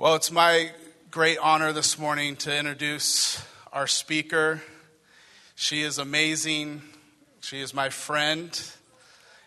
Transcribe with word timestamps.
Well, 0.00 0.14
it's 0.14 0.32
my 0.32 0.70
great 1.10 1.36
honor 1.36 1.74
this 1.74 1.98
morning 1.98 2.34
to 2.36 2.58
introduce 2.58 3.38
our 3.70 3.86
speaker. 3.86 4.62
She 5.56 5.82
is 5.82 5.98
amazing. 5.98 6.80
She 7.40 7.60
is 7.60 7.74
my 7.74 7.90
friend, 7.90 8.48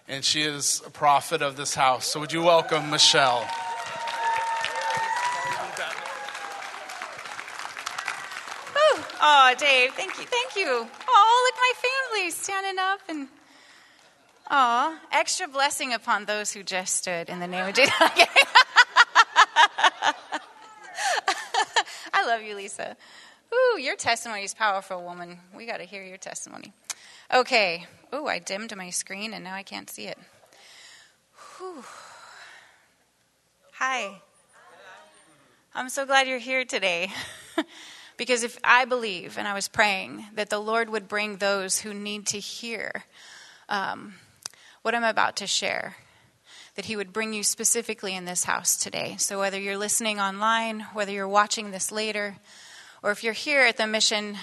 and 0.08 0.24
she 0.24 0.44
is 0.44 0.84
a 0.86 0.92
prophet 0.92 1.42
of 1.42 1.58
this 1.58 1.74
house. 1.74 2.06
So, 2.06 2.20
would 2.20 2.32
you 2.32 2.44
welcome 2.44 2.92
Michelle? 2.92 3.50
Oh, 9.26 9.56
Dave, 9.58 9.94
thank 9.94 10.20
you, 10.20 10.26
thank 10.26 10.56
you. 10.56 10.88
Oh, 11.08 11.52
look, 11.52 11.56
my 11.58 12.12
family 12.12 12.30
standing 12.30 12.78
up 12.78 13.00
and 13.10 13.28
oh, 14.52 15.00
extra 15.12 15.48
blessing 15.48 15.94
upon 15.94 16.26
those 16.26 16.54
who 16.54 16.62
just 16.62 16.98
stood 16.98 17.28
in 17.30 17.40
the 17.40 17.48
name 17.48 17.68
of 17.68 17.74
Jesus. 17.74 17.92
I 22.24 22.26
love 22.26 22.42
you, 22.42 22.56
Lisa. 22.56 22.96
Ooh, 23.54 23.78
your 23.78 23.98
testimony 23.98 24.44
is 24.44 24.54
powerful, 24.54 25.04
woman. 25.04 25.40
We 25.54 25.66
got 25.66 25.78
to 25.78 25.84
hear 25.84 26.04
your 26.04 26.18
testimony. 26.18 26.72
Okay. 27.34 27.86
Ooh, 28.14 28.28
I 28.28 28.40
dimmed 28.40 28.74
my 28.78 28.92
screen 28.92 29.34
and 29.34 29.44
now 29.44 29.54
I 29.54 29.64
can't 29.64 29.90
see 29.90 30.06
it. 30.06 30.18
Whew. 31.58 31.84
Hi. 33.74 34.22
I'm 35.76 35.90
so 35.90 36.06
glad 36.06 36.30
you're 36.30 36.38
here 36.40 36.64
today. 36.64 37.12
because 38.18 38.44
if 38.44 38.58
I 38.64 38.86
believe, 38.86 39.38
and 39.38 39.46
I 39.46 39.54
was 39.54 39.68
praying, 39.68 40.26
that 40.36 40.50
the 40.50 40.60
Lord 40.60 40.90
would 40.90 41.10
bring 41.10 41.38
those 41.38 41.80
who 41.80 41.94
need 41.94 42.28
to 42.28 42.40
hear 42.40 43.04
um, 43.68 44.14
what 44.82 44.96
I'm 44.96 45.04
about 45.04 45.36
to 45.38 45.48
share 45.48 45.98
that 46.76 46.86
He 46.86 46.96
would 46.96 47.14
bring 47.14 47.34
you 47.34 47.44
specifically 47.44 48.16
in 48.16 48.26
this 48.26 48.46
house 48.46 48.78
today. 48.78 49.16
So, 49.18 49.40
whether 49.40 49.60
you're 49.60 49.78
listening 49.78 50.20
online, 50.20 50.82
whether 50.94 51.12
you're 51.12 51.28
watching 51.28 51.72
this 51.72 51.92
later, 51.92 52.38
or 53.02 53.12
if 53.12 53.24
you're 53.24 53.34
here 53.34 53.62
at 53.62 53.78
the 53.78 53.88
mission 53.88 54.38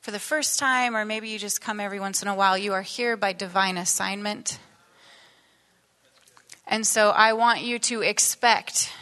for 0.00 0.10
the 0.10 0.18
first 0.18 0.58
time, 0.58 0.96
or 0.96 1.04
maybe 1.04 1.28
you 1.28 1.38
just 1.38 1.60
come 1.60 1.80
every 1.80 2.00
once 2.00 2.22
in 2.22 2.28
a 2.28 2.34
while, 2.34 2.56
you 2.56 2.72
are 2.72 2.82
here 2.82 3.16
by 3.16 3.32
divine 3.32 3.76
assignment. 3.76 4.58
And 6.66 6.86
so, 6.86 7.10
I 7.10 7.34
want 7.34 7.60
you 7.60 7.78
to 7.80 8.02
expect. 8.02 8.92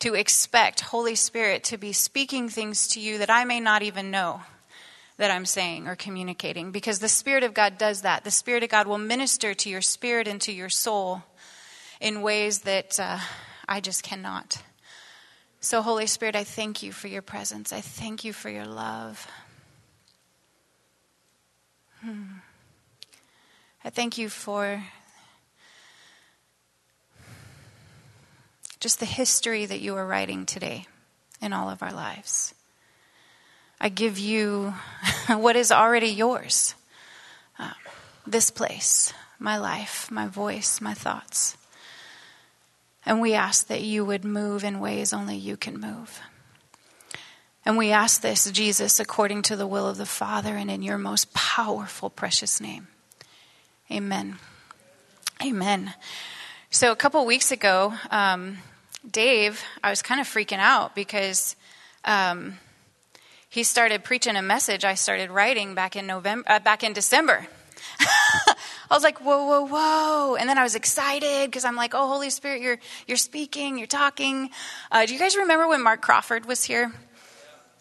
To 0.00 0.14
expect 0.14 0.80
Holy 0.80 1.14
Spirit 1.14 1.62
to 1.64 1.78
be 1.78 1.92
speaking 1.92 2.48
things 2.48 2.88
to 2.88 3.00
you 3.00 3.18
that 3.18 3.30
I 3.30 3.44
may 3.44 3.60
not 3.60 3.82
even 3.82 4.10
know 4.10 4.42
that 5.16 5.30
I'm 5.30 5.46
saying 5.46 5.88
or 5.88 5.96
communicating 5.96 6.70
because 6.70 6.98
the 6.98 7.08
Spirit 7.08 7.44
of 7.44 7.54
God 7.54 7.78
does 7.78 8.02
that. 8.02 8.24
The 8.24 8.30
Spirit 8.30 8.62
of 8.62 8.70
God 8.70 8.86
will 8.86 8.98
minister 8.98 9.54
to 9.54 9.70
your 9.70 9.82
spirit 9.82 10.26
and 10.26 10.40
to 10.42 10.52
your 10.52 10.68
soul 10.68 11.22
in 12.00 12.22
ways 12.22 12.60
that 12.60 12.98
uh, 12.98 13.18
I 13.68 13.80
just 13.80 14.02
cannot. 14.02 14.62
So, 15.60 15.80
Holy 15.80 16.06
Spirit, 16.06 16.34
I 16.34 16.44
thank 16.44 16.82
you 16.82 16.90
for 16.90 17.08
your 17.08 17.22
presence. 17.22 17.72
I 17.72 17.80
thank 17.80 18.24
you 18.24 18.32
for 18.32 18.50
your 18.50 18.66
love. 18.66 19.28
Hmm. 22.00 22.24
I 23.84 23.90
thank 23.90 24.18
you 24.18 24.28
for 24.28 24.82
just 28.80 28.98
the 28.98 29.06
history 29.06 29.64
that 29.64 29.80
you 29.80 29.94
are 29.94 30.06
writing 30.06 30.46
today 30.46 30.86
in 31.40 31.52
all 31.52 31.70
of 31.70 31.82
our 31.82 31.92
lives. 31.92 32.54
I 33.82 33.88
give 33.88 34.16
you 34.16 34.74
what 35.26 35.56
is 35.56 35.72
already 35.72 36.06
yours 36.06 36.76
um, 37.58 37.74
this 38.24 38.48
place, 38.48 39.12
my 39.40 39.58
life, 39.58 40.08
my 40.08 40.28
voice, 40.28 40.80
my 40.80 40.94
thoughts. 40.94 41.56
And 43.04 43.20
we 43.20 43.34
ask 43.34 43.66
that 43.66 43.82
you 43.82 44.04
would 44.04 44.24
move 44.24 44.62
in 44.62 44.78
ways 44.78 45.12
only 45.12 45.36
you 45.36 45.56
can 45.56 45.80
move. 45.80 46.20
And 47.64 47.76
we 47.76 47.90
ask 47.90 48.20
this, 48.20 48.48
Jesus, 48.52 49.00
according 49.00 49.42
to 49.42 49.56
the 49.56 49.66
will 49.66 49.88
of 49.88 49.96
the 49.96 50.06
Father 50.06 50.56
and 50.56 50.70
in 50.70 50.82
your 50.82 50.98
most 50.98 51.34
powerful, 51.34 52.08
precious 52.08 52.60
name. 52.60 52.86
Amen. 53.90 54.38
Amen. 55.44 55.94
So, 56.70 56.92
a 56.92 56.96
couple 56.96 57.26
weeks 57.26 57.50
ago, 57.50 57.94
um, 58.12 58.58
Dave, 59.08 59.62
I 59.82 59.90
was 59.90 60.02
kind 60.02 60.20
of 60.20 60.28
freaking 60.28 60.58
out 60.58 60.94
because 60.94 61.56
um, 62.04 62.58
he 63.52 63.64
started 63.64 64.02
preaching 64.02 64.34
a 64.34 64.40
message 64.40 64.82
I 64.82 64.94
started 64.94 65.30
writing 65.30 65.74
back 65.74 65.94
in 65.94 66.06
November, 66.06 66.50
uh, 66.50 66.58
back 66.58 66.82
in 66.82 66.94
December. 66.94 67.46
I 68.00 68.56
was 68.88 69.02
like, 69.02 69.18
whoa, 69.18 69.44
whoa, 69.44 69.66
whoa. 69.66 70.36
And 70.36 70.48
then 70.48 70.56
I 70.56 70.62
was 70.62 70.74
excited 70.74 71.50
because 71.50 71.66
I'm 71.66 71.76
like, 71.76 71.92
oh, 71.94 72.08
Holy 72.08 72.30
Spirit, 72.30 72.62
you're, 72.62 72.78
you're 73.06 73.18
speaking, 73.18 73.76
you're 73.76 73.86
talking. 73.86 74.48
Uh, 74.90 75.04
do 75.04 75.12
you 75.12 75.18
guys 75.18 75.36
remember 75.36 75.68
when 75.68 75.82
Mark 75.82 76.00
Crawford 76.00 76.46
was 76.46 76.64
here? 76.64 76.94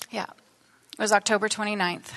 Yeah. 0.09 0.25
It 0.25 0.99
was 0.99 1.13
October 1.13 1.47
29th. 1.47 2.09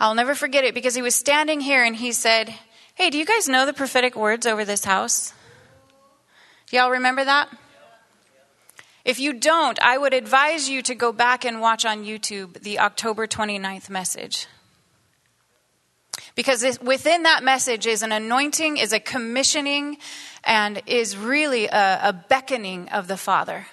I'll 0.00 0.16
never 0.16 0.34
forget 0.34 0.64
it 0.64 0.74
because 0.74 0.96
he 0.96 1.02
was 1.02 1.14
standing 1.14 1.60
here 1.60 1.84
and 1.84 1.94
he 1.94 2.10
said, 2.10 2.52
hey, 2.96 3.10
do 3.10 3.18
you 3.18 3.26
guys 3.26 3.48
know 3.48 3.64
the 3.64 3.72
prophetic 3.72 4.16
words 4.16 4.44
over 4.44 4.64
this 4.64 4.84
house? 4.84 5.32
Do 6.66 6.78
y'all 6.78 6.90
remember 6.90 7.24
that? 7.24 7.48
If 9.04 9.18
you 9.18 9.32
don't, 9.32 9.80
I 9.80 9.96
would 9.96 10.12
advise 10.12 10.68
you 10.68 10.82
to 10.82 10.94
go 10.94 11.12
back 11.12 11.44
and 11.44 11.60
watch 11.60 11.86
on 11.86 12.04
YouTube 12.04 12.60
the 12.60 12.78
October 12.78 13.26
29th 13.26 13.88
message. 13.88 14.46
Because 16.34 16.78
within 16.80 17.22
that 17.22 17.42
message 17.42 17.86
is 17.86 18.02
an 18.02 18.12
anointing, 18.12 18.76
is 18.76 18.92
a 18.92 19.00
commissioning, 19.00 19.96
and 20.44 20.82
is 20.86 21.16
really 21.16 21.66
a, 21.66 22.00
a 22.08 22.12
beckoning 22.12 22.88
of 22.90 23.08
the 23.08 23.16
Father. 23.16 23.66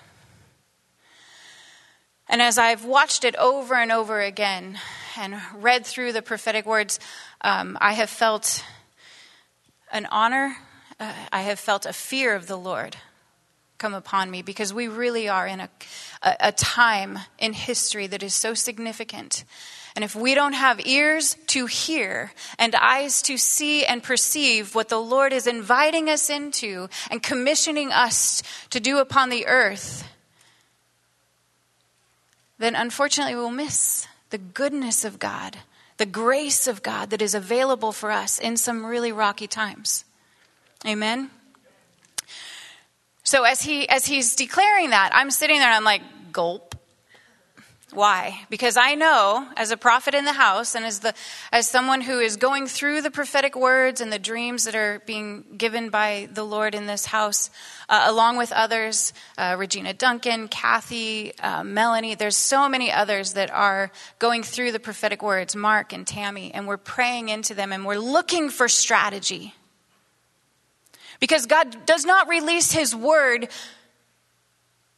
And 2.29 2.41
as 2.41 2.57
I've 2.57 2.85
watched 2.85 3.23
it 3.23 3.35
over 3.35 3.75
and 3.75 3.91
over 3.91 4.21
again 4.21 4.79
and 5.17 5.35
read 5.55 5.85
through 5.85 6.13
the 6.13 6.21
prophetic 6.21 6.65
words, 6.65 6.99
um, 7.41 7.77
I 7.79 7.93
have 7.93 8.09
felt 8.09 8.63
an 9.91 10.05
honor, 10.07 10.57
uh, 10.99 11.13
I 11.31 11.41
have 11.43 11.59
felt 11.59 11.85
a 11.85 11.93
fear 11.93 12.35
of 12.35 12.47
the 12.47 12.57
Lord 12.57 12.97
come 13.77 13.93
upon 13.93 14.31
me 14.31 14.41
because 14.41 14.73
we 14.73 14.87
really 14.87 15.29
are 15.29 15.45
in 15.47 15.59
a, 15.59 15.69
a, 16.21 16.35
a, 16.39 16.51
time 16.51 17.19
in 17.37 17.53
history 17.53 18.07
that 18.07 18.23
is 18.23 18.33
so 18.33 18.53
significant. 18.53 19.43
And 19.95 20.03
if 20.03 20.15
we 20.15 20.35
don't 20.35 20.53
have 20.53 20.85
ears 20.85 21.35
to 21.47 21.65
hear 21.65 22.31
and 22.59 22.75
eyes 22.75 23.21
to 23.23 23.37
see 23.37 23.85
and 23.85 24.03
perceive 24.03 24.75
what 24.75 24.89
the 24.89 24.99
Lord 24.99 25.33
is 25.33 25.47
inviting 25.47 26.09
us 26.09 26.29
into 26.29 26.87
and 27.09 27.21
commissioning 27.21 27.91
us 27.91 28.43
to 28.69 28.79
do 28.79 28.99
upon 28.99 29.29
the 29.29 29.47
earth, 29.47 30.07
then 32.59 32.75
unfortunately 32.75 33.35
we'll 33.35 33.51
miss 33.51 34.07
the 34.29 34.37
goodness 34.37 35.05
of 35.05 35.19
God, 35.19 35.57
the 35.97 36.05
grace 36.05 36.67
of 36.67 36.83
God 36.83 37.09
that 37.11 37.21
is 37.21 37.33
available 37.33 37.91
for 37.91 38.11
us 38.11 38.39
in 38.39 38.57
some 38.57 38.85
really 38.85 39.11
rocky 39.11 39.47
times. 39.47 40.05
Amen? 40.85 41.31
So 43.27 43.43
as 43.43 43.61
he 43.61 43.89
as 43.89 44.05
he's 44.05 44.37
declaring 44.37 44.91
that, 44.91 45.09
I'm 45.13 45.31
sitting 45.31 45.57
there 45.57 45.67
and 45.67 45.75
I'm 45.75 45.83
like, 45.83 46.01
gulp. 46.31 46.75
Why? 47.91 48.39
Because 48.49 48.77
I 48.77 48.95
know 48.95 49.45
as 49.57 49.69
a 49.71 49.75
prophet 49.75 50.13
in 50.13 50.23
the 50.23 50.31
house 50.31 50.75
and 50.75 50.85
as 50.85 51.01
the 51.01 51.13
as 51.51 51.67
someone 51.67 51.99
who 51.99 52.19
is 52.21 52.37
going 52.37 52.67
through 52.67 53.01
the 53.01 53.11
prophetic 53.11 53.53
words 53.53 53.99
and 53.99 54.13
the 54.13 54.17
dreams 54.17 54.63
that 54.63 54.75
are 54.75 55.01
being 55.05 55.43
given 55.57 55.89
by 55.89 56.29
the 56.33 56.45
Lord 56.45 56.73
in 56.73 56.85
this 56.85 57.07
house, 57.07 57.49
uh, 57.89 58.05
along 58.07 58.37
with 58.37 58.53
others, 58.53 59.11
uh, 59.37 59.57
Regina 59.59 59.93
Duncan, 59.93 60.47
Kathy, 60.47 61.37
uh, 61.39 61.65
Melanie. 61.65 62.15
There's 62.15 62.37
so 62.37 62.69
many 62.69 62.93
others 62.93 63.33
that 63.33 63.51
are 63.51 63.91
going 64.19 64.41
through 64.41 64.71
the 64.71 64.79
prophetic 64.79 65.21
words, 65.21 65.53
Mark 65.53 65.91
and 65.91 66.07
Tammy, 66.07 66.53
and 66.53 66.65
we're 66.65 66.77
praying 66.77 67.27
into 67.27 67.53
them 67.53 67.73
and 67.73 67.85
we're 67.85 67.97
looking 67.97 68.49
for 68.49 68.69
strategy. 68.69 69.53
Because 71.19 71.45
God 71.45 71.85
does 71.85 72.05
not 72.05 72.27
release 72.27 72.71
His 72.71 72.95
word 72.95 73.49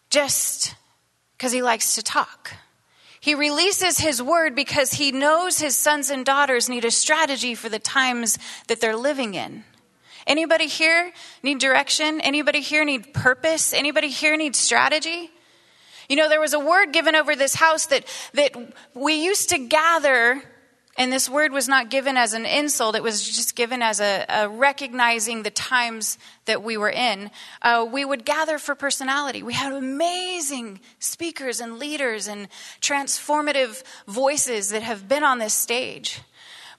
just 0.10 0.76
because 1.38 1.52
He 1.52 1.62
likes 1.62 1.96
to 1.96 2.04
talk. 2.04 2.54
He 3.22 3.36
releases 3.36 4.00
His 4.00 4.22
word 4.22 4.56
because 4.56 4.94
He 4.94 5.12
knows 5.12 5.60
His 5.60 5.76
sons 5.76 6.10
and 6.10 6.26
daughters 6.26 6.70
need 6.70 6.86
a 6.86 6.92
strategy 6.92 7.56
for 7.56 7.70
the 7.70 7.80
times 7.80 8.38
that 8.68 8.82
they're 8.82 8.96
living 8.96 9.34
in. 9.34 9.64
Anybody 10.28 10.68
here 10.68 11.12
need 11.42 11.60
direction? 11.60 12.22
Anybody 12.22 12.62
here 12.62 12.86
need 12.86 13.14
purpose? 13.14 13.74
Anybody 13.74 14.10
here 14.10 14.38
need 14.38 14.56
strategy? 14.56 15.32
You 16.08 16.16
know, 16.16 16.28
there 16.28 16.40
was 16.40 16.54
a 16.54 16.60
word 16.60 16.92
given 16.92 17.16
over 17.16 17.36
this 17.36 17.56
house 17.56 17.86
that, 17.88 18.06
that 18.34 18.56
we 18.94 19.24
used 19.24 19.50
to 19.50 19.60
gather 19.60 20.42
and 21.00 21.14
this 21.14 21.30
word 21.30 21.54
was 21.54 21.70
not 21.70 21.90
given 21.90 22.18
as 22.18 22.34
an 22.34 22.46
insult, 22.46 22.98
it 22.98 23.02
was 23.02 23.24
just 23.24 23.56
given 23.56 23.82
as 23.82 24.02
a, 24.02 24.26
a 24.28 24.50
recognizing 24.50 25.44
the 25.44 25.50
times 25.50 26.18
that 26.44 26.62
we 26.62 26.76
were 26.76 26.90
in. 26.90 27.32
Uh, 27.62 27.88
we 27.90 28.04
would 28.04 28.26
gather 28.26 28.60
for 28.60 28.76
personality. 28.76 29.42
We 29.42 29.54
had 29.54 29.72
amazing 29.72 30.82
speakers 31.00 31.62
and 31.62 31.80
leaders 31.80 32.28
and 32.28 32.50
transformative 32.82 33.82
voices 34.08 34.72
that 34.72 34.84
have 34.84 35.08
been 35.08 35.24
on 35.24 35.40
this 35.40 35.54
stage. 35.54 36.22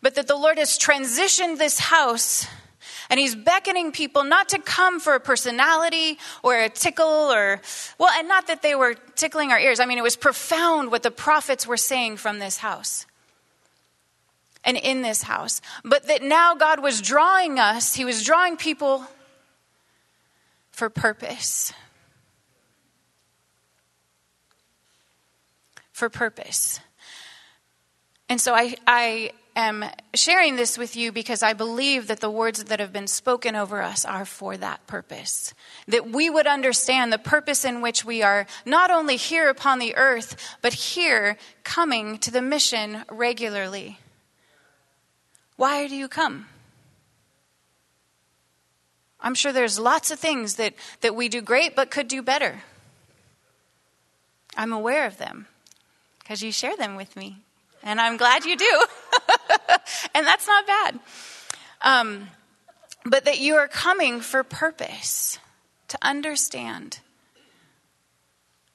But 0.02 0.16
that 0.16 0.28
the 0.28 0.36
Lord 0.36 0.58
has 0.58 0.78
transitioned 0.78 1.56
this 1.56 1.78
house 1.78 2.46
And 3.08 3.18
he's 3.18 3.34
beckoning 3.34 3.90
people 3.90 4.22
not 4.22 4.50
to 4.50 4.58
come 4.58 5.00
for 5.00 5.14
a 5.14 5.20
personality 5.20 6.18
or 6.42 6.56
a 6.56 6.68
tickle 6.68 7.04
or, 7.06 7.60
well, 7.98 8.10
and 8.16 8.28
not 8.28 8.46
that 8.46 8.62
they 8.62 8.74
were 8.76 8.94
tickling 9.16 9.50
our 9.50 9.58
ears. 9.58 9.80
I 9.80 9.86
mean, 9.86 9.98
it 9.98 10.02
was 10.02 10.16
profound 10.16 10.92
what 10.92 11.02
the 11.02 11.10
prophets 11.10 11.66
were 11.66 11.76
saying 11.76 12.18
from 12.18 12.38
this 12.38 12.58
house 12.58 13.06
and 14.64 14.76
in 14.76 15.02
this 15.02 15.22
house. 15.22 15.60
But 15.84 16.06
that 16.06 16.22
now 16.22 16.54
God 16.54 16.80
was 16.80 17.00
drawing 17.00 17.58
us, 17.58 17.94
he 17.94 18.04
was 18.04 18.24
drawing 18.24 18.56
people 18.56 19.06
for 20.70 20.88
purpose. 20.88 21.72
For 25.92 26.08
purpose. 26.08 26.80
And 28.28 28.40
so 28.40 28.54
I, 28.54 28.76
I 28.86 29.32
am 29.56 29.84
sharing 30.14 30.56
this 30.56 30.78
with 30.78 30.96
you 30.96 31.12
because 31.12 31.42
I 31.42 31.52
believe 31.52 32.06
that 32.06 32.20
the 32.20 32.30
words 32.30 32.64
that 32.64 32.80
have 32.80 32.92
been 32.92 33.06
spoken 33.06 33.56
over 33.56 33.82
us 33.82 34.04
are 34.04 34.24
for 34.24 34.56
that 34.56 34.86
purpose. 34.86 35.52
That 35.88 36.08
we 36.08 36.30
would 36.30 36.46
understand 36.46 37.12
the 37.12 37.18
purpose 37.18 37.64
in 37.64 37.82
which 37.82 38.04
we 38.04 38.22
are 38.22 38.46
not 38.64 38.90
only 38.90 39.16
here 39.16 39.48
upon 39.48 39.78
the 39.78 39.96
earth, 39.96 40.36
but 40.62 40.72
here 40.72 41.36
coming 41.64 42.18
to 42.18 42.30
the 42.30 42.40
mission 42.40 43.04
regularly. 43.10 43.98
Why 45.60 45.88
do 45.88 45.94
you 45.94 46.08
come? 46.08 46.46
I'm 49.20 49.34
sure 49.34 49.52
there's 49.52 49.78
lots 49.78 50.10
of 50.10 50.18
things 50.18 50.54
that, 50.54 50.72
that 51.02 51.14
we 51.14 51.28
do 51.28 51.42
great 51.42 51.76
but 51.76 51.90
could 51.90 52.08
do 52.08 52.22
better. 52.22 52.62
I'm 54.56 54.72
aware 54.72 55.06
of 55.06 55.18
them 55.18 55.48
because 56.18 56.42
you 56.42 56.50
share 56.50 56.78
them 56.78 56.96
with 56.96 57.14
me. 57.14 57.42
And 57.82 58.00
I'm 58.00 58.16
glad 58.16 58.46
you 58.46 58.56
do. 58.56 58.84
and 60.14 60.26
that's 60.26 60.46
not 60.46 60.66
bad. 60.66 60.98
Um, 61.82 62.28
but 63.04 63.26
that 63.26 63.38
you 63.38 63.56
are 63.56 63.68
coming 63.68 64.22
for 64.22 64.42
purpose 64.42 65.38
to 65.88 65.98
understand 66.00 67.00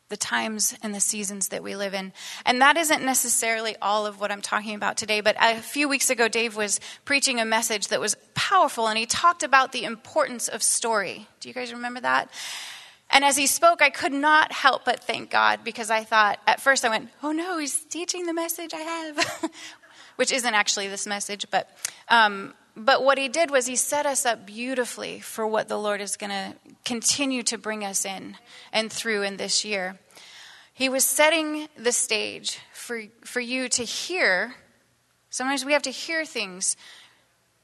the 0.09 0.17
times 0.17 0.75
and 0.83 0.93
the 0.93 0.99
seasons 0.99 1.47
that 1.47 1.63
we 1.63 1.75
live 1.75 1.93
in. 1.93 2.13
And 2.45 2.61
that 2.61 2.77
isn't 2.77 3.03
necessarily 3.03 3.75
all 3.81 4.05
of 4.05 4.19
what 4.19 4.31
I'm 4.31 4.41
talking 4.41 4.75
about 4.75 4.97
today, 4.97 5.21
but 5.21 5.35
a 5.39 5.59
few 5.61 5.89
weeks 5.89 6.09
ago, 6.09 6.27
Dave 6.27 6.55
was 6.55 6.79
preaching 7.05 7.39
a 7.39 7.45
message 7.45 7.87
that 7.87 7.99
was 7.99 8.15
powerful, 8.35 8.87
and 8.87 8.97
he 8.97 9.05
talked 9.05 9.43
about 9.43 9.71
the 9.71 9.83
importance 9.83 10.47
of 10.47 10.61
story. 10.61 11.27
Do 11.39 11.49
you 11.49 11.55
guys 11.55 11.73
remember 11.73 12.01
that? 12.01 12.29
And 13.09 13.23
as 13.23 13.37
he 13.37 13.47
spoke, 13.47 13.81
I 13.81 13.89
could 13.89 14.13
not 14.13 14.51
help 14.51 14.85
but 14.85 15.03
thank 15.03 15.29
God 15.29 15.63
because 15.63 15.89
I 15.89 16.03
thought, 16.03 16.39
at 16.45 16.61
first, 16.61 16.85
I 16.85 16.89
went, 16.89 17.09
oh 17.23 17.31
no, 17.31 17.57
he's 17.57 17.83
teaching 17.85 18.25
the 18.25 18.33
message 18.33 18.73
I 18.73 18.81
have, 18.81 19.51
which 20.17 20.31
isn't 20.31 20.53
actually 20.53 20.87
this 20.87 21.07
message, 21.07 21.45
but. 21.49 21.69
Um, 22.09 22.53
but 22.75 23.03
what 23.03 23.17
he 23.17 23.27
did 23.27 23.51
was 23.51 23.65
he 23.65 23.75
set 23.75 24.05
us 24.05 24.25
up 24.25 24.45
beautifully 24.45 25.19
for 25.19 25.47
what 25.47 25.67
the 25.67 25.77
Lord 25.77 26.01
is 26.01 26.17
going 26.17 26.31
to 26.31 26.53
continue 26.83 27.43
to 27.43 27.57
bring 27.57 27.83
us 27.83 28.05
in 28.05 28.37
and 28.71 28.91
through 28.91 29.23
in 29.23 29.37
this 29.37 29.63
year. 29.63 29.99
He 30.73 30.89
was 30.89 31.05
setting 31.05 31.67
the 31.77 31.91
stage 31.91 32.59
for, 32.73 33.03
for 33.23 33.39
you 33.39 33.69
to 33.69 33.83
hear. 33.83 34.55
Sometimes 35.29 35.63
we 35.63 35.73
have 35.73 35.83
to 35.83 35.91
hear 35.91 36.25
things 36.25 36.75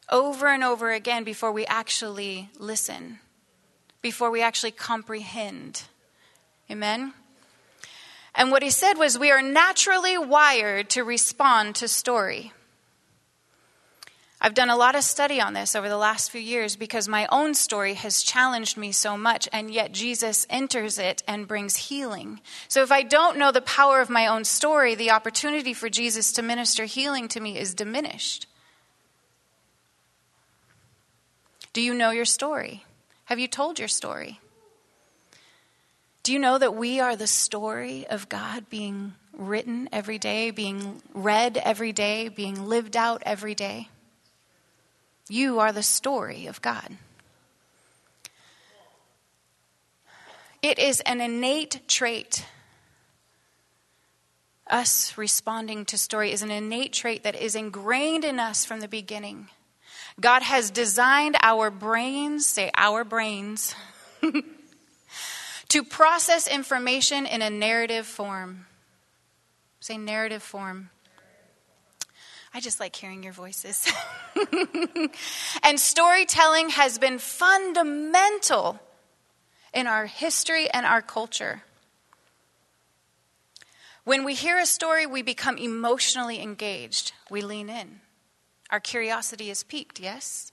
over 0.09 0.47
and 0.47 0.63
over 0.63 0.91
again 0.91 1.23
before 1.23 1.51
we 1.51 1.65
actually 1.65 2.49
listen 2.57 3.19
before 4.01 4.31
we 4.31 4.41
actually 4.41 4.71
comprehend. 4.71 5.83
Amen? 6.69 7.13
And 8.33 8.51
what 8.51 8.63
he 8.63 8.69
said 8.69 8.97
was, 8.97 9.19
we 9.19 9.31
are 9.31 9.41
naturally 9.41 10.17
wired 10.17 10.89
to 10.91 11.03
respond 11.03 11.75
to 11.75 11.87
story. 11.87 12.53
I've 14.43 14.55
done 14.55 14.71
a 14.71 14.75
lot 14.75 14.95
of 14.95 15.03
study 15.03 15.39
on 15.39 15.53
this 15.53 15.75
over 15.75 15.87
the 15.87 15.97
last 15.97 16.31
few 16.31 16.41
years 16.41 16.75
because 16.75 17.07
my 17.07 17.27
own 17.31 17.53
story 17.53 17.93
has 17.93 18.23
challenged 18.23 18.75
me 18.75 18.91
so 18.91 19.15
much, 19.15 19.47
and 19.53 19.69
yet 19.69 19.91
Jesus 19.91 20.47
enters 20.49 20.97
it 20.97 21.21
and 21.27 21.47
brings 21.47 21.75
healing. 21.75 22.41
So 22.67 22.81
if 22.81 22.91
I 22.91 23.03
don't 23.03 23.37
know 23.37 23.51
the 23.51 23.61
power 23.61 24.01
of 24.01 24.09
my 24.09 24.25
own 24.25 24.43
story, 24.43 24.95
the 24.95 25.11
opportunity 25.11 25.75
for 25.75 25.89
Jesus 25.89 26.31
to 26.33 26.41
minister 26.41 26.85
healing 26.85 27.27
to 27.27 27.39
me 27.39 27.55
is 27.59 27.75
diminished. 27.75 28.47
Do 31.73 31.81
you 31.81 31.93
know 31.93 32.09
your 32.09 32.25
story? 32.25 32.83
Have 33.25 33.37
you 33.37 33.47
told 33.47 33.77
your 33.77 33.87
story? 33.87 34.39
Do 36.23 36.33
you 36.33 36.39
know 36.39 36.57
that 36.57 36.75
we 36.75 36.99
are 36.99 37.15
the 37.15 37.27
story 37.27 38.07
of 38.07 38.27
God 38.27 38.71
being 38.71 39.13
written 39.37 39.87
every 39.91 40.17
day, 40.17 40.49
being 40.49 41.03
read 41.13 41.57
every 41.57 41.93
day, 41.93 42.27
being 42.27 42.65
lived 42.65 42.97
out 42.97 43.21
every 43.23 43.53
day? 43.53 43.87
You 45.31 45.59
are 45.61 45.71
the 45.71 45.81
story 45.81 46.47
of 46.47 46.61
God. 46.61 46.97
It 50.61 50.77
is 50.77 50.99
an 50.99 51.21
innate 51.21 51.87
trait. 51.87 52.45
Us 54.69 55.17
responding 55.17 55.85
to 55.85 55.97
story 55.97 56.33
is 56.33 56.41
an 56.41 56.51
innate 56.51 56.91
trait 56.91 57.23
that 57.23 57.41
is 57.41 57.55
ingrained 57.55 58.25
in 58.25 58.41
us 58.41 58.65
from 58.65 58.81
the 58.81 58.89
beginning. 58.89 59.47
God 60.19 60.43
has 60.43 60.69
designed 60.69 61.37
our 61.41 61.71
brains, 61.71 62.45
say 62.45 62.69
our 62.75 63.05
brains, 63.05 63.73
to 65.69 65.83
process 65.85 66.45
information 66.45 67.25
in 67.25 67.41
a 67.41 67.49
narrative 67.49 68.05
form. 68.05 68.65
Say 69.79 69.97
narrative 69.97 70.43
form. 70.43 70.89
I 72.53 72.59
just 72.59 72.79
like 72.79 72.95
hearing 72.95 73.23
your 73.23 73.33
voices. 73.33 73.89
and 75.63 75.79
storytelling 75.79 76.69
has 76.69 76.99
been 76.99 77.17
fundamental 77.17 78.79
in 79.73 79.87
our 79.87 80.05
history 80.05 80.69
and 80.69 80.85
our 80.85 81.01
culture. 81.01 81.63
When 84.03 84.25
we 84.25 84.33
hear 84.33 84.57
a 84.57 84.65
story, 84.65 85.05
we 85.05 85.21
become 85.21 85.57
emotionally 85.57 86.41
engaged. 86.41 87.13
We 87.29 87.41
lean 87.41 87.69
in. 87.69 88.01
Our 88.69 88.79
curiosity 88.79 89.49
is 89.49 89.63
piqued, 89.63 89.99
yes? 89.99 90.51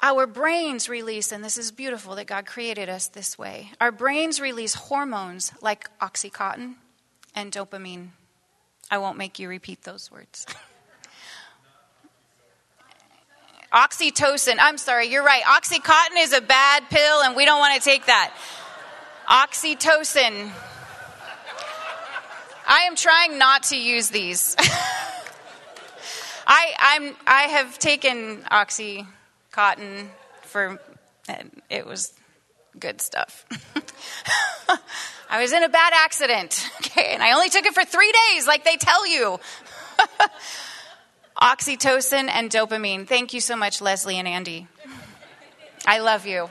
Our 0.00 0.26
brains 0.26 0.88
release, 0.88 1.32
and 1.32 1.42
this 1.42 1.58
is 1.58 1.72
beautiful 1.72 2.14
that 2.16 2.26
God 2.26 2.46
created 2.46 2.88
us 2.88 3.08
this 3.08 3.36
way. 3.36 3.72
Our 3.80 3.90
brains 3.90 4.40
release 4.40 4.74
hormones 4.74 5.52
like 5.60 5.88
Oxycontin 5.98 6.74
and 7.36 7.52
dopamine. 7.52 8.08
I 8.90 8.98
won't 8.98 9.18
make 9.18 9.38
you 9.38 9.48
repeat 9.48 9.82
those 9.82 10.10
words. 10.10 10.46
Oxytocin, 13.72 14.56
I'm 14.58 14.78
sorry, 14.78 15.08
you're 15.08 15.24
right. 15.24 15.42
Oxycontin 15.42 16.16
is 16.18 16.32
a 16.32 16.40
bad 16.40 16.88
pill, 16.88 17.20
and 17.22 17.36
we 17.36 17.44
don't 17.44 17.58
want 17.60 17.80
to 17.80 17.84
take 17.88 18.06
that. 18.06 18.32
Oxytocin. 19.28 20.50
I 22.66 22.80
am 22.80 22.96
trying 22.96 23.38
not 23.38 23.64
to 23.64 23.76
use 23.76 24.08
these. 24.08 24.56
I, 26.46 26.72
I'm, 26.78 27.16
I 27.26 27.42
have 27.42 27.78
taken 27.78 28.42
Oxycontin 28.50 30.08
for, 30.42 30.80
it 31.68 31.86
was 31.86 32.12
good 32.78 33.00
stuff. 33.00 33.46
I 35.30 35.40
was 35.40 35.52
in 35.52 35.62
a 35.62 35.68
bad 35.68 35.92
accident, 35.94 36.70
okay, 36.80 37.12
and 37.12 37.22
I 37.22 37.32
only 37.32 37.48
took 37.48 37.66
it 37.66 37.74
for 37.74 37.84
three 37.84 38.12
days, 38.30 38.46
like 38.46 38.64
they 38.64 38.76
tell 38.76 39.06
you. 39.06 39.40
Oxytocin 41.40 42.28
and 42.30 42.50
dopamine. 42.50 43.06
Thank 43.06 43.34
you 43.34 43.40
so 43.40 43.56
much, 43.56 43.82
Leslie 43.82 44.18
and 44.18 44.26
Andy. 44.26 44.66
I 45.84 45.98
love 45.98 46.26
you. 46.26 46.48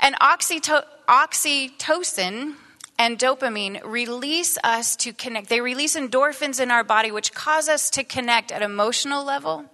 and 0.00 0.14
oxytocin 0.20 0.84
oxytocin 1.08 2.54
and 2.98 3.18
dopamine 3.18 3.80
release 3.84 4.56
us 4.62 4.96
to 4.96 5.12
connect. 5.12 5.48
They 5.48 5.60
release 5.60 5.96
endorphins 5.96 6.60
in 6.60 6.70
our 6.70 6.84
body, 6.84 7.10
which 7.10 7.34
cause 7.34 7.68
us 7.68 7.90
to 7.90 8.04
connect 8.04 8.52
at 8.52 8.62
emotional 8.62 9.24
level. 9.24 9.64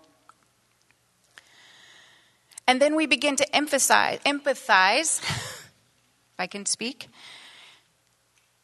And 2.69 2.83
then 2.83 2.95
we 2.95 3.07
begin 3.07 3.35
to 3.37 3.57
emphasize, 3.57 4.21
empathize, 4.27 5.23
if 5.23 6.39
I 6.39 6.47
can 6.47 6.67
speak. 6.67 7.09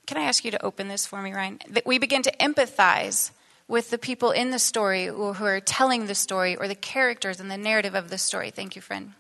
Can 0.07 0.19
I 0.19 0.25
ask 0.25 0.45
you 0.45 0.51
to 0.51 0.63
open 0.63 0.89
this 0.89 1.07
for 1.07 1.23
me, 1.23 1.33
Ryan? 1.33 1.59
That 1.71 1.87
we 1.87 1.99
begin 1.99 2.21
to 2.25 2.37
empathize 2.37 3.31
with 3.67 3.89
the 3.89 3.97
people 3.97 4.31
in 4.31 4.51
the 4.51 4.59
story 4.59 5.09
or 5.09 5.33
who 5.33 5.47
are 5.47 5.59
telling 5.59 6.07
the 6.07 6.15
story 6.15 6.55
or 6.55 6.69
the 6.69 6.75
characters 6.75 7.41
and 7.41 7.51
the 7.51 7.57
narrative 7.57 7.95
of 7.95 8.11
the 8.11 8.19
story. 8.19 8.51
Thank 8.51 8.77
you, 8.77 8.83
friend. 8.83 9.15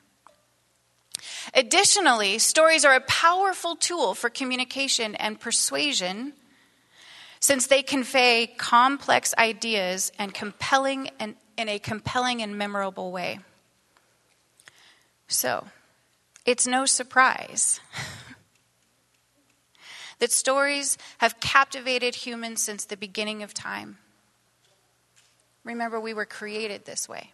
Additionally, 1.55 2.39
stories 2.39 2.85
are 2.85 2.95
a 2.95 3.01
powerful 3.01 3.77
tool 3.77 4.13
for 4.13 4.29
communication 4.29 5.15
and 5.15 5.41
persuasion 5.41 6.35
since 7.41 7.69
they 7.69 7.83
convey 7.83 8.53
complex 8.59 9.33
ideas 9.39 10.13
and 10.19 10.35
compelling 10.35 11.09
and 11.19 11.37
in 11.57 11.71
a 11.71 11.79
compelling 11.79 12.43
and 12.43 12.59
memorable 12.59 13.11
way. 13.11 13.39
So, 15.35 15.67
it's 16.47 16.65
no 16.65 16.87
surprise 16.87 17.81
that 20.21 20.31
stories 20.31 20.97
have 21.19 21.41
captivated 21.41 22.15
humans 22.15 22.63
since 22.63 22.85
the 22.85 22.97
beginning 22.97 23.43
of 23.43 23.53
time. 23.53 23.99
Remember, 25.65 25.99
we 25.99 26.15
were 26.15 26.25
created 26.25 26.85
this 26.85 27.09
way. 27.09 27.33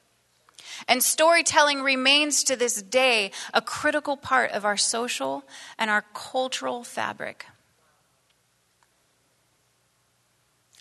And 0.89 1.05
storytelling 1.05 1.83
remains 1.83 2.43
to 2.45 2.57
this 2.57 2.81
day 2.81 3.33
a 3.53 3.61
critical 3.61 4.17
part 4.17 4.53
of 4.53 4.65
our 4.65 4.79
social 4.79 5.45
and 5.79 5.91
our 5.91 6.07
cultural 6.15 6.85
fabric. 6.85 7.45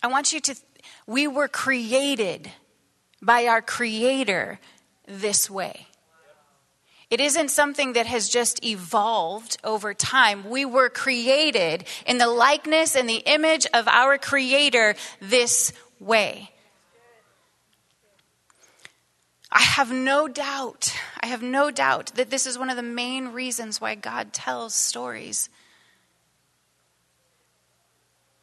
I 0.02 0.06
want 0.06 0.32
you 0.32 0.40
to, 0.40 0.54
we 1.06 1.26
were 1.26 1.48
created 1.48 2.50
by 3.20 3.46
our 3.46 3.60
Creator 3.60 4.58
this 5.06 5.50
way. 5.50 5.86
It 7.10 7.20
isn't 7.20 7.50
something 7.50 7.94
that 7.94 8.06
has 8.06 8.28
just 8.28 8.64
evolved 8.64 9.58
over 9.64 9.94
time. 9.94 10.48
We 10.48 10.64
were 10.64 10.88
created 10.88 11.84
in 12.06 12.18
the 12.18 12.28
likeness 12.28 12.94
and 12.94 13.08
the 13.08 13.22
image 13.26 13.66
of 13.74 13.88
our 13.88 14.16
Creator 14.16 14.94
this 15.20 15.72
way. 15.98 16.52
I 19.50 19.60
have 19.60 19.90
no 19.90 20.28
doubt, 20.28 20.94
I 21.20 21.26
have 21.26 21.42
no 21.42 21.72
doubt 21.72 22.12
that 22.14 22.30
this 22.30 22.46
is 22.46 22.56
one 22.56 22.70
of 22.70 22.76
the 22.76 22.82
main 22.82 23.28
reasons 23.28 23.80
why 23.80 23.96
God 23.96 24.32
tells 24.32 24.72
stories 24.72 25.48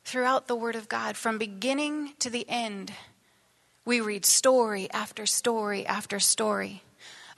throughout 0.04 0.48
the 0.48 0.56
Word 0.56 0.76
of 0.76 0.90
God, 0.90 1.16
from 1.16 1.38
beginning 1.38 2.14
to 2.20 2.30
the 2.30 2.46
end. 2.50 2.92
We 3.86 4.02
read 4.02 4.26
story 4.26 4.90
after 4.92 5.26
story 5.26 5.86
after 5.86 6.20
story 6.20 6.84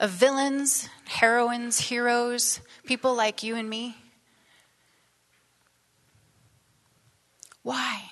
of 0.00 0.10
villains, 0.10 0.88
heroines, 1.04 1.78
heroes, 1.78 2.60
people 2.84 3.14
like 3.14 3.42
you 3.42 3.54
and 3.54 3.68
me. 3.68 3.96
Why? 7.62 8.10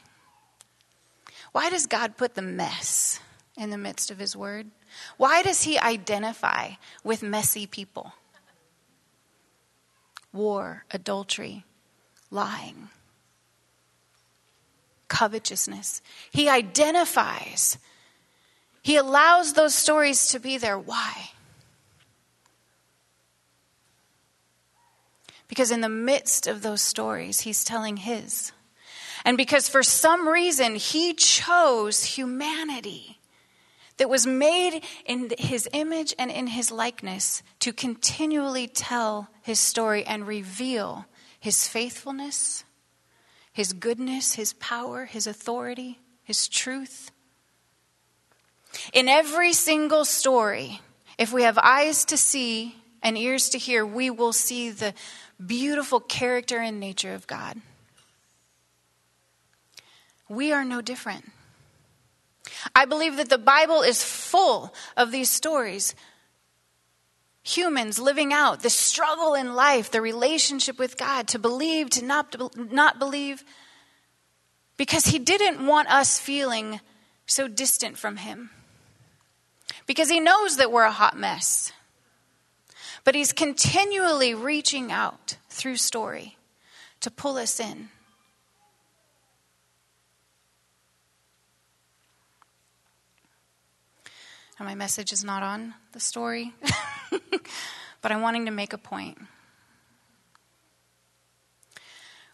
Why 1.53 1.71
does 1.71 1.87
God 1.87 2.19
put 2.19 2.35
the 2.35 2.43
mess 2.43 3.21
in 3.57 3.71
the 3.71 3.79
midst 3.79 4.11
of 4.11 4.19
His 4.19 4.37
Word? 4.37 4.67
Why 5.17 5.43
does 5.43 5.63
He 5.63 5.79
identify 5.79 6.73
with 7.03 7.23
messy 7.23 7.67
people? 7.67 8.13
War, 10.31 10.85
adultery, 10.91 11.65
lying, 12.31 12.91
covetousness. 15.09 16.03
He 16.31 16.51
identifies. 16.51 17.79
He 18.83 18.97
allows 18.97 19.55
those 19.55 19.75
stories 19.75 20.29
to 20.29 20.39
be 20.39 20.59
there. 20.59 20.79
Why? 20.79 21.31
Because 25.49 25.71
in 25.71 25.81
the 25.81 25.89
midst 25.89 26.47
of 26.47 26.63
those 26.63 26.83
stories, 26.83 27.41
he's 27.41 27.65
telling 27.65 27.97
his. 27.97 28.53
And 29.25 29.37
because 29.37 29.69
for 29.69 29.83
some 29.83 30.29
reason 30.29 30.77
he 30.77 31.15
chose 31.15 32.05
humanity 32.05 33.19
that 33.97 34.09
was 34.09 34.27
made 34.27 34.85
in 35.05 35.33
his 35.39 35.69
image 35.73 36.15
and 36.19 36.31
in 36.31 36.49
his 36.49 36.71
likeness 36.71 37.43
to 37.61 37.73
continually 37.73 38.69
tell 38.69 39.29
his 39.43 39.59
story 39.59 40.05
and 40.05 40.27
reveal 40.27 41.07
his 41.41 41.67
faithfulness, 41.67 42.65
his 43.53 43.73
goodness, 43.73 44.35
his 44.35 44.53
power, 44.55 45.07
his 45.07 45.27
authority, 45.27 45.99
his 46.23 46.47
truth. 46.47 47.11
In 48.93 49.09
every 49.09 49.53
single 49.53 50.05
story, 50.05 50.81
if 51.17 51.33
we 51.33 51.43
have 51.43 51.59
eyes 51.59 52.05
to 52.07 52.17
see 52.17 52.77
and 53.03 53.19
ears 53.19 53.49
to 53.51 53.59
hear, 53.59 53.85
we 53.85 54.11
will 54.11 54.33
see 54.33 54.71
the 54.71 54.95
beautiful 55.45 56.01
character 56.01 56.59
and 56.59 56.81
nature 56.81 57.15
of 57.15 57.27
God. 57.27 57.61
We 60.29 60.53
are 60.53 60.65
no 60.65 60.81
different. 60.81 61.31
I 62.75 62.85
believe 62.85 63.17
that 63.17 63.31
the 63.31 63.39
Bible 63.39 63.83
is 63.83 64.03
full 64.03 64.75
of 64.97 65.11
these 65.11 65.31
stories. 65.31 65.95
Humans 67.45 67.99
living 67.99 68.33
out 68.33 68.63
the 68.63 68.71
struggle 68.71 69.35
in 69.35 69.55
life, 69.55 69.91
the 69.91 70.03
relationship 70.03 70.79
with 70.79 70.99
God, 70.99 71.29
to 71.29 71.39
believe, 71.39 71.91
to 71.91 72.05
not, 72.05 72.37
not 72.57 72.99
believe, 72.99 73.43
because 74.77 75.07
He 75.07 75.19
didn't 75.19 75.67
want 75.67 75.89
us 75.91 76.19
feeling 76.19 76.81
so 77.27 77.49
distant 77.49 77.97
from 77.97 78.19
Him. 78.19 78.51
Because 79.87 80.11
He 80.11 80.21
knows 80.21 80.57
that 80.59 80.71
we're 80.71 80.85
a 80.85 80.91
hot 80.91 81.17
mess. 81.17 81.73
But 83.09 83.15
he's 83.15 83.33
continually 83.33 84.35
reaching 84.35 84.93
out 84.93 85.39
through 85.49 85.77
story 85.77 86.37
to 87.01 87.11
pull 87.11 87.39
us 87.39 87.59
in. 87.59 87.89
And 94.59 94.69
my 94.69 94.75
message 94.75 95.11
is 95.11 95.25
not 95.25 95.43
on 95.43 95.73
the 95.93 96.01
story, 96.01 96.53
but 98.03 98.13
I'm 98.13 98.21
wanting 98.21 98.45
to 98.45 98.51
make 98.51 98.75
a 98.75 98.77
point. 98.77 99.17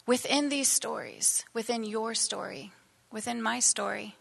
Within 0.05 0.49
these 0.49 0.67
stories, 0.67 1.45
within 1.53 1.85
your 1.85 2.13
story, 2.13 2.73
within 3.13 3.41
my 3.41 3.61
story, 3.61 4.17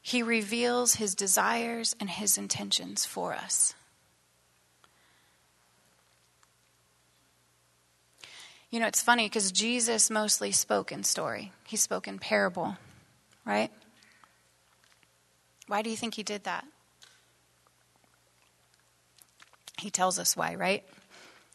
he 0.00 0.22
reveals 0.22 0.94
his 0.94 1.16
desires 1.16 1.96
and 1.98 2.08
his 2.08 2.38
intentions 2.38 3.04
for 3.04 3.34
us. 3.34 3.74
You 8.70 8.80
know, 8.80 8.86
it's 8.86 9.02
funny 9.02 9.26
because 9.26 9.50
Jesus 9.50 10.10
mostly 10.10 10.52
spoke 10.52 10.92
in 10.92 11.02
story, 11.02 11.52
he 11.66 11.76
spoke 11.76 12.06
in 12.06 12.18
parable, 12.18 12.76
right? 13.44 13.70
Why 15.66 15.82
do 15.82 15.90
you 15.90 15.96
think 15.96 16.14
he 16.14 16.22
did 16.22 16.44
that? 16.44 16.64
He 19.78 19.90
tells 19.90 20.18
us 20.18 20.36
why, 20.36 20.54
right? 20.54 20.82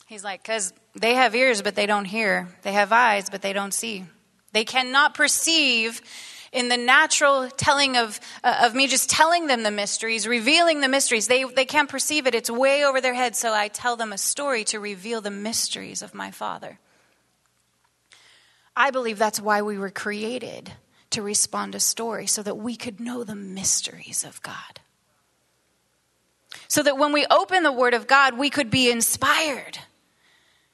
He's 0.07 0.23
like, 0.23 0.43
because 0.43 0.73
they 0.95 1.15
have 1.15 1.35
ears, 1.35 1.61
but 1.61 1.75
they 1.75 1.85
don't 1.85 2.05
hear. 2.05 2.47
They 2.61 2.73
have 2.73 2.91
eyes, 2.91 3.29
but 3.29 3.41
they 3.41 3.53
don't 3.53 3.73
see. 3.73 4.05
They 4.51 4.63
cannot 4.65 5.15
perceive 5.15 6.01
in 6.51 6.69
the 6.69 6.77
natural 6.77 7.49
telling 7.49 7.97
of, 7.97 8.19
uh, 8.43 8.61
of 8.63 8.75
me 8.75 8.87
just 8.87 9.09
telling 9.09 9.47
them 9.47 9.63
the 9.63 9.71
mysteries, 9.71 10.27
revealing 10.27 10.81
the 10.81 10.87
mysteries. 10.87 11.27
They, 11.27 11.43
they 11.43 11.65
can't 11.65 11.89
perceive 11.89 12.27
it. 12.27 12.35
It's 12.35 12.49
way 12.49 12.85
over 12.85 13.01
their 13.01 13.15
head. 13.15 13.35
So 13.35 13.51
I 13.51 13.67
tell 13.67 13.95
them 13.95 14.13
a 14.13 14.17
story 14.17 14.63
to 14.65 14.79
reveal 14.79 15.19
the 15.19 15.31
mysteries 15.31 16.03
of 16.03 16.13
my 16.13 16.29
Father. 16.29 16.77
I 18.75 18.91
believe 18.91 19.17
that's 19.17 19.39
why 19.39 19.61
we 19.61 19.77
were 19.77 19.89
created 19.89 20.71
to 21.11 21.21
respond 21.21 21.73
to 21.73 21.79
story, 21.79 22.25
so 22.25 22.41
that 22.41 22.55
we 22.55 22.75
could 22.75 22.99
know 22.99 23.23
the 23.23 23.35
mysteries 23.35 24.23
of 24.23 24.41
God. 24.41 24.81
So 26.67 26.81
that 26.81 26.97
when 26.97 27.13
we 27.13 27.25
open 27.29 27.61
the 27.61 27.71
Word 27.71 27.93
of 27.93 28.07
God, 28.07 28.37
we 28.37 28.49
could 28.49 28.71
be 28.71 28.89
inspired 28.89 29.77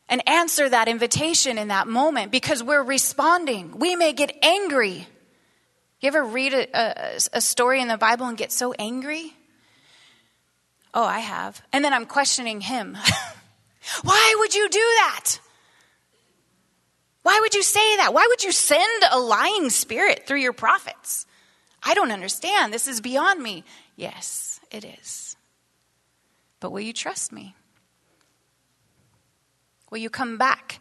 and 0.08 0.28
answer 0.28 0.68
that 0.68 0.88
invitation 0.88 1.58
in 1.58 1.68
that 1.68 1.88
moment 1.88 2.32
because 2.32 2.64
we're 2.64 2.84
responding. 2.84 3.78
We 3.78 3.96
may 3.96 4.14
get 4.14 4.36
angry. 4.42 5.08
You 6.00 6.08
ever 6.08 6.24
read 6.24 6.54
a, 6.54 6.68
a, 6.74 7.20
a 7.34 7.42
story 7.42 7.82
in 7.82 7.90
the 7.90 7.98
Bible 7.98 8.26
and 8.26 8.38
get 8.38 8.52
so 8.52 8.74
angry? 8.74 9.34
Oh, 10.94 11.04
I 11.04 11.20
have. 11.20 11.62
And 11.72 11.84
then 11.84 11.94
I'm 11.94 12.06
questioning 12.06 12.62
Him. 12.62 12.98
Why 14.04 14.36
would 14.40 14.56
you 14.56 14.70
do 14.70 14.80
that? 14.80 15.40
Why 17.24 17.40
would 17.42 17.54
you 17.54 17.64
say 17.64 17.98
that? 17.98 18.14
Why 18.14 18.26
would 18.28 18.44
you 18.44 18.52
send 18.52 19.04
a 19.12 19.20
lying 19.20 19.70
spirit 19.70 20.26
through 20.26 20.40
your 20.40 20.54
prophets? 20.54 21.26
I 21.84 21.94
don't 21.94 22.12
understand. 22.12 22.74
This 22.74 22.88
is 22.88 23.02
beyond 23.02 23.42
me. 23.42 23.64
Yes, 23.96 24.60
it 24.72 24.86
is. 24.86 25.36
But 26.60 26.72
will 26.72 26.82
you 26.82 26.94
trust 26.94 27.32
me? 27.32 27.56
Will 29.90 29.98
you 29.98 30.10
come 30.10 30.38
back 30.38 30.80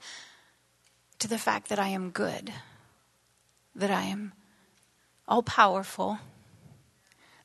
to 1.19 1.29
the 1.29 1.39
fact 1.39 1.69
that 1.69 1.79
I 1.79 1.89
am 1.89 2.11
good, 2.11 2.53
that 3.75 3.91
I 3.91 4.03
am 4.03 4.33
all 5.27 5.43
powerful, 5.43 6.19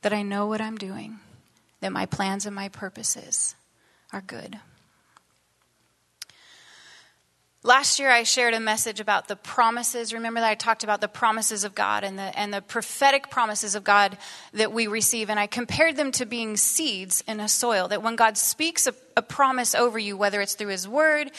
that 0.02 0.14
I 0.14 0.24
know 0.24 0.48
what 0.48 0.62
I'm 0.62 0.78
doing, 0.78 1.20
that 1.80 1.92
my 1.92 2.06
plans 2.06 2.46
and 2.46 2.56
my 2.56 2.70
purposes 2.70 3.56
are 4.12 4.22
good? 4.22 4.60
Last 7.66 7.98
year, 7.98 8.10
I 8.10 8.24
shared 8.24 8.54
a 8.54 8.60
message 8.60 9.00
about 9.00 9.30
the 9.30 9.38
promises. 9.38 10.14
Remember 10.14 10.42
that 10.42 10.50
I 10.50 10.56
talked 10.56 10.84
about 10.84 11.00
the 11.00 11.08
promises 11.08 11.64
of 11.64 11.74
God 11.74 12.04
and 12.04 12.20
the, 12.20 12.38
and 12.38 12.54
the 12.54 12.62
prophetic 12.62 13.30
promises 13.30 13.74
of 13.74 13.86
God 13.86 14.18
that 14.52 14.74
we 14.74 14.88
receive. 14.88 15.30
And 15.30 15.40
I 15.40 15.48
compared 15.48 15.96
them 15.96 16.12
to 16.14 16.26
being 16.26 16.58
seeds 16.58 17.24
in 17.26 17.40
a 17.40 17.48
soil. 17.48 17.88
That 17.88 18.04
when 18.04 18.18
God 18.18 18.38
speaks 18.38 18.86
a, 18.86 18.94
a 19.16 19.22
promise 19.22 19.76
over 19.76 19.98
you, 19.98 20.18
whether 20.18 20.42
it's 20.42 20.56
through 20.56 20.72
His 20.72 20.90
Word, 20.90 21.32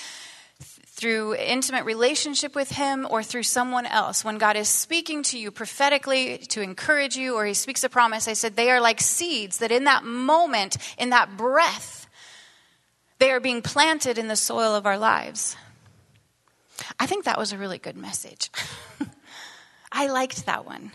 through 0.60 1.34
intimate 1.34 1.84
relationship 1.84 2.54
with 2.54 2.70
Him, 2.70 3.06
or 3.10 3.22
through 3.22 3.42
someone 3.42 3.84
else, 3.84 4.24
when 4.24 4.38
God 4.38 4.56
is 4.56 4.70
speaking 4.70 5.24
to 5.24 5.38
you 5.38 5.50
prophetically 5.50 6.38
to 6.38 6.62
encourage 6.62 7.18
you, 7.18 7.34
or 7.34 7.44
He 7.44 7.52
speaks 7.52 7.84
a 7.84 7.90
promise, 7.90 8.28
I 8.28 8.32
said 8.32 8.56
they 8.56 8.70
are 8.70 8.80
like 8.80 9.02
seeds 9.02 9.58
that 9.58 9.70
in 9.70 9.84
that 9.84 10.04
moment, 10.04 10.78
in 10.96 11.10
that 11.10 11.36
breath, 11.36 12.08
they 13.18 13.30
are 13.30 13.40
being 13.40 13.60
planted 13.60 14.16
in 14.16 14.28
the 14.28 14.36
soil 14.36 14.74
of 14.74 14.86
our 14.86 14.96
lives. 14.96 15.54
I 16.98 17.06
think 17.06 17.24
that 17.24 17.38
was 17.38 17.52
a 17.52 17.58
really 17.58 17.78
good 17.78 17.96
message. 17.96 18.50
I 19.92 20.08
liked 20.08 20.46
that 20.46 20.66
one. 20.66 20.92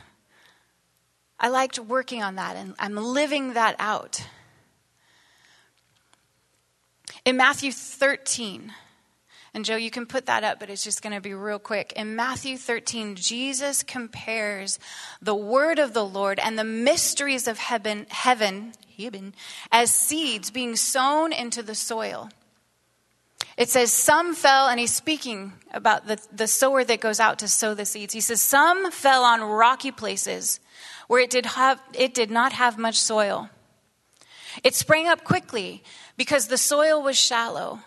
I 1.39 1.49
liked 1.49 1.79
working 1.79 2.21
on 2.21 2.35
that 2.35 2.55
and 2.55 2.75
I'm 2.79 2.95
living 2.95 3.53
that 3.53 3.75
out. 3.79 4.25
In 7.25 7.37
Matthew 7.37 7.71
13, 7.71 8.73
and 9.53 9.65
Joe, 9.65 9.75
you 9.75 9.89
can 9.89 10.05
put 10.05 10.27
that 10.27 10.43
up, 10.43 10.59
but 10.59 10.69
it's 10.69 10.83
just 10.83 11.01
going 11.01 11.13
to 11.13 11.21
be 11.21 11.33
real 11.33 11.59
quick. 11.59 11.91
In 11.93 12.15
Matthew 12.15 12.57
13, 12.57 13.15
Jesus 13.15 13.81
compares 13.83 14.79
the 15.21 15.35
word 15.35 15.79
of 15.79 15.93
the 15.93 16.05
Lord 16.05 16.39
and 16.39 16.57
the 16.57 16.63
mysteries 16.63 17.47
of 17.47 17.57
heaven, 17.57 18.05
heaven, 18.09 18.73
heaven 18.97 19.33
as 19.71 19.91
seeds 19.91 20.51
being 20.51 20.75
sown 20.75 21.33
into 21.33 21.63
the 21.63 21.75
soil. 21.75 22.29
It 23.59 23.69
says, 23.69 23.91
Some 23.91 24.35
fell, 24.35 24.69
and 24.69 24.79
he's 24.79 24.93
speaking 24.93 25.51
about 25.73 26.07
the, 26.07 26.17
the 26.31 26.47
sower 26.47 26.85
that 26.85 27.01
goes 27.01 27.19
out 27.19 27.39
to 27.39 27.49
sow 27.49 27.73
the 27.73 27.85
seeds. 27.85 28.13
He 28.13 28.21
says, 28.21 28.41
Some 28.41 28.89
fell 28.89 29.25
on 29.25 29.41
rocky 29.41 29.91
places 29.91 30.61
where 31.09 31.19
it 31.19 31.29
did, 31.29 31.45
have, 31.45 31.81
it 31.93 32.13
did 32.13 32.31
not 32.31 32.53
have 32.53 32.77
much 32.77 32.95
soil. 32.95 33.49
It 34.63 34.75
sprang 34.75 35.09
up 35.09 35.25
quickly 35.25 35.83
because 36.15 36.47
the 36.47 36.57
soil 36.57 37.03
was 37.03 37.17
shallow. 37.17 37.81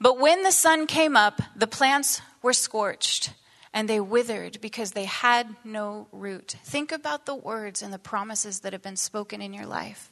But 0.00 0.18
when 0.18 0.42
the 0.42 0.50
sun 0.50 0.86
came 0.86 1.14
up, 1.14 1.42
the 1.54 1.66
plants 1.66 2.22
were 2.40 2.54
scorched 2.54 3.34
and 3.74 3.86
they 3.86 4.00
withered 4.00 4.62
because 4.62 4.92
they 4.92 5.04
had 5.04 5.56
no 5.62 6.08
root. 6.10 6.56
Think 6.64 6.90
about 6.90 7.26
the 7.26 7.34
words 7.34 7.82
and 7.82 7.92
the 7.92 7.98
promises 7.98 8.60
that 8.60 8.72
have 8.72 8.82
been 8.82 8.96
spoken 8.96 9.42
in 9.42 9.52
your 9.52 9.66
life. 9.66 10.10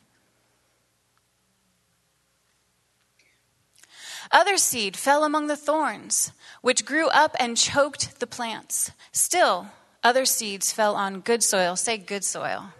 Other 4.33 4.57
seed 4.57 4.97
fell 4.97 5.25
among 5.25 5.49
the 5.49 5.57
thorns, 5.57 6.33
which 6.63 6.87
grew 6.87 7.09
up 7.09 7.37
and 7.39 7.55
choked 7.55 8.19
the 8.19 8.27
plants. 8.27 8.91
Still, 9.13 9.67
other 10.03 10.25
seeds 10.25 10.73
fell 10.73 10.95
on 10.95 11.21
good 11.21 11.43
soil. 11.43 11.77
Say, 11.77 11.99
good 11.99 12.25
soil. 12.25 12.71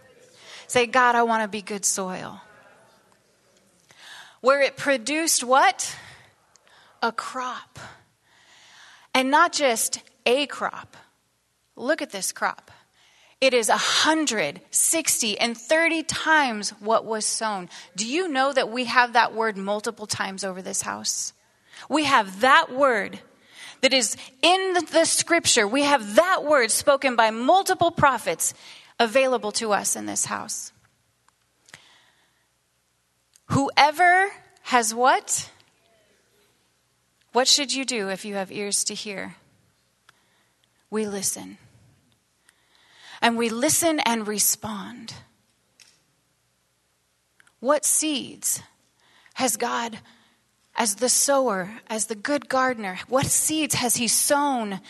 Say, 0.67 0.87
God, 0.87 1.15
I 1.15 1.21
want 1.21 1.43
to 1.43 1.47
be 1.47 1.61
good 1.61 1.85
soil. 1.85 2.41
Where 4.41 4.61
it 4.61 4.75
produced 4.75 5.43
what? 5.43 5.95
A 7.03 7.11
crop. 7.11 7.77
And 9.13 9.29
not 9.29 9.53
just 9.53 10.01
a 10.25 10.47
crop. 10.47 10.97
Look 11.75 12.01
at 12.01 12.11
this 12.11 12.31
crop. 12.31 12.71
It 13.39 13.53
is 13.53 13.69
160 13.69 15.39
and 15.39 15.57
30 15.57 16.03
times 16.03 16.69
what 16.79 17.05
was 17.05 17.25
sown. 17.25 17.69
Do 17.95 18.07
you 18.07 18.27
know 18.27 18.51
that 18.53 18.69
we 18.69 18.85
have 18.85 19.13
that 19.13 19.35
word 19.35 19.55
multiple 19.55 20.07
times 20.07 20.43
over 20.43 20.61
this 20.61 20.81
house? 20.81 21.33
We 21.89 22.05
have 22.05 22.41
that 22.41 22.71
word 22.71 23.19
that 23.81 23.93
is 23.93 24.15
in 24.41 24.75
the 24.91 25.05
scripture. 25.05 25.67
We 25.67 25.83
have 25.83 26.15
that 26.15 26.43
word 26.45 26.71
spoken 26.71 27.15
by 27.15 27.31
multiple 27.31 27.91
prophets 27.91 28.53
available 28.99 29.51
to 29.53 29.73
us 29.73 29.95
in 29.95 30.05
this 30.05 30.25
house. 30.25 30.71
Whoever 33.47 34.31
has 34.63 34.95
what? 34.95 35.51
What 37.33 37.47
should 37.47 37.73
you 37.73 37.83
do 37.83 38.09
if 38.09 38.25
you 38.25 38.35
have 38.35 38.51
ears 38.51 38.83
to 38.85 38.93
hear? 38.93 39.35
We 40.89 41.05
listen. 41.05 41.57
And 43.21 43.37
we 43.37 43.49
listen 43.49 43.99
and 43.99 44.27
respond. 44.27 45.13
What 47.59 47.85
seeds 47.85 48.61
has 49.35 49.57
God 49.57 49.99
as 50.75 50.95
the 50.95 51.09
sower, 51.09 51.79
as 51.87 52.07
the 52.07 52.15
good 52.15 52.49
gardener, 52.49 52.99
what 53.07 53.27
seeds 53.27 53.75
has 53.75 53.97
He 53.97 54.07
sown 54.07 54.81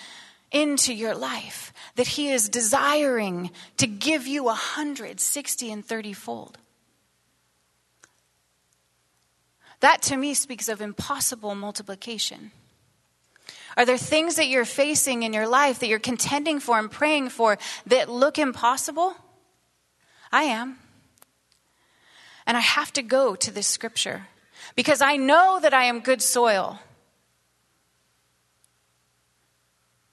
into 0.52 0.94
your 0.94 1.16
life 1.16 1.74
that 1.96 2.08
He 2.08 2.30
is 2.30 2.50
desiring 2.50 3.52
to 3.78 3.88
give 3.88 4.28
you 4.28 4.50
a 4.50 4.54
hundred, 4.54 5.20
sixty, 5.20 5.72
and 5.72 5.86
thirty 5.86 6.14
fold? 6.14 6.58
That 9.82 10.02
to 10.04 10.16
me 10.16 10.34
speaks 10.34 10.70
of 10.70 10.82
impossible 10.82 11.56
multiplication. 11.56 12.52
Are 13.76 13.86
there 13.86 13.98
things 13.98 14.36
that 14.36 14.48
you're 14.48 14.66
facing 14.66 15.24
in 15.24 15.34
your 15.34 15.48
life 15.48 15.80
that 15.80 15.88
you're 15.88 16.00
contending 16.00 16.60
for 16.60 16.80
and 16.80 16.90
praying 16.90 17.30
for 17.30 17.58
that 17.88 18.10
look 18.10 18.40
impossible? 18.40 19.16
I 20.32 20.44
am. 20.44 20.78
And 22.46 22.56
I 22.56 22.62
have 22.62 22.94
to 22.94 23.02
go 23.02 23.36
to 23.36 23.52
this 23.52 23.68
scripture 23.68 24.28
because 24.76 25.02
I 25.02 25.18
know 25.18 25.60
that 25.62 25.74
I 25.74 25.86
am 25.86 26.00
good 26.00 26.22
soil. 26.22 26.80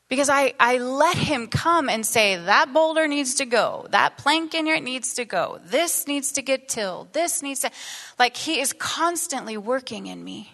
Because 0.09 0.29
I, 0.29 0.55
I 0.59 0.79
let 0.79 1.17
him 1.17 1.47
come 1.47 1.89
and 1.89 2.05
say, 2.05 2.35
that 2.35 2.73
boulder 2.73 3.07
needs 3.07 3.37
to 3.37 3.47
go. 3.47 3.87
That 3.91 4.19
plank 4.19 4.55
in 4.55 4.67
here 4.67 4.81
needs 4.81 5.15
to 5.15 5.25
go. 5.25 5.61
This 5.65 6.09
needs 6.09 6.33
to 6.33 6.43
get 6.43 6.69
tilled. 6.69 7.13
This 7.13 7.43
needs 7.43 7.61
to. 7.61 7.71
Like, 8.19 8.37
he 8.37 8.61
is 8.61 8.73
constantly 8.73 9.57
working 9.57 10.09
in 10.09 10.25
me. 10.25 10.53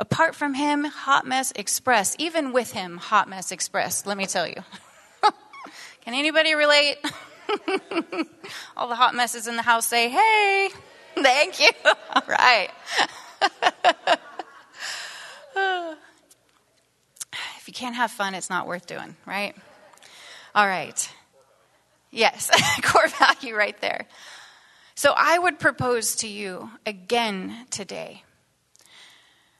Apart 0.00 0.34
from 0.34 0.54
him, 0.54 0.84
Hot 0.84 1.24
Mess 1.24 1.52
Express. 1.54 2.16
Even 2.18 2.52
with 2.52 2.72
him, 2.72 2.96
Hot 2.96 3.28
Mess 3.28 3.52
Express, 3.52 4.04
let 4.04 4.16
me 4.16 4.26
tell 4.26 4.48
you. 4.48 4.56
Can 6.00 6.14
anybody 6.14 6.54
relate? 6.56 6.96
All 8.76 8.88
the 8.88 8.96
hot 8.96 9.14
messes 9.14 9.46
in 9.46 9.56
the 9.56 9.62
house 9.62 9.86
say, 9.86 10.08
hey. 10.08 10.70
Thank 11.22 11.60
you. 11.60 11.70
All 12.14 12.22
right. 12.28 12.70
if 17.56 17.68
you 17.68 17.72
can't 17.72 17.94
have 17.94 18.10
fun, 18.10 18.34
it's 18.34 18.50
not 18.50 18.66
worth 18.66 18.86
doing, 18.86 19.16
right? 19.26 19.54
All 20.54 20.66
right. 20.66 21.10
Yes, 22.10 22.50
core 22.82 23.08
value 23.08 23.54
right 23.54 23.80
there. 23.80 24.06
So 24.94 25.12
I 25.16 25.38
would 25.38 25.58
propose 25.58 26.16
to 26.16 26.28
you 26.28 26.70
again 26.86 27.66
today 27.70 28.22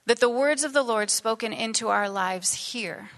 that 0.06 0.20
the 0.20 0.28
words 0.28 0.64
of 0.64 0.72
the 0.72 0.82
Lord 0.82 1.10
spoken 1.10 1.52
into 1.52 1.88
our 1.88 2.08
lives 2.08 2.72
here, 2.72 3.10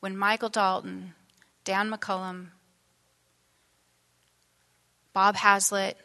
when 0.00 0.16
Michael 0.16 0.48
Dalton, 0.48 1.14
Dan 1.64 1.90
McCollam, 1.90 2.48
Bob 5.14 5.36
Hazlett, 5.36 5.96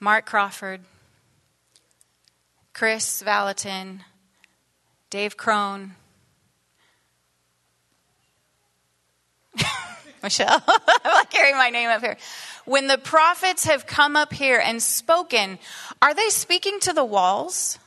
Mark 0.00 0.26
Crawford, 0.26 0.82
Kris 2.74 3.22
Vallotton, 3.22 4.02
Dave 5.08 5.38
Crone, 5.38 5.92
Michelle. 10.22 10.62
I'm 10.68 11.14
like 11.14 11.30
carrying 11.30 11.56
my 11.56 11.70
name 11.70 11.88
up 11.88 12.02
here. 12.02 12.18
When 12.66 12.86
the 12.86 12.98
prophets 12.98 13.64
have 13.64 13.86
come 13.86 14.14
up 14.14 14.34
here 14.34 14.60
and 14.62 14.82
spoken, 14.82 15.58
are 16.02 16.12
they 16.12 16.28
speaking 16.28 16.80
to 16.80 16.92
the 16.92 17.04
walls? 17.04 17.78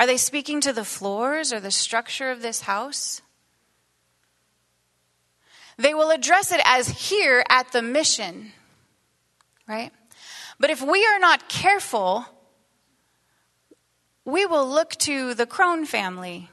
Are 0.00 0.06
they 0.06 0.16
speaking 0.16 0.60
to 0.62 0.72
the 0.72 0.84
floors 0.84 1.52
or 1.52 1.60
the 1.60 1.70
structure 1.70 2.32
of 2.32 2.42
this 2.42 2.62
house? 2.62 3.22
They 5.80 5.94
will 5.94 6.10
address 6.10 6.52
it 6.52 6.60
as 6.64 6.88
here 6.88 7.44
at 7.48 7.72
the 7.72 7.80
mission, 7.80 8.52
right? 9.66 9.92
But 10.58 10.70
if 10.70 10.82
we 10.82 11.06
are 11.06 11.18
not 11.18 11.48
careful, 11.48 12.26
we 14.24 14.44
will 14.44 14.68
look 14.68 14.90
to 14.96 15.32
the 15.32 15.46
Crone 15.46 15.86
family 15.86 16.50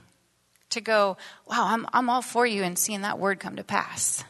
to 0.69 0.81
go, 0.81 1.17
wow, 1.45 1.67
I'm, 1.67 1.85
I'm 1.91 2.09
all 2.09 2.21
for 2.21 2.45
you 2.45 2.63
and 2.63 2.77
seeing 2.77 3.01
that 3.01 3.19
word 3.19 3.39
come 3.39 3.57
to 3.57 3.63
pass. 3.63 4.23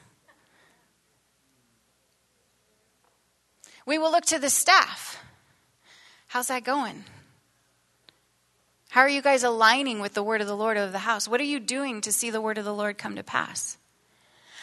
We 3.85 3.97
will 3.97 4.11
look 4.11 4.25
to 4.25 4.39
the 4.39 4.49
staff. 4.49 5.23
How's 6.27 6.47
that 6.47 6.63
going? 6.63 7.05
How 8.89 9.01
are 9.01 9.09
you 9.09 9.21
guys 9.21 9.43
aligning 9.43 9.99
with 9.99 10.13
the 10.13 10.23
word 10.23 10.41
of 10.41 10.47
the 10.47 10.57
Lord 10.57 10.75
of 10.75 10.91
the 10.91 10.99
house? 10.99 11.27
What 11.27 11.39
are 11.39 11.45
you 11.45 11.59
doing 11.59 12.01
to 12.01 12.11
see 12.11 12.31
the 12.31 12.41
word 12.41 12.57
of 12.57 12.65
the 12.65 12.73
Lord 12.73 12.97
come 12.97 13.15
to 13.15 13.23
pass? 13.23 13.77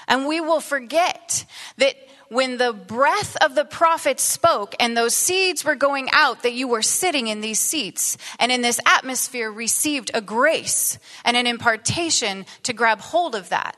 And 0.09 0.27
we 0.27 0.41
will 0.41 0.61
forget 0.61 1.45
that 1.79 1.97
when 2.29 2.57
the 2.57 2.73
breath 2.73 3.37
of 3.43 3.55
the 3.55 3.65
prophet 3.65 4.19
spoke 4.19 4.75
and 4.81 4.97
those 4.97 5.15
seeds 5.15 5.65
were 5.65 5.75
going 5.75 6.09
out, 6.13 6.43
that 6.43 6.53
you 6.53 6.67
were 6.67 6.83
sitting 6.83 7.29
in 7.29 7.41
these 7.41 7.61
seats 7.61 8.17
and 8.39 8.51
in 8.51 8.63
this 8.63 8.81
atmosphere 8.87 9.51
received 9.51 10.11
a 10.15 10.21
grace 10.21 10.99
and 11.25 11.37
an 11.37 11.47
impartation 11.47 12.47
to 12.65 12.73
grab 12.73 13.01
hold 13.01 13.35
of 13.35 13.51
that. 13.51 13.77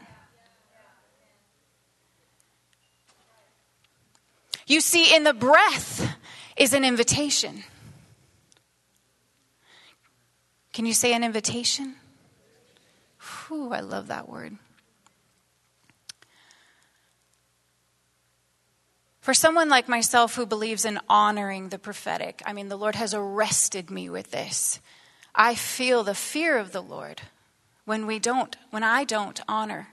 You 4.67 4.81
see, 4.81 5.15
in 5.15 5.23
the 5.23 5.35
breath 5.35 6.17
is 6.57 6.73
an 6.73 6.85
invitation. 6.85 7.63
Can 10.73 10.87
you 10.87 10.93
say 10.93 11.15
an 11.15 11.23
invitation? 11.23 11.95
Whew, 13.49 13.73
I 13.73 13.81
love 13.81 14.09
that 14.09 14.29
word. 14.29 14.59
For 19.27 19.35
someone 19.35 19.69
like 19.69 19.89
myself 19.89 20.37
who 20.37 20.47
believes 20.47 20.85
in 20.85 21.01
honoring 21.09 21.71
the 21.71 21.81
prophetic, 21.81 22.41
I 22.47 22.53
mean, 22.53 22.69
the 22.69 22.77
Lord 22.77 22.95
has 22.95 23.13
arrested 23.13 23.91
me 23.91 24.09
with 24.09 24.31
this. 24.31 24.79
I 25.35 25.57
feel 25.57 26.05
the 26.05 26.15
fear 26.15 26.57
of 26.59 26.71
the 26.71 26.81
Lord 26.81 27.23
when 27.85 28.07
we 28.07 28.21
don't, 28.21 28.55
when 28.71 28.85
I 28.85 29.03
don't 29.03 29.41
honor 29.49 29.89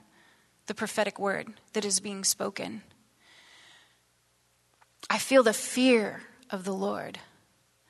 the 0.66 0.74
prophetic 0.74 1.18
word 1.18 1.52
that 1.72 1.84
is 1.84 1.98
being 1.98 2.22
spoken. 2.22 2.82
I 5.10 5.18
feel 5.18 5.42
the 5.42 5.52
fear 5.52 6.22
of 6.48 6.62
the 6.62 6.72
Lord, 6.72 7.18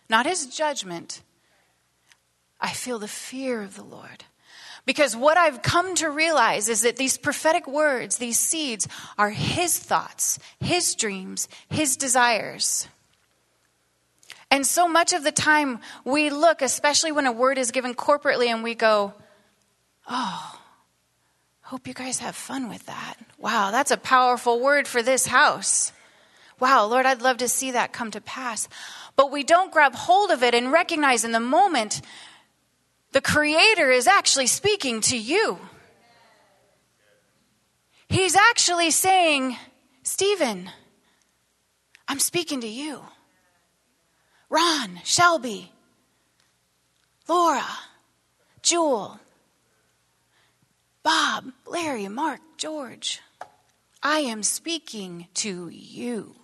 not 0.09 0.25
his 0.25 0.47
judgment. 0.47 1.21
I 2.59 2.73
feel 2.73 2.99
the 2.99 3.07
fear 3.07 3.61
of 3.61 3.77
the 3.77 3.85
Lord. 3.85 4.25
Because 4.87 5.17
what 5.17 5.39
I've 5.39 5.63
come 5.63 5.95
to 5.97 6.11
realize 6.11 6.69
is 6.69 6.83
that 6.83 6.97
these 6.97 7.17
prophetic 7.17 7.67
words, 7.67 8.19
these 8.19 8.39
seeds, 8.39 8.87
are 9.17 9.31
His 9.31 9.79
thoughts, 9.79 10.39
His 10.61 10.95
dreams, 10.95 11.49
His 11.71 11.97
desires. 11.97 12.87
And 14.51 14.67
so 14.67 14.87
much 14.87 15.13
of 15.13 15.25
the 15.25 15.33
time 15.33 15.81
we 16.05 16.31
look, 16.31 16.63
especially 16.63 17.13
when 17.13 17.27
a 17.27 17.33
word 17.33 17.59
is 17.59 17.71
given 17.71 17.95
corporately, 17.95 18.49
and 18.49 18.63
we 18.63 18.75
go, 18.75 19.15
Oh, 20.07 20.61
hope 21.63 21.89
you 21.89 21.95
guys 21.95 22.19
have 22.19 22.37
fun 22.37 22.69
with 22.69 22.85
that. 22.87 23.15
Wow, 23.39 23.71
that's 23.71 23.91
a 23.91 23.97
powerful 23.97 24.61
word 24.61 24.87
for 24.87 25.03
this 25.03 25.27
house. 25.27 25.93
Wow, 26.61 26.87
Lord, 26.87 27.07
I'd 27.07 27.23
love 27.23 27.39
to 27.39 27.49
see 27.49 27.73
that 27.73 27.93
come 27.93 28.11
to 28.13 28.21
pass. 28.21 28.69
But 29.17 29.33
we 29.33 29.45
don't 29.45 29.73
grab 29.73 29.95
hold 29.95 30.31
of 30.31 30.43
it 30.43 30.55
and 30.55 30.71
recognize 30.71 31.25
in 31.25 31.33
the 31.33 31.41
moment 31.41 32.01
the 33.15 33.21
Creator 33.21 33.93
is 33.93 34.09
actually 34.09 34.49
speaking 34.49 35.01
to 35.03 35.17
you. 35.17 35.61
He's 38.09 38.35
actually 38.35 38.91
saying, 38.91 39.57
Stephen, 40.03 40.69
I'm 42.09 42.19
speaking 42.19 42.61
to 42.63 42.67
you. 42.67 43.03
Ron, 44.51 45.01
Shelby, 45.05 45.71
Laura, 47.29 47.65
Jewel, 48.63 49.21
Bob, 51.05 51.53
Larry, 51.67 52.09
Mark, 52.09 52.41
George. 52.57 53.21
I 54.03 54.19
am 54.19 54.43
speaking 54.43 55.29
to 55.35 55.69
you. 55.69 56.35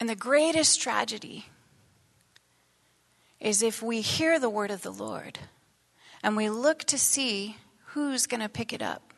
And 0.00 0.08
the 0.08 0.16
greatest 0.16 0.80
tragedy 0.80 1.46
is 3.40 3.62
if 3.62 3.82
we 3.82 4.00
hear 4.00 4.38
the 4.38 4.50
word 4.50 4.70
of 4.70 4.82
the 4.82 4.90
Lord 4.90 5.38
and 6.22 6.36
we 6.36 6.50
look 6.50 6.84
to 6.84 6.98
see 6.98 7.56
who's 7.86 8.26
going 8.26 8.40
to 8.40 8.48
pick 8.48 8.72
it 8.72 8.82
up, 8.82 9.12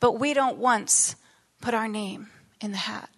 but 0.00 0.18
we 0.18 0.34
don't 0.34 0.58
once 0.58 1.16
put 1.60 1.74
our 1.74 1.88
name 1.88 2.28
in 2.60 2.72
the 2.72 2.78
hat. 2.78 3.08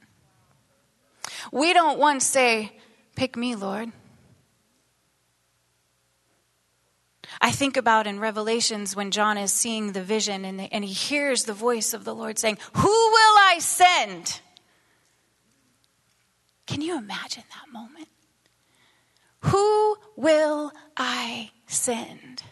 We 1.51 1.73
don't 1.73 1.99
once 1.99 2.25
say, 2.25 2.73
Pick 3.17 3.37
me, 3.37 3.55
Lord. 3.55 3.93
I 7.41 7.51
think 7.51 7.77
about 7.77 8.07
in 8.07 8.21
Revelations 8.21 8.97
when 8.97 9.11
John 9.11 9.39
is 9.39 9.53
seeing 9.53 9.93
the 9.93 10.03
vision 10.03 10.45
and, 10.45 10.59
the, 10.59 10.73
and 10.73 10.85
he 10.85 10.93
hears 10.93 11.45
the 11.45 11.53
voice 11.53 11.95
of 11.95 12.05
the 12.05 12.15
Lord 12.15 12.39
saying, 12.39 12.59
Who 12.75 12.89
will 12.89 13.37
I 13.39 13.59
send? 13.61 14.41
Can 16.67 16.81
you 16.81 16.97
imagine 16.99 17.45
that 17.51 17.73
moment? 17.73 18.09
Who 19.41 19.94
will 20.17 20.73
I 20.97 21.51
send? 21.67 22.43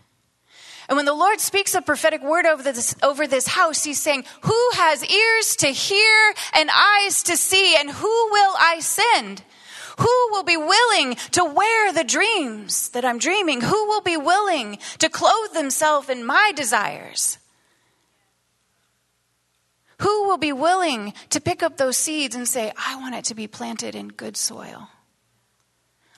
And 0.89 0.97
when 0.97 1.07
the 1.07 1.15
Lord 1.15 1.41
speaks 1.41 1.75
a 1.75 1.81
prophetic 1.81 2.23
word 2.23 2.45
over 2.45 2.63
this, 2.63 2.95
over 3.03 3.27
this 3.27 3.47
house, 3.47 3.85
He's 3.85 4.01
saying, 4.01 4.25
Who 4.43 4.71
has 4.75 5.05
ears 5.05 5.57
to 5.57 5.69
hear 5.69 6.35
and 6.55 6.71
eyes 6.71 7.23
to 7.25 7.37
see? 7.37 7.77
And 7.77 7.91
who 7.91 8.29
will 8.31 8.55
I 8.59 8.81
send? 8.81 9.43
Who 9.99 10.29
will 10.31 10.43
be 10.43 10.57
willing 10.57 11.17
to 11.33 11.45
wear 11.45 11.93
the 11.93 12.05
dreams 12.05 12.89
that 12.91 13.05
I'm 13.05 13.19
dreaming? 13.19 13.61
Who 13.61 13.87
will 13.87 14.01
be 14.01 14.17
willing 14.17 14.79
to 14.99 15.09
clothe 15.09 15.53
themselves 15.53 16.09
in 16.09 16.25
my 16.27 16.53
desires? 16.55 17.39
Who 20.01 20.25
will 20.25 20.39
be 20.39 20.53
willing 20.53 21.15
to 21.31 21.41
pick 21.41 21.63
up 21.63 21.77
those 21.77 21.97
seeds 21.97 22.35
and 22.35 22.49
say, 22.49 22.73
I 22.77 22.97
want 22.97 23.15
it 23.15 23.25
to 23.27 23.35
be 23.35 23.47
planted 23.47 23.95
in 23.95 24.09
good 24.09 24.37
soil? 24.37 24.89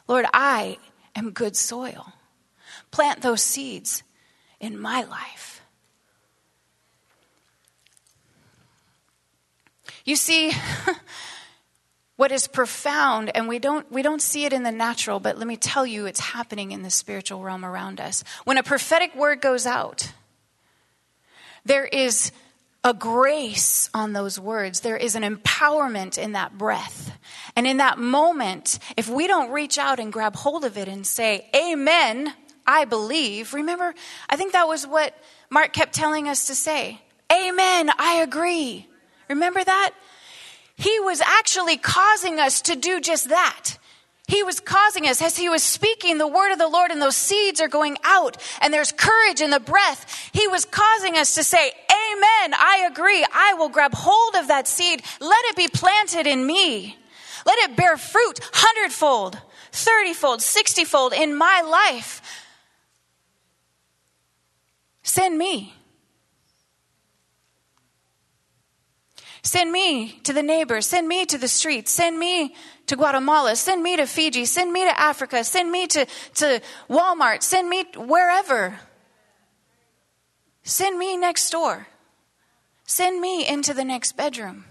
Lord, 0.09 0.25
I 0.33 0.79
am 1.15 1.31
good 1.31 1.57
soil. 1.57 2.13
Plant 2.91 3.23
those 3.23 3.43
seeds 3.43 4.03
in 4.61 4.79
my 4.79 5.03
life. 5.03 5.63
You 10.05 10.17
see, 10.17 10.53
what 12.17 12.31
is 12.31 12.47
profound, 12.47 13.35
and 13.35 13.49
we 13.49 13.59
don't, 13.59 13.91
we 13.91 14.03
don't 14.03 14.21
see 14.21 14.45
it 14.45 14.53
in 14.53 14.63
the 14.63 14.73
natural, 14.73 15.19
but 15.19 15.39
let 15.39 15.47
me 15.47 15.57
tell 15.57 15.87
you, 15.87 16.07
it's 16.07 16.21
happening 16.21 16.73
in 16.73 16.83
the 16.83 16.91
spiritual 16.91 17.43
realm 17.43 17.65
around 17.65 18.01
us. 18.01 18.23
When 18.45 18.59
a 18.59 18.63
prophetic 18.63 19.15
word 19.15 19.41
goes 19.41 19.67
out, 19.67 20.13
there 21.65 21.87
is 21.87 22.33
a 22.85 22.93
grace 22.93 23.89
on 23.95 24.13
those 24.13 24.39
words. 24.39 24.81
There 24.81 24.97
is 24.97 25.17
an 25.17 25.23
empowerment 25.23 26.19
in 26.19 26.33
that 26.33 26.57
breath. 26.59 27.19
And 27.57 27.67
in 27.67 27.79
that 27.79 27.99
moment, 27.99 28.79
if 28.97 29.09
we 29.09 29.27
don't 29.27 29.51
reach 29.51 29.79
out 29.79 29.99
and 29.99 30.13
grab 30.13 30.37
hold 30.37 30.65
of 30.65 30.77
it 30.77 30.87
and 30.87 31.07
say, 31.07 31.49
Amen, 31.57 32.33
I 32.67 32.85
believe, 32.85 33.55
remember, 33.55 33.95
I 34.29 34.37
think 34.37 34.53
that 34.53 34.69
was 34.69 34.87
what 34.87 35.15
Mark 35.51 35.73
kept 35.73 35.95
telling 35.95 36.29
us 36.29 36.47
to 36.49 36.55
say. 36.55 37.01
Amen, 37.33 37.91
I 37.99 38.21
agree. 38.23 38.87
Remember 39.29 39.65
that? 39.65 39.95
He 40.77 41.01
was 41.01 41.21
actually 41.21 41.79
causing 41.79 42.39
us 42.39 42.61
to 42.63 42.77
do 42.77 43.01
just 43.01 43.31
that. 43.31 43.77
He 44.27 44.43
was 44.43 44.59
causing 44.59 45.07
us 45.07 45.21
as 45.21 45.37
he 45.37 45.51
was 45.51 45.63
speaking 45.63 46.17
the 46.17 46.27
word 46.27 46.53
of 46.53 46.59
the 46.59 46.69
Lord 46.69 46.91
and 46.91 47.01
those 47.01 47.17
seeds 47.17 47.61
are 47.61 47.69
going 47.69 47.99
out 48.05 48.39
and 48.63 48.73
there's 48.73 48.91
courage 48.91 49.43
in 49.43 49.51
the 49.51 49.61
breath. 49.61 50.31
He 50.33 50.49
was 50.49 50.65
causing 50.65 51.17
us 51.17 51.35
to 51.35 51.45
say, 51.45 51.69
Amen. 51.69 52.55
I 52.55 52.89
agree. 52.91 53.25
I 53.33 53.55
will 53.55 53.69
grab 53.69 53.93
hold 53.93 54.35
of 54.37 54.49
that 54.49 54.67
seed. 54.67 55.03
Let 55.21 55.45
it 55.47 55.57
be 55.57 55.69
planted 55.69 56.27
in 56.27 56.47
me. 56.47 56.97
Let 57.45 57.59
it 57.59 57.77
bear 57.77 57.99
fruit 57.99 58.41
hundredfold, 58.53 59.39
thirtyfold, 59.73 60.41
sixtyfold 60.41 61.13
in 61.13 61.37
my 61.37 61.61
life. 61.61 62.23
Send 65.03 65.37
me. 65.37 65.75
Send 69.43 69.71
me 69.71 70.19
to 70.25 70.33
the 70.33 70.43
neighbors. 70.43 70.87
Send 70.87 71.07
me 71.07 71.27
to 71.27 71.37
the 71.37 71.49
streets. 71.49 71.91
Send 71.91 72.19
me 72.19 72.55
to 72.87 72.97
Guatemala. 72.97 73.57
Send 73.57 73.83
me 73.83 73.97
to 73.97 74.07
Fiji. 74.07 74.45
Send 74.45 74.73
me 74.73 74.85
to 74.85 75.01
Africa. 75.01 75.45
Send 75.45 75.71
me 75.71 75.87
to, 75.89 76.07
to 76.35 76.61
Walmart. 76.89 77.43
Send 77.43 77.69
me 77.69 77.85
wherever. 77.97 78.79
Send 80.63 80.99
me 80.99 81.17
next 81.17 81.51
door. 81.51 81.87
Send 82.85 83.21
me 83.21 83.47
into 83.47 83.75
the 83.75 83.85
next 83.85 84.17
bedroom. 84.17 84.65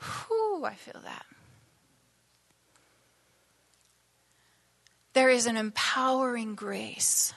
Whew, 0.00 0.64
I 0.64 0.74
feel 0.74 1.00
that. 1.04 1.26
There 5.12 5.30
is 5.30 5.46
an 5.46 5.56
empowering 5.56 6.54
grace 6.54 7.32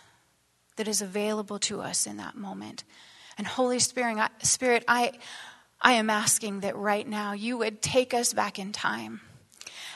that 0.75 0.88
is 0.88 1.01
available 1.01 1.60
to 1.60 1.82
us 1.82 2.06
in 2.06 2.17
that 2.17 2.36
moment. 2.36 2.84
And 3.38 3.47
Holy 3.47 3.80
Spirit, 3.80 4.17
I, 4.17 4.30
Spirit, 4.43 4.84
I, 4.88 5.13
I 5.82 5.94
am 5.94 6.10
asking 6.10 6.62
that 6.62 6.76
right 6.76 7.08
now 7.08 7.34
you 7.34 7.58
would 7.58 7.82
take 7.82 8.13
us 8.13 8.34
back 8.34 8.60
in 8.60 8.72
time. 8.72 9.22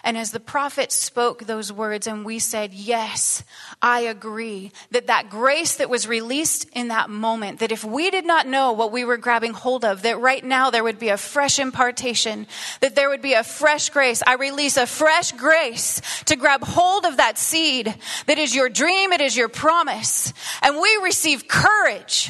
And 0.06 0.20
as 0.20 0.30
the 0.30 0.40
prophet 0.40 0.92
spoke 0.92 1.46
those 1.46 1.72
words, 1.72 2.06
and 2.06 2.24
we 2.24 2.38
said, 2.38 2.76
Yes, 2.76 3.44
I 3.82 4.02
agree, 4.02 4.72
that 4.92 5.08
that 5.08 5.32
grace 5.32 5.78
that 5.78 5.90
was 5.90 6.08
released 6.08 6.70
in 6.74 6.90
that 6.90 7.10
moment, 7.10 7.60
that 7.60 7.72
if 7.72 7.84
we 7.84 8.12
did 8.12 8.24
not 8.24 8.48
know 8.48 8.72
what 8.72 8.92
we 8.92 9.04
were 9.04 9.18
grabbing 9.18 9.54
hold 9.54 9.84
of, 9.84 10.04
that 10.04 10.20
right 10.20 10.44
now 10.44 10.70
there 10.70 10.84
would 10.84 11.00
be 11.00 11.10
a 11.10 11.18
fresh 11.18 11.58
impartation, 11.58 12.46
that 12.82 12.96
there 12.96 13.10
would 13.10 13.24
be 13.24 13.34
a 13.34 13.44
fresh 13.44 13.90
grace. 13.90 14.22
I 14.28 14.36
release 14.36 14.78
a 14.78 14.86
fresh 14.86 15.32
grace 15.32 16.02
to 16.26 16.36
grab 16.36 16.64
hold 16.64 17.06
of 17.06 17.18
that 17.18 17.40
seed 17.40 17.94
that 18.28 18.38
is 18.38 18.54
your 18.54 18.70
dream, 18.70 19.12
it 19.12 19.22
is 19.22 19.36
your 19.36 19.50
promise. 19.50 20.34
And 20.62 20.80
we 20.80 21.00
receive 21.02 21.48
courage 21.48 22.30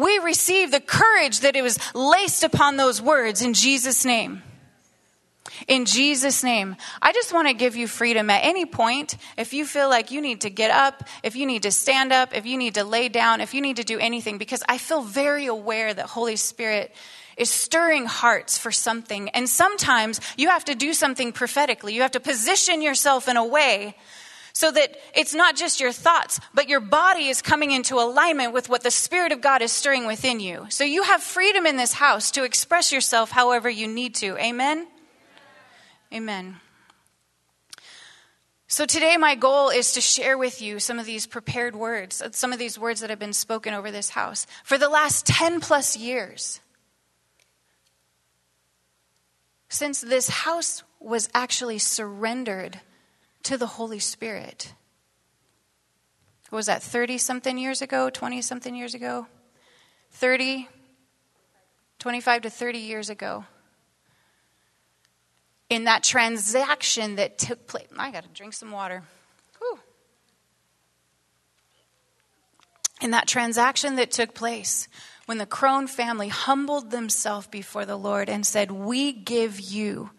we 0.00 0.18
receive 0.18 0.70
the 0.70 0.80
courage 0.80 1.40
that 1.40 1.56
it 1.56 1.62
was 1.62 1.78
laced 1.94 2.42
upon 2.42 2.76
those 2.76 3.02
words 3.02 3.42
in 3.42 3.54
Jesus' 3.54 4.04
name. 4.04 4.42
In 5.68 5.84
Jesus' 5.84 6.42
name. 6.42 6.76
I 7.02 7.12
just 7.12 7.34
want 7.34 7.48
to 7.48 7.54
give 7.54 7.76
you 7.76 7.86
freedom 7.86 8.30
at 8.30 8.44
any 8.44 8.64
point. 8.64 9.16
If 9.36 9.52
you 9.52 9.66
feel 9.66 9.90
like 9.90 10.10
you 10.10 10.20
need 10.20 10.40
to 10.42 10.50
get 10.50 10.70
up, 10.70 11.04
if 11.22 11.36
you 11.36 11.44
need 11.44 11.64
to 11.64 11.70
stand 11.70 12.12
up, 12.12 12.34
if 12.34 12.46
you 12.46 12.56
need 12.56 12.74
to 12.74 12.84
lay 12.84 13.08
down, 13.08 13.40
if 13.40 13.52
you 13.52 13.60
need 13.60 13.76
to 13.76 13.84
do 13.84 13.98
anything, 13.98 14.38
because 14.38 14.62
I 14.68 14.78
feel 14.78 15.02
very 15.02 15.46
aware 15.46 15.92
that 15.92 16.06
Holy 16.06 16.36
Spirit 16.36 16.94
is 17.36 17.50
stirring 17.50 18.06
hearts 18.06 18.58
for 18.58 18.70
something. 18.70 19.28
And 19.30 19.48
sometimes 19.48 20.20
you 20.36 20.48
have 20.48 20.64
to 20.66 20.74
do 20.74 20.94
something 20.94 21.32
prophetically. 21.32 21.94
You 21.94 22.02
have 22.02 22.10
to 22.12 22.20
position 22.20 22.80
yourself 22.80 23.28
in 23.28 23.36
a 23.36 23.44
way 23.44 23.96
So 24.52 24.70
that 24.72 24.96
it's 25.14 25.34
not 25.34 25.56
just 25.56 25.80
your 25.80 25.92
thoughts, 25.92 26.40
but 26.52 26.68
your 26.68 26.80
body 26.80 27.28
is 27.28 27.42
coming 27.42 27.70
into 27.70 27.96
alignment 27.96 28.52
with 28.52 28.68
what 28.68 28.82
the 28.82 28.90
Spirit 28.90 29.32
of 29.32 29.40
God 29.40 29.62
is 29.62 29.72
stirring 29.72 30.06
within 30.06 30.40
you. 30.40 30.66
So 30.70 30.84
you 30.84 31.04
have 31.04 31.22
freedom 31.22 31.66
in 31.66 31.76
this 31.76 31.92
house 31.92 32.30
to 32.32 32.44
express 32.44 32.92
yourself 32.92 33.30
however 33.30 33.70
you 33.70 33.86
need 33.86 34.14
to. 34.16 34.36
Amen? 34.38 34.86
Amen. 36.12 36.56
So 38.66 38.86
today, 38.86 39.16
my 39.16 39.34
goal 39.34 39.70
is 39.70 39.92
to 39.92 40.00
share 40.00 40.38
with 40.38 40.62
you 40.62 40.78
some 40.78 41.00
of 41.00 41.06
these 41.06 41.26
prepared 41.26 41.74
words, 41.74 42.22
some 42.32 42.52
of 42.52 42.58
these 42.60 42.78
words 42.78 43.00
that 43.00 43.10
have 43.10 43.18
been 43.18 43.32
spoken 43.32 43.74
over 43.74 43.90
this 43.90 44.10
house 44.10 44.46
for 44.62 44.78
the 44.78 44.88
last 44.88 45.26
10 45.26 45.60
plus 45.60 45.96
years. 45.96 46.60
Since 49.68 50.02
this 50.02 50.28
house 50.28 50.84
was 51.00 51.28
actually 51.34 51.78
surrendered 51.78 52.80
to 53.44 53.56
the 53.56 53.66
Holy 53.66 53.98
Spirit. 53.98 54.74
What 56.50 56.56
was 56.56 56.66
that 56.66 56.82
30 56.82 57.18
something 57.18 57.58
years 57.58 57.80
ago, 57.80 58.10
20 58.10 58.42
something 58.42 58.74
years 58.74 58.94
ago? 58.94 59.26
30, 60.12 60.68
25 61.98 62.42
to 62.42 62.50
30 62.50 62.78
years 62.78 63.08
ago. 63.08 63.44
In 65.68 65.84
that 65.84 66.02
transaction 66.02 67.16
that 67.16 67.38
took 67.38 67.68
place, 67.68 67.86
I 67.96 68.10
got 68.10 68.24
to 68.24 68.28
drink 68.30 68.54
some 68.54 68.72
water. 68.72 69.04
Whew. 69.60 69.78
In 73.00 73.12
that 73.12 73.28
transaction 73.28 73.94
that 73.96 74.10
took 74.10 74.34
place, 74.34 74.88
when 75.26 75.38
the 75.38 75.46
Crone 75.46 75.86
family 75.86 76.26
humbled 76.26 76.90
themselves 76.90 77.46
before 77.46 77.86
the 77.86 77.96
Lord 77.96 78.28
and 78.28 78.44
said, 78.44 78.72
We 78.72 79.12
give 79.12 79.60
you 79.60 80.10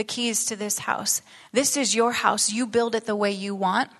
the 0.00 0.04
keys 0.04 0.46
to 0.46 0.56
this 0.56 0.78
house. 0.78 1.20
This 1.52 1.76
is 1.76 1.94
your 1.94 2.12
house. 2.12 2.50
You 2.50 2.66
build 2.66 2.94
it 2.94 3.04
the 3.04 3.14
way 3.14 3.32
you 3.32 3.54
want. 3.54 3.90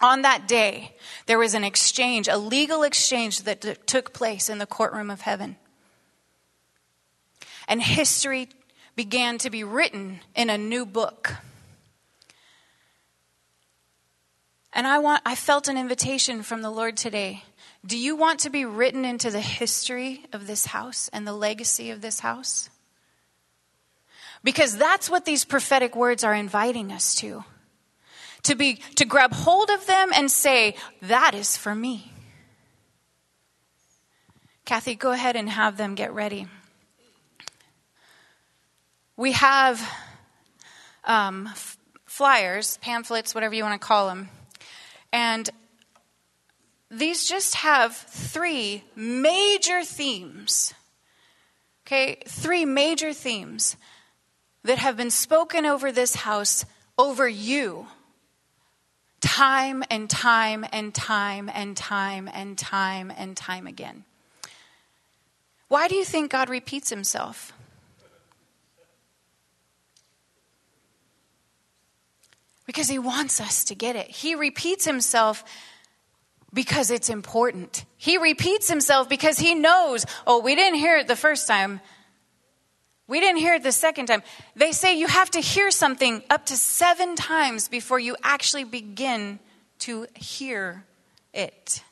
On 0.00 0.22
that 0.22 0.48
day, 0.48 0.96
there 1.26 1.38
was 1.38 1.54
an 1.54 1.62
exchange, 1.62 2.26
a 2.26 2.36
legal 2.36 2.82
exchange 2.82 3.44
that 3.44 3.60
t- 3.60 3.76
took 3.86 4.12
place 4.12 4.48
in 4.48 4.58
the 4.58 4.66
courtroom 4.66 5.08
of 5.08 5.20
heaven. 5.20 5.54
And 7.68 7.80
history 7.80 8.48
began 8.96 9.38
to 9.38 9.50
be 9.50 9.62
written 9.62 10.18
in 10.34 10.50
a 10.50 10.58
new 10.58 10.84
book. 10.84 11.36
And 14.72 14.84
I 14.84 14.98
want 14.98 15.22
I 15.24 15.36
felt 15.36 15.68
an 15.68 15.78
invitation 15.78 16.42
from 16.42 16.60
the 16.60 16.70
Lord 16.70 16.96
today. 16.96 17.44
Do 17.86 17.96
you 17.96 18.16
want 18.16 18.40
to 18.40 18.50
be 18.50 18.64
written 18.64 19.04
into 19.04 19.30
the 19.30 19.40
history 19.40 20.26
of 20.32 20.48
this 20.48 20.66
house 20.66 21.08
and 21.12 21.24
the 21.24 21.32
legacy 21.32 21.92
of 21.92 22.00
this 22.00 22.18
house? 22.18 22.68
Because 24.42 24.76
that's 24.76 25.10
what 25.10 25.24
these 25.24 25.44
prophetic 25.44 25.94
words 25.94 26.24
are 26.24 26.34
inviting 26.34 26.92
us 26.92 27.14
to. 27.16 27.44
To 28.44 28.54
be 28.54 28.76
to 28.96 29.04
grab 29.04 29.34
hold 29.34 29.68
of 29.68 29.86
them 29.86 30.10
and 30.14 30.30
say, 30.30 30.74
that 31.02 31.34
is 31.34 31.56
for 31.56 31.74
me. 31.74 32.10
Kathy, 34.64 34.94
go 34.94 35.10
ahead 35.10 35.36
and 35.36 35.48
have 35.48 35.76
them 35.76 35.94
get 35.94 36.14
ready. 36.14 36.46
We 39.16 39.32
have 39.32 39.86
um, 41.04 41.50
flyers, 42.06 42.78
pamphlets, 42.78 43.34
whatever 43.34 43.54
you 43.54 43.62
want 43.62 43.80
to 43.80 43.86
call 43.86 44.08
them. 44.08 44.30
And 45.12 45.50
these 46.90 47.28
just 47.28 47.56
have 47.56 47.94
three 47.94 48.84
major 48.96 49.84
themes. 49.84 50.72
Okay, 51.86 52.22
three 52.26 52.64
major 52.64 53.12
themes 53.12 53.76
that 54.64 54.78
have 54.78 54.96
been 54.96 55.10
spoken 55.10 55.64
over 55.66 55.90
this 55.90 56.14
house, 56.14 56.64
over 56.98 57.28
you, 57.28 57.86
time 59.20 59.82
and 59.90 60.08
time 60.08 60.64
and 60.72 60.94
time 60.94 61.50
and 61.52 61.76
time 61.76 62.28
and 62.32 62.58
time 62.58 63.12
and 63.16 63.36
time 63.36 63.66
again. 63.66 64.04
Why 65.68 65.88
do 65.88 65.94
you 65.94 66.04
think 66.04 66.32
God 66.32 66.48
repeats 66.48 66.90
himself? 66.90 67.52
Because 72.66 72.88
he 72.88 72.98
wants 72.98 73.40
us 73.40 73.64
to 73.64 73.74
get 73.74 73.96
it. 73.96 74.08
He 74.08 74.34
repeats 74.34 74.84
himself 74.84 75.44
because 76.52 76.90
it's 76.90 77.08
important. 77.08 77.84
He 77.96 78.18
repeats 78.18 78.68
himself 78.68 79.08
because 79.08 79.38
he 79.38 79.54
knows, 79.54 80.06
oh, 80.26 80.40
we 80.40 80.54
didn't 80.54 80.78
hear 80.78 80.96
it 80.96 81.06
the 81.06 81.16
first 81.16 81.46
time. 81.46 81.80
We 83.10 83.18
didn't 83.18 83.38
hear 83.38 83.54
it 83.54 83.64
the 83.64 83.72
second 83.72 84.06
time. 84.06 84.22
They 84.54 84.70
say 84.70 84.96
you 84.96 85.08
have 85.08 85.32
to 85.32 85.40
hear 85.40 85.72
something 85.72 86.22
up 86.30 86.46
to 86.46 86.56
seven 86.56 87.16
times 87.16 87.66
before 87.66 87.98
you 87.98 88.14
actually 88.22 88.62
begin 88.62 89.40
to 89.80 90.06
hear 90.14 90.84
it. 91.34 91.82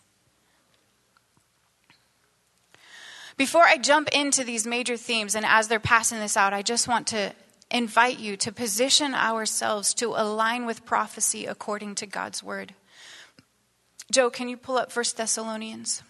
Before 3.37 3.65
I 3.65 3.79
jump 3.79 4.09
into 4.13 4.45
these 4.45 4.65
major 4.65 4.97
themes, 4.97 5.35
and 5.35 5.45
as 5.45 5.67
they're 5.67 5.81
passing 5.81 6.21
this 6.21 6.37
out, 6.37 6.55
I 6.55 6.63
just 6.63 6.87
want 6.87 7.09
to 7.09 7.33
invite 7.69 8.21
you 8.21 8.37
to 8.37 8.53
position 8.53 9.13
ourselves 9.13 9.95
to 9.95 10.15
align 10.15 10.67
with 10.67 10.87
prophecy 10.87 11.47
according 11.47 11.97
to 11.97 12.07
God's 12.07 12.45
word. 12.45 12.75
Joe, 14.13 14.31
can 14.31 14.49
you 14.49 14.57
pull 14.57 14.79
up 14.79 14.93
First 14.93 15.17
Thessalonians? 15.17 16.05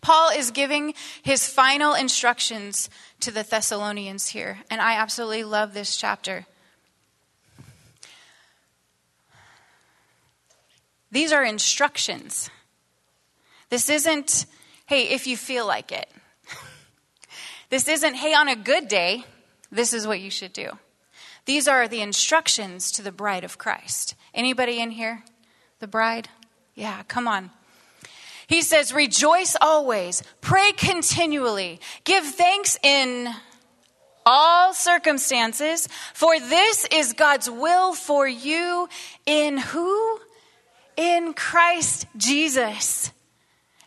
Paul 0.00 0.30
is 0.30 0.50
giving 0.50 0.94
his 1.22 1.48
final 1.48 1.94
instructions 1.94 2.90
to 3.20 3.30
the 3.30 3.42
Thessalonians 3.42 4.28
here, 4.28 4.58
and 4.70 4.80
I 4.80 4.94
absolutely 4.94 5.44
love 5.44 5.74
this 5.74 5.96
chapter. 5.96 6.46
These 11.10 11.32
are 11.32 11.44
instructions. 11.44 12.50
This 13.70 13.88
isn't, 13.88 14.46
hey, 14.86 15.04
if 15.08 15.26
you 15.26 15.36
feel 15.36 15.66
like 15.66 15.92
it. 15.92 16.08
This 17.70 17.86
isn't, 17.86 18.14
hey, 18.14 18.32
on 18.32 18.48
a 18.48 18.56
good 18.56 18.88
day, 18.88 19.24
this 19.70 19.92
is 19.92 20.06
what 20.06 20.20
you 20.20 20.30
should 20.30 20.54
do. 20.54 20.78
These 21.44 21.68
are 21.68 21.86
the 21.86 22.00
instructions 22.00 22.90
to 22.92 23.02
the 23.02 23.12
bride 23.12 23.44
of 23.44 23.58
Christ. 23.58 24.14
Anybody 24.32 24.80
in 24.80 24.90
here? 24.90 25.22
The 25.78 25.86
bride? 25.86 26.30
Yeah, 26.74 27.02
come 27.04 27.28
on. 27.28 27.50
He 28.48 28.62
says, 28.62 28.92
Rejoice 28.92 29.56
always, 29.60 30.22
pray 30.40 30.72
continually, 30.72 31.80
give 32.04 32.24
thanks 32.24 32.78
in 32.82 33.28
all 34.24 34.74
circumstances, 34.74 35.88
for 36.14 36.38
this 36.40 36.86
is 36.90 37.12
God's 37.12 37.48
will 37.48 37.94
for 37.94 38.26
you 38.26 38.88
in 39.26 39.58
who? 39.58 40.18
In 40.96 41.34
Christ 41.34 42.06
Jesus. 42.16 43.12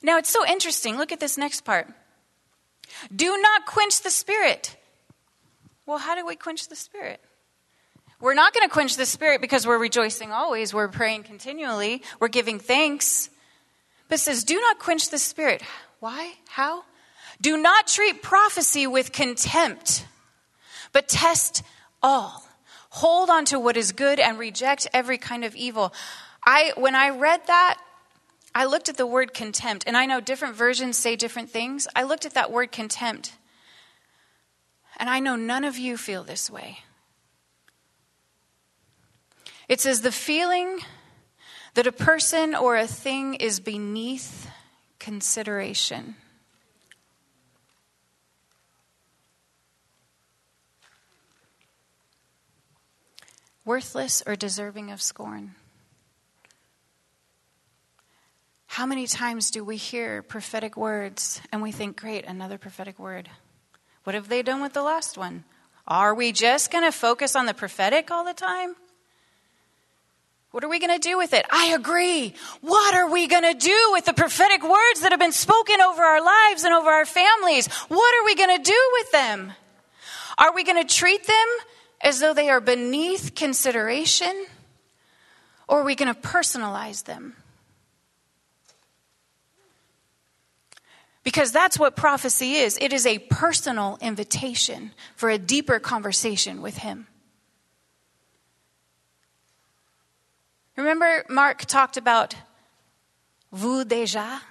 Now 0.02 0.18
it's 0.18 0.30
so 0.30 0.46
interesting. 0.48 0.98
Look 0.98 1.12
at 1.12 1.20
this 1.20 1.38
next 1.38 1.62
part. 1.62 1.88
Do 3.14 3.38
not 3.42 3.66
quench 3.66 4.02
the 4.02 4.10
spirit. 4.10 4.78
Well, 5.86 5.98
how 5.98 6.16
do 6.16 6.26
we 6.26 6.36
quench 6.36 6.70
the 6.70 6.76
spirit? 6.76 7.20
We're 8.20 8.36
not 8.36 8.54
going 8.54 8.68
to 8.68 8.72
quench 8.72 8.96
the 8.96 9.06
spirit 9.08 9.42
because 9.42 9.66
we're 9.66 9.80
rejoicing 9.80 10.32
always. 10.32 10.74
We're 10.74 10.88
praying 10.88 11.24
continually. 11.24 12.04
We're 12.20 12.28
giving 12.28 12.60
thanks. 12.60 13.32
But 14.12 14.20
says, 14.20 14.44
do 14.44 14.60
not 14.60 14.78
quench 14.78 15.10
the 15.10 15.18
spirit. 15.18 15.64
Why? 16.02 16.34
How? 16.50 16.84
Do 17.40 17.56
not 17.56 17.88
treat 17.88 18.22
prophecy 18.22 18.86
with 18.86 19.14
contempt, 19.14 20.06
but 20.92 21.08
test 21.08 21.64
all. 22.04 22.44
Hold 22.90 23.30
on 23.30 23.46
to 23.46 23.58
what 23.58 23.78
is 23.78 23.94
good 23.94 24.20
and 24.20 24.38
reject 24.38 24.86
every 24.94 25.18
kind 25.18 25.46
of 25.46 25.56
evil. 25.56 25.94
I, 26.46 26.74
when 26.76 26.94
I 26.94 27.12
read 27.12 27.48
that, 27.48 27.80
I 28.54 28.66
looked 28.66 28.90
at 28.90 28.98
the 28.98 29.08
word 29.08 29.34
contempt, 29.34 29.86
and 29.88 29.96
I 29.96 30.06
know 30.08 30.20
different 30.20 30.56
versions 30.56 30.98
say 30.98 31.16
different 31.16 31.50
things. 31.50 31.88
I 31.96 32.04
looked 32.04 32.26
at 32.26 32.34
that 32.34 32.52
word 32.52 32.74
contempt, 32.74 33.32
and 34.98 35.10
I 35.10 35.22
know 35.22 35.38
none 35.38 35.64
of 35.64 35.78
you 35.78 35.96
feel 35.96 36.26
this 36.26 36.52
way. 36.52 36.80
It 39.70 39.80
says 39.80 40.02
the 40.02 40.12
feeling 40.12 40.82
that 41.74 41.88
a 41.88 41.92
person 41.92 42.54
or 42.54 42.76
a 42.76 42.88
thing 42.88 43.36
is 43.36 43.60
beneath 43.60 44.50
consideration. 45.00 46.16
Worthless 53.64 54.24
or 54.26 54.36
deserving 54.36 54.92
of 54.92 55.02
scorn. 55.02 55.56
How 58.68 58.86
many 58.86 59.06
times 59.06 59.52
do 59.52 59.64
we 59.64 59.76
hear 59.78 60.22
prophetic 60.22 60.78
words 60.78 61.42
and 61.52 61.62
we 61.62 61.72
think, 61.72 62.00
great, 62.00 62.26
another 62.26 62.58
prophetic 62.58 62.98
word? 62.98 63.30
What 64.04 64.14
have 64.16 64.30
they 64.30 64.42
done 64.42 64.62
with 64.62 64.74
the 64.74 64.82
last 64.82 65.18
one? 65.18 65.44
Are 65.88 66.16
we 66.16 66.32
just 66.32 66.72
going 66.72 66.84
to 66.84 66.92
focus 66.92 67.36
on 67.36 67.46
the 67.46 67.54
prophetic 67.54 68.12
all 68.12 68.24
the 68.24 68.34
time? 68.34 68.76
What 70.52 70.66
are 70.66 70.70
we 70.70 70.80
going 70.80 70.94
to 70.94 71.00
do 71.00 71.18
with 71.18 71.34
it? 71.34 71.46
I 71.50 71.68
agree. 71.68 72.34
What 72.60 72.94
are 72.94 73.10
we 73.10 73.28
going 73.28 73.44
to 73.44 73.54
do 73.54 73.90
with 73.94 74.04
the 74.04 74.14
prophetic 74.14 74.62
words 74.62 75.02
that 75.02 75.12
have 75.12 75.20
been 75.20 75.32
spoken 75.32 75.80
over 75.80 76.04
our 76.04 76.24
lives 76.24 76.66
and 76.66 76.74
over 76.74 76.90
our 76.90 77.06
families? 77.06 77.68
What 77.88 78.16
are 78.16 78.26
we 78.26 78.36
going 78.36 78.58
to 78.58 78.64
do 78.64 78.90
with 78.94 79.12
them? 79.12 79.54
Are 80.38 80.54
we 80.54 80.66
going 80.66 80.86
to 80.86 80.94
treat 80.94 81.26
them 81.26 81.48
as 82.02 82.20
though 82.20 82.34
they 82.34 82.50
are 82.50 82.60
beneath 82.60 83.34
consideration? 83.34 84.46
Or 85.70 85.82
are 85.82 85.86
we 85.86 85.96
going 85.96 86.14
to 86.14 86.20
personalize 86.20 87.06
them? 87.06 87.38
Because 91.24 91.52
that's 91.52 91.80
what 91.80 91.96
prophecy 91.96 92.56
is 92.56 92.78
it 92.82 92.92
is 92.92 93.06
a 93.06 93.20
personal 93.20 93.98
invitation 94.02 94.92
for 95.16 95.30
a 95.30 95.38
deeper 95.38 95.80
conversation 95.80 96.62
with 96.62 96.78
Him. 96.78 97.08
Remember, 100.82 101.24
Mark 101.30 101.66
talked 101.66 101.96
about 101.96 102.36
vuja 103.54 103.86
de? 103.86 104.42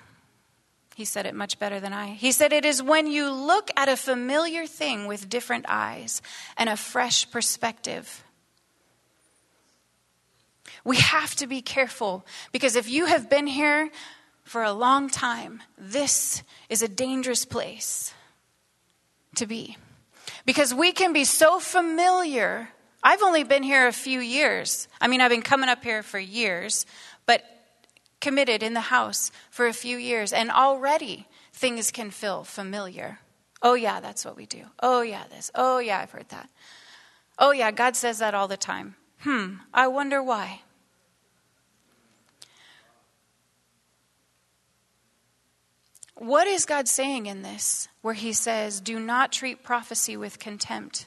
He 0.94 1.04
said 1.04 1.26
it 1.26 1.34
much 1.34 1.58
better 1.58 1.80
than 1.80 1.92
I. 1.92 2.10
He 2.10 2.30
said, 2.30 2.52
It 2.52 2.64
is 2.64 2.80
when 2.80 3.08
you 3.08 3.30
look 3.30 3.68
at 3.76 3.88
a 3.88 3.96
familiar 3.96 4.64
thing 4.64 5.06
with 5.06 5.28
different 5.28 5.64
eyes 5.68 6.22
and 6.56 6.68
a 6.68 6.76
fresh 6.76 7.28
perspective. 7.28 8.22
We 10.84 10.98
have 10.98 11.34
to 11.36 11.48
be 11.48 11.62
careful 11.62 12.24
because 12.52 12.76
if 12.76 12.88
you 12.88 13.06
have 13.06 13.28
been 13.28 13.48
here 13.48 13.90
for 14.44 14.62
a 14.62 14.72
long 14.72 15.10
time, 15.10 15.64
this 15.76 16.44
is 16.68 16.80
a 16.80 16.88
dangerous 16.88 17.44
place 17.44 18.14
to 19.34 19.46
be. 19.46 19.76
Because 20.46 20.72
we 20.72 20.92
can 20.92 21.12
be 21.12 21.24
so 21.24 21.58
familiar. 21.58 22.68
I've 23.02 23.22
only 23.22 23.44
been 23.44 23.62
here 23.62 23.86
a 23.86 23.92
few 23.92 24.20
years. 24.20 24.88
I 25.00 25.08
mean, 25.08 25.20
I've 25.20 25.30
been 25.30 25.42
coming 25.42 25.68
up 25.68 25.82
here 25.82 26.02
for 26.02 26.18
years, 26.18 26.84
but 27.26 27.42
committed 28.20 28.62
in 28.62 28.74
the 28.74 28.80
house 28.80 29.32
for 29.50 29.66
a 29.66 29.72
few 29.72 29.96
years, 29.96 30.32
and 30.32 30.50
already 30.50 31.26
things 31.52 31.90
can 31.90 32.10
feel 32.10 32.44
familiar. 32.44 33.18
Oh, 33.62 33.74
yeah, 33.74 34.00
that's 34.00 34.24
what 34.24 34.36
we 34.36 34.46
do. 34.46 34.64
Oh, 34.82 35.02
yeah, 35.02 35.24
this. 35.30 35.50
Oh, 35.54 35.78
yeah, 35.78 35.98
I've 35.98 36.10
heard 36.10 36.28
that. 36.28 36.48
Oh, 37.38 37.52
yeah, 37.52 37.70
God 37.70 37.96
says 37.96 38.18
that 38.18 38.34
all 38.34 38.48
the 38.48 38.56
time. 38.56 38.96
Hmm, 39.20 39.54
I 39.72 39.86
wonder 39.88 40.22
why. 40.22 40.62
What 46.14 46.46
is 46.46 46.66
God 46.66 46.86
saying 46.86 47.24
in 47.24 47.40
this, 47.40 47.88
where 48.02 48.14
He 48.14 48.34
says, 48.34 48.80
Do 48.80 49.00
not 49.00 49.32
treat 49.32 49.62
prophecy 49.62 50.18
with 50.18 50.38
contempt? 50.38 51.06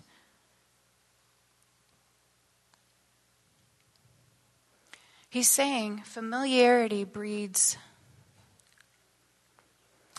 He's 5.33 5.49
saying 5.49 6.03
familiarity 6.05 7.05
breeds. 7.05 7.75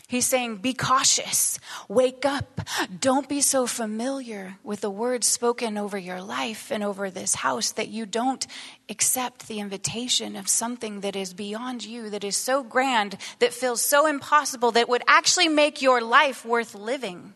He's 0.08 0.26
saying, 0.26 0.56
be 0.56 0.74
cautious, 0.74 1.60
wake 1.88 2.26
up, 2.26 2.60
don't 2.98 3.28
be 3.28 3.40
so 3.40 3.68
familiar 3.68 4.56
with 4.64 4.80
the 4.80 4.90
words 4.90 5.28
spoken 5.28 5.78
over 5.78 5.96
your 5.96 6.20
life 6.20 6.72
and 6.72 6.82
over 6.82 7.10
this 7.10 7.36
house 7.36 7.70
that 7.70 7.86
you 7.86 8.06
don't 8.06 8.44
accept 8.88 9.46
the 9.46 9.60
invitation 9.60 10.34
of 10.34 10.48
something 10.48 11.02
that 11.02 11.14
is 11.14 11.32
beyond 11.32 11.84
you, 11.84 12.10
that 12.10 12.24
is 12.24 12.36
so 12.36 12.64
grand, 12.64 13.16
that 13.38 13.54
feels 13.54 13.82
so 13.84 14.08
impossible, 14.08 14.72
that 14.72 14.88
would 14.88 15.04
actually 15.06 15.46
make 15.46 15.80
your 15.80 16.00
life 16.00 16.44
worth 16.44 16.74
living. 16.74 17.34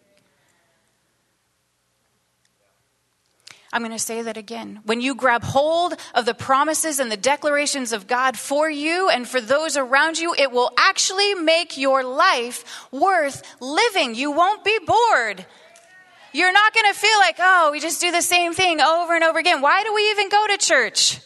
I'm 3.73 3.83
going 3.83 3.93
to 3.93 3.99
say 3.99 4.23
that 4.23 4.37
again. 4.37 4.81
When 4.85 5.01
you 5.01 5.15
grab 5.15 5.43
hold 5.43 5.95
of 6.15 6.25
the 6.25 6.35
promises 6.35 7.01
and 7.01 7.13
the 7.13 7.19
declarations 7.19 7.93
of 7.93 8.07
God 8.07 8.39
for 8.39 8.71
you 8.71 9.11
and 9.11 9.29
for 9.29 9.41
those 9.41 9.77
around 9.77 10.19
you, 10.19 10.35
it 10.39 10.51
will 10.51 10.73
actually 10.79 11.35
make 11.35 11.77
your 11.77 12.03
life 12.03 12.89
worth 12.91 13.43
living. 13.61 14.15
You 14.15 14.33
won't 14.33 14.65
be 14.65 14.79
bored. 14.87 15.45
You're 16.33 16.53
not 16.53 16.73
going 16.73 16.93
to 16.93 16.99
feel 16.99 17.19
like, 17.19 17.37
oh, 17.39 17.71
we 17.73 17.81
just 17.81 18.01
do 18.01 18.11
the 18.11 18.23
same 18.23 18.55
thing 18.55 18.81
over 18.81 19.15
and 19.15 19.25
over 19.25 19.39
again. 19.39 19.61
Why 19.61 19.83
do 19.85 19.95
we 19.95 20.11
even 20.11 20.31
go 20.31 20.47
to 20.49 20.57
church? 20.57 21.21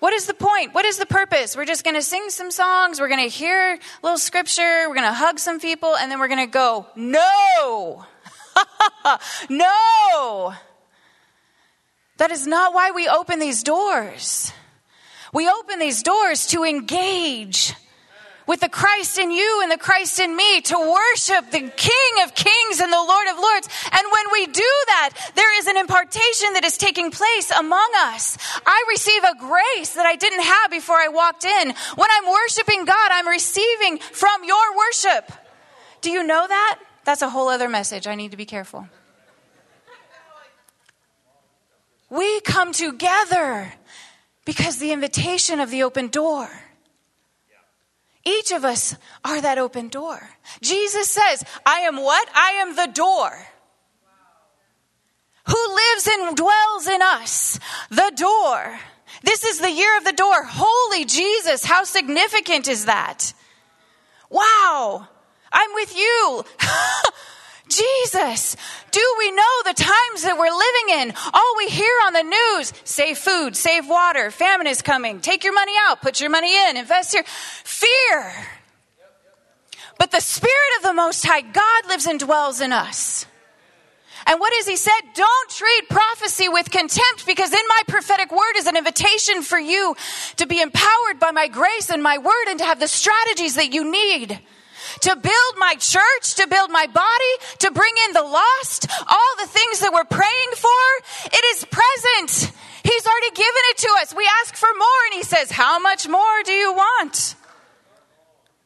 What 0.00 0.14
is 0.14 0.26
the 0.26 0.34
point? 0.34 0.74
What 0.74 0.86
is 0.86 0.98
the 0.98 1.06
purpose? 1.06 1.56
We're 1.56 1.66
just 1.66 1.84
going 1.84 1.96
to 1.96 2.02
sing 2.02 2.30
some 2.30 2.50
songs. 2.50 3.00
We're 3.00 3.08
going 3.08 3.22
to 3.22 3.34
hear 3.34 3.74
a 3.74 3.78
little 4.02 4.18
scripture. 4.18 4.88
We're 4.88 4.94
going 4.94 5.06
to 5.06 5.12
hug 5.12 5.38
some 5.38 5.60
people 5.60 5.96
and 5.96 6.10
then 6.10 6.18
we're 6.18 6.28
going 6.28 6.46
to 6.46 6.52
go, 6.52 6.86
no, 6.96 8.06
no. 9.50 10.54
That 12.20 12.30
is 12.30 12.46
not 12.46 12.74
why 12.74 12.90
we 12.90 13.08
open 13.08 13.38
these 13.38 13.62
doors. 13.62 14.52
We 15.32 15.48
open 15.48 15.78
these 15.78 16.02
doors 16.02 16.48
to 16.48 16.64
engage 16.64 17.72
with 18.46 18.60
the 18.60 18.68
Christ 18.68 19.18
in 19.18 19.30
you 19.30 19.60
and 19.62 19.72
the 19.72 19.78
Christ 19.78 20.20
in 20.20 20.36
me, 20.36 20.60
to 20.60 20.76
worship 20.76 21.50
the 21.50 21.70
King 21.70 22.12
of 22.22 22.34
Kings 22.34 22.78
and 22.78 22.92
the 22.92 23.02
Lord 23.02 23.26
of 23.28 23.38
Lords. 23.38 23.70
And 23.90 24.06
when 24.12 24.26
we 24.34 24.44
do 24.48 24.72
that, 24.88 25.32
there 25.34 25.58
is 25.60 25.66
an 25.66 25.78
impartation 25.78 26.52
that 26.52 26.62
is 26.62 26.76
taking 26.76 27.10
place 27.10 27.50
among 27.52 27.90
us. 27.96 28.36
I 28.66 28.84
receive 28.90 29.24
a 29.24 29.38
grace 29.38 29.94
that 29.94 30.04
I 30.04 30.16
didn't 30.16 30.42
have 30.42 30.70
before 30.70 30.96
I 30.96 31.08
walked 31.08 31.46
in. 31.46 31.72
When 31.94 32.08
I'm 32.12 32.30
worshiping 32.30 32.84
God, 32.84 33.10
I'm 33.12 33.28
receiving 33.28 33.96
from 33.96 34.44
your 34.44 34.76
worship. 34.76 35.32
Do 36.02 36.10
you 36.10 36.22
know 36.22 36.44
that? 36.46 36.80
That's 37.04 37.22
a 37.22 37.30
whole 37.30 37.48
other 37.48 37.70
message. 37.70 38.06
I 38.06 38.14
need 38.14 38.32
to 38.32 38.36
be 38.36 38.44
careful. 38.44 38.88
We 42.10 42.40
come 42.40 42.72
together 42.72 43.72
because 44.44 44.78
the 44.78 44.92
invitation 44.92 45.60
of 45.60 45.70
the 45.70 45.84
open 45.84 46.08
door. 46.08 46.48
Each 48.24 48.50
of 48.50 48.64
us 48.64 48.96
are 49.24 49.40
that 49.40 49.58
open 49.58 49.88
door. 49.88 50.30
Jesus 50.60 51.08
says, 51.08 51.44
I 51.64 51.80
am 51.80 51.96
what? 51.96 52.28
I 52.34 52.50
am 52.60 52.76
the 52.76 52.88
door. 52.92 53.46
Who 55.46 55.74
lives 55.74 56.06
and 56.06 56.36
dwells 56.36 56.86
in 56.86 57.00
us? 57.00 57.58
The 57.90 58.12
door. 58.14 58.78
This 59.22 59.44
is 59.44 59.58
the 59.58 59.70
year 59.70 59.96
of 59.96 60.04
the 60.04 60.12
door. 60.12 60.44
Holy 60.44 61.04
Jesus, 61.04 61.64
how 61.64 61.84
significant 61.84 62.68
is 62.68 62.84
that? 62.84 63.32
Wow, 64.28 65.08
I'm 65.50 65.74
with 65.74 65.96
you. 65.96 66.44
Jesus, 67.70 68.56
do 68.90 69.14
we 69.18 69.30
know 69.30 69.62
the 69.64 69.74
times 69.74 70.22
that 70.24 70.36
we're 70.36 70.50
living 70.50 71.08
in? 71.08 71.14
All 71.32 71.54
we 71.56 71.68
hear 71.68 71.92
on 72.04 72.12
the 72.12 72.22
news 72.22 72.72
save 72.84 73.16
food, 73.16 73.56
save 73.56 73.88
water, 73.88 74.30
famine 74.30 74.66
is 74.66 74.82
coming, 74.82 75.20
take 75.20 75.44
your 75.44 75.54
money 75.54 75.72
out, 75.86 76.02
put 76.02 76.20
your 76.20 76.30
money 76.30 76.54
in, 76.68 76.76
invest 76.76 77.14
your 77.14 77.24
fear. 77.24 78.32
But 79.98 80.10
the 80.10 80.20
Spirit 80.20 80.76
of 80.78 80.82
the 80.82 80.94
Most 80.94 81.24
High 81.24 81.42
God 81.42 81.86
lives 81.88 82.06
and 82.06 82.18
dwells 82.18 82.60
in 82.60 82.72
us. 82.72 83.26
And 84.26 84.38
what 84.38 84.52
has 84.54 84.66
he 84.66 84.76
said? 84.76 85.00
Don't 85.14 85.50
treat 85.50 85.88
prophecy 85.88 86.48
with 86.48 86.70
contempt 86.70 87.26
because 87.26 87.52
in 87.52 87.64
my 87.68 87.82
prophetic 87.88 88.30
word 88.30 88.56
is 88.56 88.66
an 88.66 88.76
invitation 88.76 89.42
for 89.42 89.58
you 89.58 89.96
to 90.36 90.46
be 90.46 90.60
empowered 90.60 91.18
by 91.18 91.30
my 91.30 91.48
grace 91.48 91.90
and 91.90 92.02
my 92.02 92.18
word 92.18 92.48
and 92.48 92.58
to 92.58 92.64
have 92.64 92.80
the 92.80 92.88
strategies 92.88 93.54
that 93.54 93.72
you 93.72 93.90
need 93.90 94.40
to 95.00 95.16
build 95.16 95.54
my 95.58 95.74
church, 95.78 96.34
to 96.36 96.46
build 96.46 96.70
my 96.70 96.86
body, 96.86 97.34
to 97.58 97.70
bring 97.70 97.92
in 98.06 98.12
the 98.12 98.22
lost, 98.22 98.86
all 99.08 99.32
the 99.38 99.46
things 99.46 99.80
that 99.80 99.92
we're 99.92 100.04
praying 100.04 100.52
for. 100.56 101.30
It 101.32 101.44
is 101.56 101.64
present. 101.64 102.52
He's 102.82 103.06
already 103.06 103.30
given 103.30 103.62
it 103.70 103.78
to 103.78 103.88
us. 104.00 104.14
We 104.14 104.28
ask 104.40 104.54
for 104.56 104.68
more, 104.76 105.00
and 105.06 105.14
He 105.14 105.22
says, 105.22 105.50
How 105.50 105.78
much 105.78 106.08
more 106.08 106.42
do 106.44 106.52
you 106.52 106.72
want? 106.72 107.34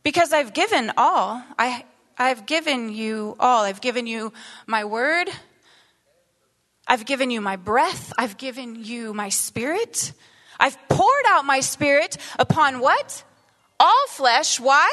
Because 0.02 0.32
I've 0.32 0.52
given 0.52 0.92
all. 0.96 1.42
I, 1.58 1.84
I've 2.18 2.46
given 2.46 2.92
you 2.92 3.36
all. 3.40 3.64
I've 3.64 3.80
given 3.80 4.06
you 4.06 4.32
my 4.66 4.84
word. 4.84 5.28
I've 6.86 7.06
given 7.06 7.30
you 7.30 7.40
my 7.40 7.56
breath. 7.56 8.12
I've 8.18 8.36
given 8.36 8.84
you 8.84 9.14
my 9.14 9.30
spirit. 9.30 10.12
I've 10.60 10.76
poured 10.88 11.24
out 11.28 11.44
my 11.44 11.60
spirit 11.60 12.18
upon 12.38 12.80
what? 12.80 13.24
All 13.80 14.06
flesh. 14.08 14.60
Why? 14.60 14.90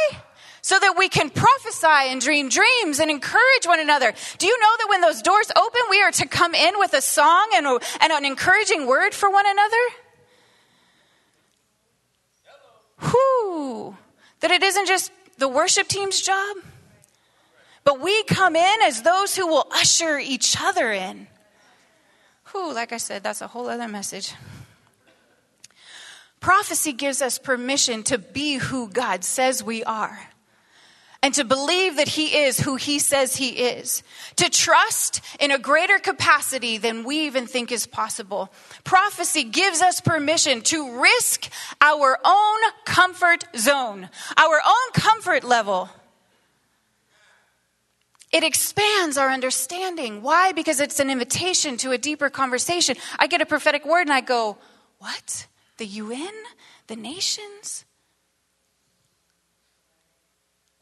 So 0.61 0.79
that 0.79 0.95
we 0.97 1.09
can 1.09 1.29
prophesy 1.29 1.87
and 1.87 2.21
dream 2.21 2.49
dreams 2.49 2.99
and 2.99 3.09
encourage 3.09 3.65
one 3.65 3.79
another. 3.79 4.13
Do 4.37 4.45
you 4.45 4.59
know 4.59 4.75
that 4.77 4.87
when 4.89 5.01
those 5.01 5.21
doors 5.21 5.51
open, 5.55 5.81
we 5.89 6.01
are 6.01 6.11
to 6.11 6.27
come 6.27 6.53
in 6.53 6.77
with 6.77 6.93
a 6.93 7.01
song 7.01 7.49
and, 7.55 7.65
and 7.65 8.11
an 8.11 8.25
encouraging 8.25 8.85
word 8.85 9.13
for 9.13 9.29
one 9.29 9.45
another? 9.47 9.77
Whoo! 13.01 13.97
That 14.41 14.51
it 14.51 14.61
isn't 14.61 14.87
just 14.87 15.11
the 15.37 15.47
worship 15.47 15.87
team's 15.87 16.21
job, 16.21 16.57
but 17.83 17.99
we 17.99 18.23
come 18.23 18.55
in 18.55 18.81
as 18.83 19.01
those 19.01 19.35
who 19.35 19.47
will 19.47 19.67
usher 19.71 20.19
each 20.19 20.55
other 20.61 20.91
in. 20.91 21.27
Whoo, 22.53 22.73
like 22.73 22.91
I 22.91 22.97
said, 22.97 23.23
that's 23.23 23.41
a 23.41 23.47
whole 23.47 23.67
other 23.67 23.87
message. 23.87 24.33
Prophecy 26.39 26.93
gives 26.93 27.21
us 27.21 27.39
permission 27.39 28.03
to 28.03 28.17
be 28.17 28.55
who 28.55 28.89
God 28.89 29.23
says 29.23 29.63
we 29.63 29.83
are 29.83 30.30
and 31.23 31.33
to 31.35 31.43
believe 31.43 31.97
that 31.97 32.07
He 32.07 32.35
is 32.35 32.59
who 32.59 32.75
He 32.75 32.99
says 32.99 33.35
He 33.35 33.49
is, 33.49 34.03
to 34.37 34.49
trust 34.49 35.21
in 35.39 35.51
a 35.51 35.59
greater 35.59 35.99
capacity 35.99 36.77
than 36.77 37.03
we 37.03 37.25
even 37.25 37.45
think 37.45 37.71
is 37.71 37.85
possible. 37.85 38.51
Prophecy 38.83 39.43
gives 39.43 39.81
us 39.81 40.01
permission 40.01 40.61
to 40.63 40.99
risk 40.99 41.49
our 41.79 42.17
own 42.25 42.59
comfort 42.85 43.45
zone, 43.55 44.09
our 44.37 44.61
own 44.65 44.91
comfort 44.93 45.43
level. 45.43 45.89
It 48.31 48.43
expands 48.43 49.17
our 49.17 49.29
understanding. 49.29 50.21
Why? 50.21 50.53
Because 50.53 50.79
it's 50.79 50.99
an 50.99 51.09
invitation 51.09 51.75
to 51.77 51.91
a 51.91 51.97
deeper 51.97 52.29
conversation. 52.29 52.95
I 53.19 53.27
get 53.27 53.41
a 53.41 53.45
prophetic 53.45 53.85
word 53.85 54.03
and 54.03 54.13
I 54.13 54.21
go, 54.21 54.57
What? 54.99 55.47
The 55.77 55.85
UN? 55.85 56.33
The 56.87 56.95
nations? 56.95 57.85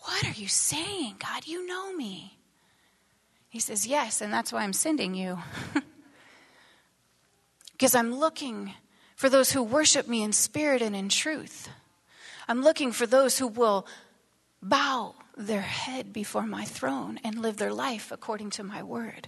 What 0.10 0.26
are 0.26 0.42
you 0.42 0.48
saying, 0.48 1.18
God? 1.20 1.46
You 1.46 1.68
know 1.68 1.94
me. 1.94 2.40
He 3.48 3.60
says, 3.60 3.86
Yes, 3.86 4.22
and 4.22 4.34
that's 4.34 4.52
why 4.52 4.64
I'm 4.64 4.74
sending 4.74 5.14
you. 5.14 5.38
because 7.74 7.94
I'm 7.94 8.16
looking 8.16 8.74
for 9.16 9.30
those 9.30 9.52
who 9.52 9.62
worship 9.62 10.08
me 10.08 10.24
in 10.24 10.34
spirit 10.34 10.82
and 10.82 10.96
in 10.96 11.10
truth. 11.10 11.70
I'm 12.48 12.64
looking 12.64 12.92
for 12.92 13.06
those 13.06 13.38
who 13.38 13.46
will 13.46 13.86
bow 14.64 15.14
their 15.38 15.62
head 15.62 16.12
before 16.12 16.48
my 16.48 16.66
throne 16.66 17.20
and 17.24 17.40
live 17.40 17.58
their 17.58 17.72
life 17.72 18.12
according 18.12 18.50
to 18.52 18.64
my 18.64 18.82
word, 18.82 19.28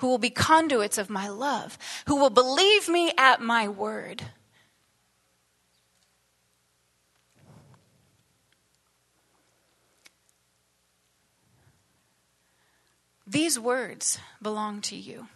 who 0.00 0.08
will 0.08 0.18
be 0.18 0.28
conduits 0.28 0.98
of 0.98 1.08
my 1.08 1.28
love, 1.28 1.78
who 2.06 2.16
will 2.16 2.28
believe 2.28 2.90
me 2.90 3.10
at 3.16 3.40
my 3.40 3.66
word. 3.66 4.22
These 13.28 13.60
words 13.60 14.18
belong 14.40 14.80
to 14.82 14.96
you. 14.96 15.28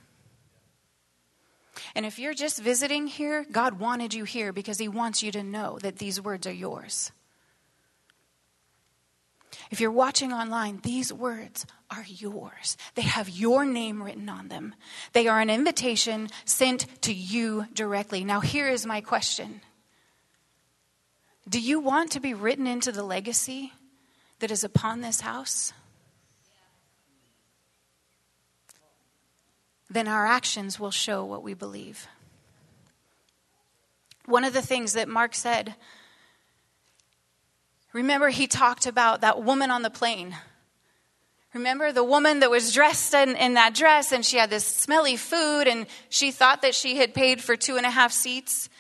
And 1.95 2.07
if 2.07 2.19
you're 2.19 2.33
just 2.33 2.63
visiting 2.63 3.07
here, 3.07 3.45
God 3.51 3.79
wanted 3.79 4.15
you 4.15 4.25
here 4.25 4.53
because 4.53 4.79
He 4.79 4.89
wants 4.89 5.23
you 5.23 5.31
to 5.33 5.43
know 5.43 5.79
that 5.83 5.99
these 5.99 6.21
words 6.21 6.47
are 6.47 6.53
yours. 6.53 7.13
If 9.71 9.81
you're 9.81 9.91
watching 9.91 10.33
online, 10.33 10.81
these 10.83 11.13
words 11.13 11.67
are 11.91 12.05
yours. 12.07 12.79
They 12.95 13.03
have 13.03 13.29
your 13.29 13.67
name 13.67 14.03
written 14.03 14.29
on 14.31 14.49
them. 14.49 14.75
They 15.13 15.29
are 15.29 15.41
an 15.41 15.51
invitation 15.51 16.29
sent 16.47 16.87
to 17.03 17.13
you 17.13 17.67
directly. 17.75 18.25
Now, 18.25 18.41
here 18.41 18.69
is 18.69 18.87
my 18.87 19.03
question 19.03 19.61
Do 21.47 21.61
you 21.61 21.81
want 21.81 22.13
to 22.13 22.21
be 22.21 22.33
written 22.33 22.67
into 22.67 22.91
the 22.91 23.03
legacy 23.03 23.73
that 24.39 24.51
is 24.51 24.65
upon 24.65 25.03
this 25.03 25.21
house? 25.21 25.75
Then 29.93 30.09
our 30.09 30.27
actions 30.27 30.79
will 30.81 30.91
show 30.91 31.25
what 31.25 31.43
we 31.43 31.55
believe. 31.55 32.07
One 34.27 34.45
of 34.45 34.53
the 34.53 34.63
things 34.63 34.93
that 34.93 35.09
Mark 35.09 35.35
said, 35.35 35.75
remember, 37.93 38.29
he 38.29 38.47
talked 38.47 38.87
about 38.87 39.21
that 39.21 39.43
woman 39.43 39.71
on 39.71 39.83
the 39.83 39.91
plane. 39.91 40.37
Remember 41.55 41.93
the 41.93 42.05
woman 42.05 42.41
that 42.41 42.51
was 42.51 42.73
dressed 42.73 43.13
in, 43.13 43.37
in 43.37 43.55
that 43.55 43.75
dress 43.75 44.13
and 44.13 44.25
she 44.25 44.39
had 44.39 44.49
this 44.49 44.65
smelly 44.65 45.17
food 45.17 45.69
and 45.69 45.87
she 46.09 46.31
thought 46.31 46.63
that 46.63 46.75
she 46.75 46.97
had 46.97 47.13
paid 47.13 47.43
for 47.43 47.57
two 47.57 47.77
and 47.77 47.85
a 47.85 47.91
half 47.91 48.13
seats, 48.13 48.71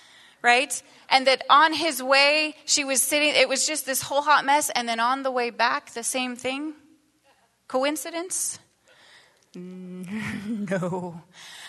right? 0.40 0.82
And 1.10 1.26
that 1.26 1.44
on 1.50 1.74
his 1.74 2.02
way, 2.02 2.54
she 2.64 2.84
was 2.84 3.02
sitting, 3.02 3.34
it 3.34 3.48
was 3.48 3.66
just 3.66 3.84
this 3.84 4.00
whole 4.00 4.22
hot 4.22 4.46
mess. 4.46 4.70
And 4.70 4.88
then 4.88 5.00
on 5.00 5.22
the 5.22 5.30
way 5.30 5.50
back, 5.50 5.92
the 5.92 6.02
same 6.02 6.34
thing. 6.34 6.72
Coincidence? 7.68 8.58
Mm, 9.56 10.70
no. 10.70 11.22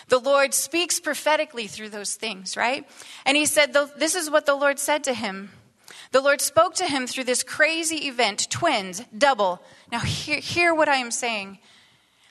The 0.08 0.18
Lord 0.18 0.54
speaks 0.54 1.00
prophetically 1.00 1.66
through 1.66 1.90
those 1.90 2.14
things, 2.14 2.56
right? 2.56 2.88
And 3.26 3.36
he 3.36 3.46
said, 3.46 3.74
This 3.96 4.14
is 4.14 4.30
what 4.30 4.46
the 4.46 4.54
Lord 4.54 4.78
said 4.78 5.04
to 5.04 5.14
him. 5.14 5.50
The 6.12 6.20
Lord 6.20 6.40
spoke 6.40 6.74
to 6.76 6.86
him 6.86 7.06
through 7.06 7.24
this 7.24 7.42
crazy 7.42 8.06
event, 8.06 8.48
twins, 8.50 9.02
double. 9.16 9.60
Now, 9.90 10.00
hear, 10.00 10.38
hear 10.38 10.74
what 10.74 10.88
I 10.88 10.96
am 10.96 11.10
saying 11.10 11.58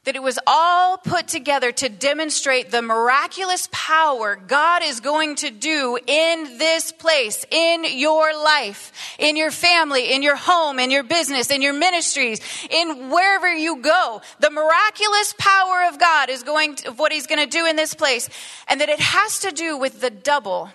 that 0.04 0.16
it 0.16 0.24
was 0.24 0.38
all 0.46 0.98
put 0.98 1.28
together 1.28 1.72
to 1.72 1.88
demonstrate 1.88 2.72
the 2.72 2.82
miraculous 2.82 3.70
power 3.72 4.36
God 4.36 4.84
is 4.84 5.00
going 5.00 5.36
to 5.38 5.50
do 5.50 5.98
in 6.06 6.58
this 6.58 6.92
place, 6.92 7.46
in 7.50 7.86
your 7.86 8.36
life, 8.44 8.92
in 9.18 9.38
your 9.38 9.52
family, 9.52 10.14
in 10.14 10.22
your 10.22 10.36
home, 10.36 10.78
in 10.80 10.92
your 10.92 11.04
business, 11.04 11.50
in 11.52 11.62
your 11.62 11.74
ministries, 11.74 12.42
in 12.70 13.10
wherever 13.10 13.54
you 13.54 13.82
go. 13.82 14.22
The 14.40 14.50
miraculous 14.50 15.34
power 15.38 15.86
of 15.88 16.00
God 16.00 16.30
is 16.30 16.44
going 16.44 16.76
to, 16.76 16.92
what 16.92 17.12
He's 17.12 17.28
going 17.28 17.44
to 17.44 17.50
do 17.50 17.66
in 17.66 17.78
this 17.78 17.94
place, 17.94 18.30
and 18.68 18.82
that 18.82 18.90
it 18.90 19.00
has 19.00 19.40
to 19.40 19.52
do 19.52 19.78
with 19.78 20.02
the 20.02 20.10
double 20.10 20.70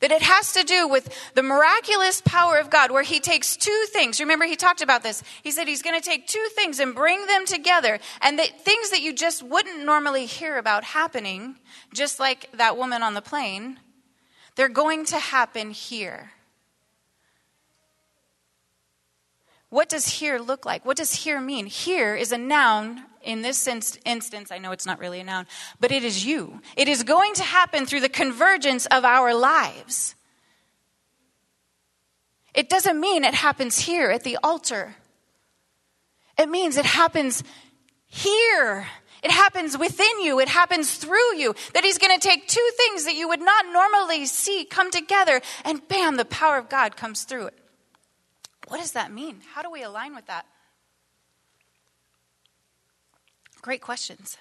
that 0.00 0.12
it 0.12 0.22
has 0.22 0.52
to 0.52 0.64
do 0.64 0.88
with 0.88 1.08
the 1.34 1.42
miraculous 1.42 2.20
power 2.20 2.58
of 2.58 2.70
God, 2.70 2.90
where 2.90 3.02
He 3.02 3.20
takes 3.20 3.56
two 3.56 3.84
things. 3.88 4.20
Remember, 4.20 4.44
He 4.44 4.56
talked 4.56 4.82
about 4.82 5.02
this. 5.02 5.22
He 5.42 5.50
said 5.50 5.68
He's 5.68 5.82
going 5.82 6.00
to 6.00 6.04
take 6.04 6.26
two 6.26 6.46
things 6.54 6.80
and 6.80 6.94
bring 6.94 7.26
them 7.26 7.46
together, 7.46 7.98
and 8.20 8.38
that 8.38 8.60
things 8.60 8.90
that 8.90 9.00
you 9.00 9.12
just 9.12 9.42
wouldn't 9.42 9.84
normally 9.84 10.26
hear 10.26 10.58
about 10.58 10.84
happening, 10.84 11.56
just 11.92 12.20
like 12.20 12.50
that 12.52 12.76
woman 12.76 13.02
on 13.02 13.14
the 13.14 13.22
plane, 13.22 13.78
they're 14.56 14.68
going 14.68 15.04
to 15.06 15.18
happen 15.18 15.70
here. 15.70 16.30
What 19.70 19.88
does 19.88 20.06
here 20.06 20.38
look 20.38 20.64
like? 20.64 20.84
What 20.86 20.96
does 20.96 21.12
here 21.24 21.40
mean? 21.40 21.66
Here 21.66 22.14
is 22.14 22.30
a 22.30 22.38
noun 22.38 23.06
in 23.24 23.42
this 23.42 23.66
instance, 23.66 24.52
I 24.52 24.58
know 24.58 24.72
it's 24.72 24.86
not 24.86 24.98
really 24.98 25.20
a 25.20 25.24
noun, 25.24 25.46
but 25.80 25.90
it 25.90 26.04
is 26.04 26.24
you. 26.24 26.60
It 26.76 26.88
is 26.88 27.02
going 27.02 27.34
to 27.34 27.42
happen 27.42 27.86
through 27.86 28.00
the 28.00 28.08
convergence 28.08 28.86
of 28.86 29.04
our 29.04 29.34
lives. 29.34 30.14
It 32.54 32.68
doesn't 32.68 33.00
mean 33.00 33.24
it 33.24 33.34
happens 33.34 33.78
here 33.78 34.10
at 34.10 34.22
the 34.22 34.38
altar. 34.42 34.94
It 36.38 36.48
means 36.48 36.76
it 36.76 36.86
happens 36.86 37.42
here. 38.06 38.86
It 39.22 39.30
happens 39.30 39.76
within 39.76 40.20
you. 40.20 40.38
It 40.38 40.48
happens 40.48 40.96
through 40.96 41.36
you. 41.36 41.54
That 41.72 41.82
He's 41.82 41.98
going 41.98 42.16
to 42.16 42.28
take 42.28 42.46
two 42.46 42.70
things 42.76 43.06
that 43.06 43.16
you 43.16 43.28
would 43.28 43.40
not 43.40 43.66
normally 43.72 44.26
see 44.26 44.64
come 44.64 44.90
together, 44.90 45.40
and 45.64 45.86
bam, 45.88 46.16
the 46.16 46.24
power 46.24 46.58
of 46.58 46.68
God 46.68 46.96
comes 46.96 47.24
through 47.24 47.46
it. 47.46 47.58
What 48.68 48.78
does 48.78 48.92
that 48.92 49.12
mean? 49.12 49.40
How 49.54 49.62
do 49.62 49.70
we 49.70 49.82
align 49.82 50.14
with 50.14 50.26
that? 50.26 50.46
Great 53.64 53.80
questions. 53.80 54.36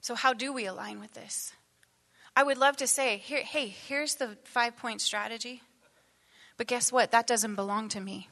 So, 0.00 0.14
how 0.14 0.32
do 0.32 0.54
we 0.54 0.64
align 0.64 1.00
with 1.00 1.12
this? 1.12 1.52
I 2.34 2.42
would 2.42 2.56
love 2.56 2.78
to 2.78 2.86
say, 2.86 3.18
Here, 3.18 3.42
hey, 3.42 3.66
here's 3.66 4.14
the 4.14 4.38
five 4.44 4.78
point 4.78 5.02
strategy. 5.02 5.60
But 6.56 6.66
guess 6.66 6.90
what? 6.90 7.10
That 7.10 7.26
doesn't 7.26 7.54
belong 7.54 7.90
to 7.90 8.00
me. 8.00 8.30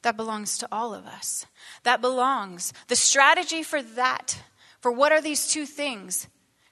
That 0.00 0.16
belongs 0.16 0.56
to 0.56 0.68
all 0.72 0.94
of 0.94 1.04
us. 1.04 1.44
That 1.82 2.00
belongs. 2.00 2.72
The 2.86 2.96
strategy 2.96 3.62
for 3.62 3.82
that, 3.82 4.42
for 4.80 4.90
what 4.90 5.12
are 5.12 5.20
these 5.20 5.48
two 5.48 5.66
things, 5.66 6.28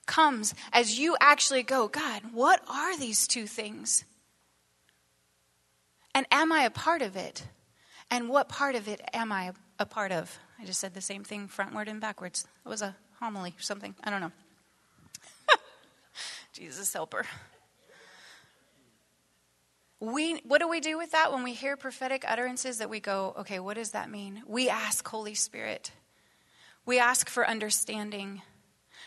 comes 0.07 0.55
as 0.73 0.99
you 0.99 1.19
actually 1.21 1.65
go, 1.65 1.87
God, 1.87 2.23
what 2.33 2.63
are 2.67 2.97
these 2.97 3.27
two 3.27 3.47
things? 3.47 4.07
And 6.15 6.25
am 6.31 6.51
I 6.51 6.63
a 6.63 6.71
part 6.71 7.03
of 7.03 7.15
it? 7.15 7.45
And 8.11 8.31
what 8.31 8.49
part 8.49 8.75
of 8.75 8.89
it 8.89 9.03
am 9.13 9.33
I 9.33 9.53
a 9.79 9.85
part 9.85 10.13
of? 10.13 10.39
I 10.61 10.65
just 10.65 10.81
said 10.81 10.95
the 10.95 11.01
same 11.01 11.25
thing 11.25 11.49
frontward 11.49 11.89
and 11.89 12.01
backwards. 12.01 12.47
It 12.65 12.69
was 12.69 12.83
a 12.83 12.97
homily, 13.21 13.55
or 13.59 13.63
something. 13.63 13.95
I 14.03 14.11
don't 14.11 14.21
know. 14.21 14.33
Jesus 16.53 16.93
helper. 16.93 17.27
We, 20.01 20.41
what 20.45 20.61
do 20.61 20.69
we 20.69 20.81
do 20.81 20.99
with 20.99 21.13
that 21.13 21.33
when 21.33 21.43
we 21.43 21.55
hear 21.55 21.77
prophetic 21.77 22.25
utterances 22.29 22.79
that 22.79 22.91
we 22.91 23.01
go, 23.01 23.35
okay, 23.39 23.59
what 23.59 23.77
does 23.77 23.93
that 23.93 24.11
mean? 24.11 24.43
We 24.47 24.69
ask 24.69 25.07
Holy 25.09 25.35
Spirit. 25.35 25.91
We 26.85 26.99
ask 26.99 27.29
for 27.31 27.49
understanding. 27.49 28.43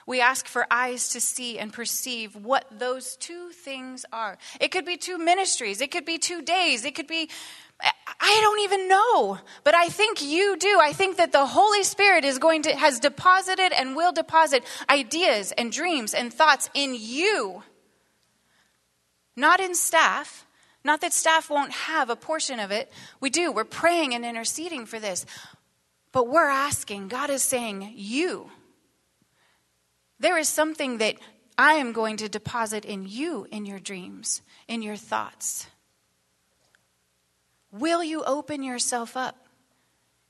We 0.07 0.19
ask 0.19 0.47
for 0.47 0.65
eyes 0.71 1.09
to 1.09 1.21
see 1.21 1.59
and 1.59 1.71
perceive 1.71 2.35
what 2.35 2.65
those 2.71 3.15
two 3.17 3.51
things 3.51 4.05
are. 4.11 4.39
It 4.59 4.69
could 4.69 4.85
be 4.85 4.97
two 4.97 5.19
ministries, 5.19 5.81
it 5.81 5.91
could 5.91 6.05
be 6.05 6.17
two 6.17 6.41
days, 6.41 6.83
it 6.83 6.95
could 6.95 7.07
be 7.07 7.29
I 7.81 8.39
don't 8.41 8.59
even 8.61 8.87
know, 8.87 9.39
but 9.63 9.73
I 9.73 9.87
think 9.87 10.21
you 10.21 10.57
do. 10.57 10.79
I 10.81 10.91
think 10.91 11.17
that 11.17 11.31
the 11.31 11.45
Holy 11.45 11.83
Spirit 11.83 12.25
is 12.25 12.37
going 12.37 12.63
to, 12.63 12.75
has 12.75 12.99
deposited 12.99 13.71
and 13.71 13.95
will 13.95 14.11
deposit 14.11 14.63
ideas 14.89 15.53
and 15.53 15.71
dreams 15.71 16.13
and 16.13 16.33
thoughts 16.33 16.69
in 16.73 16.95
you, 16.97 17.63
not 19.35 19.59
in 19.59 19.73
staff. 19.75 20.45
Not 20.83 21.01
that 21.01 21.11
staff 21.11 21.49
won't 21.49 21.73
have 21.73 22.09
a 22.09 22.15
portion 22.15 22.59
of 22.59 22.71
it. 22.71 22.91
We 23.19 23.29
do. 23.29 23.51
We're 23.51 23.65
praying 23.65 24.15
and 24.15 24.25
interceding 24.25 24.85
for 24.85 24.97
this. 24.97 25.25
But 26.13 26.29
we're 26.29 26.49
asking, 26.49 27.09
God 27.09 27.29
is 27.29 27.43
saying, 27.43 27.93
You. 27.95 28.49
There 30.19 30.37
is 30.37 30.47
something 30.47 30.97
that 30.97 31.15
I 31.57 31.73
am 31.73 31.91
going 31.91 32.17
to 32.17 32.29
deposit 32.29 32.85
in 32.85 33.05
you 33.07 33.45
in 33.51 33.65
your 33.65 33.79
dreams, 33.79 34.41
in 34.67 34.81
your 34.81 34.95
thoughts. 34.95 35.67
Will 37.71 38.03
you 38.03 38.23
open 38.23 38.63
yourself 38.63 39.15
up 39.15 39.47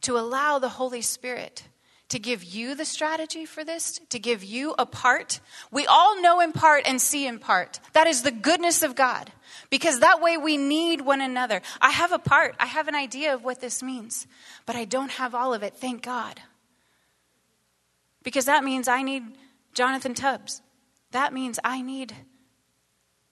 to 0.01 0.17
allow 0.17 0.59
the 0.59 0.69
Holy 0.69 1.01
Spirit 1.01 1.63
to 2.09 2.19
give 2.19 2.43
you 2.43 2.75
the 2.75 2.85
strategy 2.85 3.45
for 3.45 3.63
this, 3.63 3.99
to 4.09 4.19
give 4.19 4.43
you 4.43 4.75
a 4.77 4.85
part? 4.85 5.39
We 5.71 5.85
all 5.85 6.21
know 6.21 6.39
in 6.39 6.51
part 6.51 6.83
and 6.85 7.01
see 7.01 7.25
in 7.25 7.39
part. 7.39 7.79
That 7.93 8.07
is 8.07 8.23
the 8.23 8.31
goodness 8.31 8.83
of 8.83 8.95
God 8.95 9.31
because 9.69 9.99
that 9.99 10.21
way 10.21 10.37
we 10.37 10.57
need 10.57 11.01
one 11.01 11.21
another. 11.21 11.61
I 11.81 11.91
have 11.91 12.11
a 12.11 12.19
part, 12.19 12.55
I 12.59 12.65
have 12.65 12.87
an 12.87 12.95
idea 12.95 13.33
of 13.33 13.43
what 13.43 13.61
this 13.61 13.81
means, 13.83 14.27
but 14.65 14.75
I 14.75 14.85
don't 14.85 15.11
have 15.11 15.35
all 15.35 15.53
of 15.53 15.63
it, 15.63 15.75
thank 15.75 16.03
God. 16.03 16.41
Because 18.23 18.45
that 18.45 18.63
means 18.63 18.87
I 18.87 19.01
need 19.01 19.23
Jonathan 19.73 20.13
Tubbs. 20.13 20.61
That 21.11 21.33
means 21.33 21.59
I 21.63 21.81
need 21.81 22.13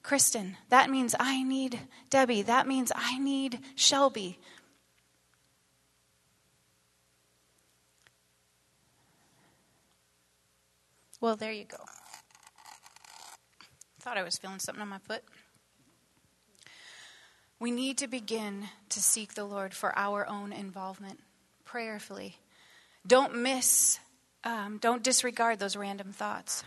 Kristen. 0.08 0.55
That 0.70 0.89
means 0.89 1.16
I 1.20 1.43
need 1.43 1.82
Debbie. 2.10 2.41
That 2.41 2.66
means 2.66 2.93
I 2.95 3.20
need 3.20 3.60
Shelby. 3.76 4.39
Well, 11.20 11.36
there 11.36 11.51
you 11.51 11.66
go. 11.66 11.84
Thought 13.99 14.16
I 14.16 14.24
was 14.24 14.38
feeling 14.38 14.60
something 14.60 14.82
on 14.82 14.88
my 14.88 14.99
foot. 14.99 15.26
We 17.60 17.72
need 17.72 17.97
to 17.97 18.08
begin 18.08 18.70
to 18.88 19.01
seek 19.01 19.34
the 19.34 19.43
Lord 19.43 19.74
for 19.74 19.91
our 19.99 20.26
own 20.26 20.53
involvement 20.53 21.20
prayerfully. 21.66 22.38
Don't 23.05 23.36
miss, 23.36 23.99
um, 24.45 24.78
don't 24.78 25.03
disregard 25.03 25.60
those 25.60 25.76
random 25.76 26.14
thoughts. 26.14 26.64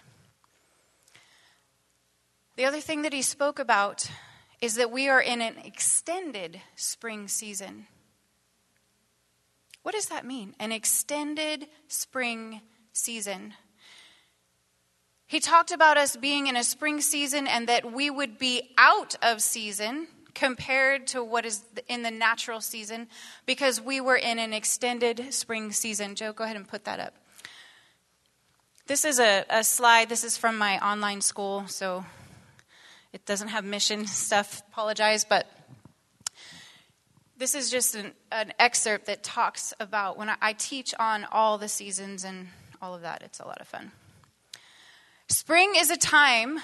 The 2.61 2.67
other 2.67 2.83
thing 2.83 3.01
that 3.03 3.15
he 3.15 3.23
spoke 3.23 3.59
about 3.59 4.11
is 4.61 4.75
that 4.75 4.91
we 4.91 5.09
are 5.09 5.23
in 5.23 5.41
an 5.41 5.57
extended 5.65 6.61
spring 6.77 7.27
season. 7.27 7.87
What 9.83 9.95
does 9.95 10.09
that 10.09 10.27
mean? 10.27 10.55
An 10.61 10.71
extended 10.71 11.69
spring 11.89 12.61
season. 12.93 13.55
He 15.27 15.41
talked 15.41 15.73
about 15.73 15.97
us 15.97 16.17
being 16.17 16.49
in 16.49 16.57
a 16.57 16.63
spring 16.63 17.01
season 17.01 17.47
and 17.47 17.67
that 17.67 17.91
we 17.91 18.11
would 18.11 18.39
be 18.39 18.75
out 18.77 19.17
of 19.23 19.41
season 19.41 20.09
compared 20.35 21.07
to 21.07 21.25
what 21.25 21.47
is 21.47 21.63
in 21.89 22.03
the 22.03 22.11
natural 22.11 22.61
season 22.61 23.09
because 23.47 23.81
we 23.81 24.03
were 24.03 24.17
in 24.17 24.39
an 24.39 24.53
extended 24.53 25.33
spring 25.33 25.73
season. 25.73 26.15
Joe, 26.15 26.35
go 26.35 26.45
ahead 26.45 26.57
and 26.57 26.69
put 26.69 26.85
that 26.85 27.01
up. 27.01 27.15
This 28.87 29.07
is 29.07 29.19
a, 29.19 29.47
a 29.49 29.65
slide. 29.65 30.11
This 30.11 30.25
is 30.25 30.37
from 30.37 30.59
my 30.59 30.79
online 30.87 31.23
school, 31.23 31.67
so 31.67 32.05
it 33.13 33.27
doesn't 33.27 33.49
have 33.49 33.65
mission 33.65 34.07
stuff. 34.07 34.63
Apologize, 34.73 35.25
but 35.25 35.47
this 37.37 37.55
is 37.55 37.71
just 37.71 37.95
an, 37.95 38.13
an 38.31 38.53
excerpt 38.59 39.07
that 39.07 39.23
talks 39.23 39.73
about 39.81 40.19
when 40.19 40.29
I, 40.29 40.37
I 40.41 40.53
teach 40.53 40.95
on 40.99 41.27
all 41.33 41.59
the 41.59 41.69
seasons 41.69 42.25
and 42.25 42.49
all 42.83 42.95
of 42.95 43.03
that. 43.03 43.23
It's 43.23 43.41
a 43.41 43.47
lot 43.47 43.61
of 43.61 43.69
fun. 43.69 43.93
Spring 45.29 45.75
is 45.77 45.91
a 45.91 45.97
time, 45.97 46.61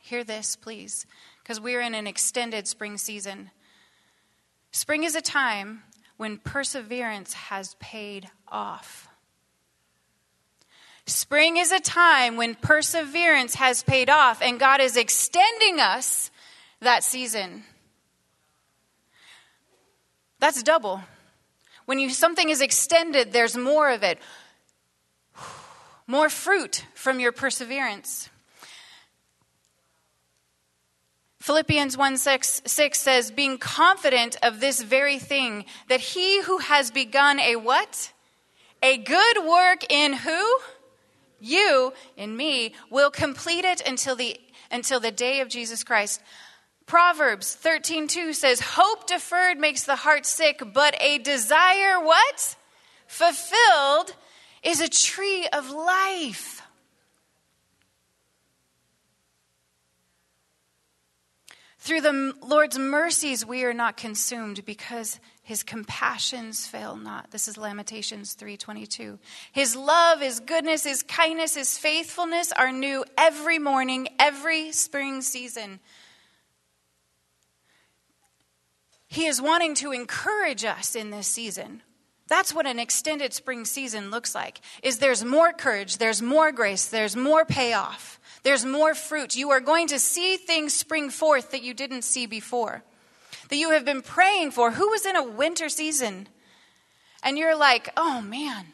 hear 0.00 0.24
this, 0.24 0.56
please 0.56 1.06
because 1.50 1.60
we're 1.60 1.80
in 1.80 1.96
an 1.96 2.06
extended 2.06 2.68
spring 2.68 2.96
season. 2.96 3.50
Spring 4.70 5.02
is 5.02 5.16
a 5.16 5.20
time 5.20 5.82
when 6.16 6.38
perseverance 6.38 7.32
has 7.32 7.74
paid 7.80 8.30
off. 8.46 9.08
Spring 11.10 11.56
is 11.56 11.72
a 11.72 11.80
time 11.80 12.36
when 12.36 12.54
perseverance 12.54 13.56
has 13.56 13.82
paid 13.82 14.08
off, 14.08 14.40
and 14.40 14.60
God 14.60 14.80
is 14.80 14.96
extending 14.96 15.80
us 15.80 16.30
that 16.80 17.02
season. 17.02 17.64
That's 20.38 20.62
double. 20.62 21.02
When 21.84 21.98
you, 21.98 22.10
something 22.10 22.48
is 22.48 22.60
extended, 22.60 23.32
there's 23.32 23.56
more 23.56 23.90
of 23.90 24.04
it, 24.04 24.20
more 26.06 26.28
fruit 26.28 26.84
from 26.94 27.18
your 27.18 27.32
perseverance. 27.32 28.30
Philippians 31.40 31.96
1 31.96 32.18
6, 32.18 32.62
6 32.64 33.00
says, 33.00 33.30
being 33.32 33.58
confident 33.58 34.36
of 34.44 34.60
this 34.60 34.80
very 34.80 35.18
thing, 35.18 35.64
that 35.88 36.00
he 36.00 36.40
who 36.42 36.58
has 36.58 36.92
begun 36.92 37.40
a 37.40 37.56
what? 37.56 38.12
A 38.80 38.96
good 38.96 39.38
work 39.44 39.84
in 39.90 40.12
who? 40.12 40.58
You, 41.40 41.92
in 42.16 42.36
me, 42.36 42.74
will 42.90 43.10
complete 43.10 43.64
it 43.64 43.80
until 43.86 44.14
the, 44.14 44.38
until 44.70 45.00
the 45.00 45.10
day 45.10 45.40
of 45.40 45.48
Jesus 45.48 45.82
Christ. 45.82 46.22
Proverbs 46.86 47.54
13 47.54 48.08
2 48.08 48.32
says, 48.32 48.60
Hope 48.60 49.06
deferred 49.06 49.58
makes 49.58 49.84
the 49.84 49.96
heart 49.96 50.26
sick, 50.26 50.62
but 50.74 50.94
a 51.00 51.18
desire 51.18 52.00
what? 52.00 52.56
Fulfilled 53.06 54.14
is 54.62 54.80
a 54.80 54.88
tree 54.88 55.46
of 55.52 55.70
life. 55.70 56.62
Through 61.78 62.02
the 62.02 62.34
Lord's 62.42 62.78
mercies, 62.78 63.46
we 63.46 63.64
are 63.64 63.72
not 63.72 63.96
consumed 63.96 64.64
because 64.66 65.18
his 65.50 65.64
compassions 65.64 66.64
fail 66.64 66.94
not. 66.94 67.32
This 67.32 67.48
is 67.48 67.58
Lamentations 67.58 68.34
3:22. 68.34 69.18
His 69.50 69.74
love, 69.74 70.20
his 70.20 70.38
goodness, 70.38 70.84
his 70.84 71.02
kindness, 71.02 71.54
his 71.54 71.76
faithfulness 71.76 72.52
are 72.52 72.70
new 72.70 73.04
every 73.18 73.58
morning, 73.58 74.06
every 74.20 74.70
spring 74.70 75.22
season. 75.22 75.80
He 79.08 79.26
is 79.26 79.42
wanting 79.42 79.74
to 79.74 79.90
encourage 79.90 80.64
us 80.64 80.94
in 80.94 81.10
this 81.10 81.26
season. 81.26 81.82
That's 82.28 82.54
what 82.54 82.68
an 82.68 82.78
extended 82.78 83.34
spring 83.34 83.64
season 83.64 84.12
looks 84.12 84.36
like. 84.36 84.60
Is 84.84 84.98
there's 84.98 85.24
more 85.24 85.52
courage, 85.52 85.98
there's 85.98 86.22
more 86.22 86.52
grace, 86.52 86.86
there's 86.86 87.16
more 87.16 87.44
payoff. 87.44 88.20
There's 88.44 88.64
more 88.64 88.94
fruit. 88.94 89.34
You 89.34 89.50
are 89.50 89.60
going 89.60 89.88
to 89.88 89.98
see 89.98 90.36
things 90.36 90.74
spring 90.74 91.10
forth 91.10 91.50
that 91.50 91.64
you 91.64 91.74
didn't 91.74 92.02
see 92.02 92.26
before, 92.26 92.84
that 93.50 93.56
you 93.56 93.70
have 93.70 93.84
been 93.84 94.02
praying 94.02 94.52
for. 94.52 94.70
Who 94.70 94.88
was 94.88 95.04
in 95.04 95.16
a 95.16 95.24
winter 95.24 95.68
season? 95.68 96.28
And 97.22 97.36
you're 97.36 97.56
like, 97.56 97.90
oh 97.96 98.20
man, 98.20 98.66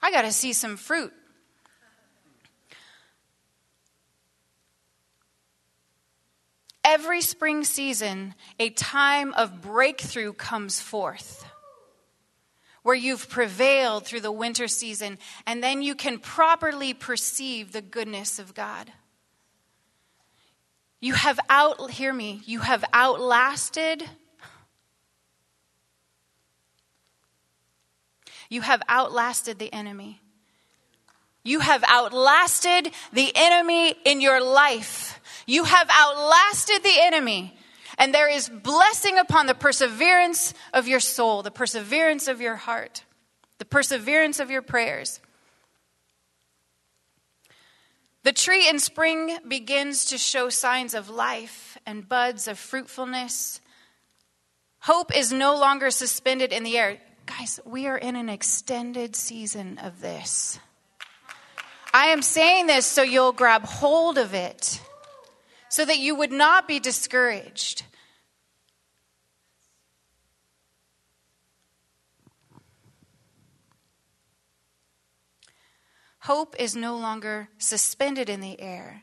I 0.00 0.10
got 0.10 0.22
to 0.22 0.32
see 0.32 0.52
some 0.52 0.76
fruit. 0.76 1.12
Every 6.84 7.20
spring 7.20 7.64
season, 7.64 8.34
a 8.58 8.70
time 8.70 9.32
of 9.34 9.60
breakthrough 9.62 10.32
comes 10.32 10.80
forth 10.80 11.44
where 12.82 12.96
you've 12.96 13.28
prevailed 13.28 14.04
through 14.04 14.20
the 14.20 14.32
winter 14.32 14.66
season, 14.66 15.18
and 15.46 15.62
then 15.62 15.82
you 15.82 15.94
can 15.94 16.18
properly 16.18 16.92
perceive 16.92 17.72
the 17.72 17.82
goodness 17.82 18.38
of 18.38 18.54
God. 18.54 18.92
You 21.02 21.14
have 21.14 21.40
out, 21.50 21.90
hear 21.90 22.12
me, 22.12 22.42
you 22.46 22.60
have 22.60 22.84
outlasted. 22.92 24.08
You 28.48 28.60
have 28.60 28.82
outlasted 28.88 29.58
the 29.58 29.72
enemy. 29.72 30.20
You 31.42 31.58
have 31.58 31.82
outlasted 31.88 32.92
the 33.12 33.32
enemy 33.34 33.96
in 34.04 34.20
your 34.20 34.40
life. 34.40 35.20
You 35.44 35.64
have 35.64 35.88
outlasted 35.90 36.84
the 36.84 36.96
enemy. 37.00 37.58
And 37.98 38.14
there 38.14 38.30
is 38.30 38.48
blessing 38.48 39.18
upon 39.18 39.46
the 39.46 39.54
perseverance 39.54 40.54
of 40.72 40.86
your 40.86 41.00
soul, 41.00 41.42
the 41.42 41.50
perseverance 41.50 42.28
of 42.28 42.40
your 42.40 42.54
heart, 42.54 43.02
the 43.58 43.64
perseverance 43.64 44.38
of 44.38 44.52
your 44.52 44.62
prayers. 44.62 45.18
The 48.24 48.32
tree 48.32 48.68
in 48.68 48.78
spring 48.78 49.36
begins 49.48 50.04
to 50.06 50.18
show 50.18 50.48
signs 50.48 50.94
of 50.94 51.10
life 51.10 51.76
and 51.84 52.08
buds 52.08 52.46
of 52.46 52.56
fruitfulness. 52.56 53.60
Hope 54.80 55.16
is 55.16 55.32
no 55.32 55.56
longer 55.56 55.90
suspended 55.90 56.52
in 56.52 56.62
the 56.62 56.78
air. 56.78 56.98
Guys, 57.26 57.58
we 57.64 57.88
are 57.88 57.98
in 57.98 58.14
an 58.14 58.28
extended 58.28 59.16
season 59.16 59.78
of 59.78 60.00
this. 60.00 60.60
I 61.92 62.06
am 62.06 62.22
saying 62.22 62.68
this 62.68 62.86
so 62.86 63.02
you'll 63.02 63.32
grab 63.32 63.64
hold 63.64 64.18
of 64.18 64.34
it, 64.34 64.80
so 65.68 65.84
that 65.84 65.98
you 65.98 66.14
would 66.14 66.32
not 66.32 66.68
be 66.68 66.78
discouraged. 66.78 67.82
Hope 76.22 76.54
is 76.56 76.76
no 76.76 76.96
longer 76.96 77.48
suspended 77.58 78.28
in 78.28 78.40
the 78.40 78.60
air, 78.60 79.02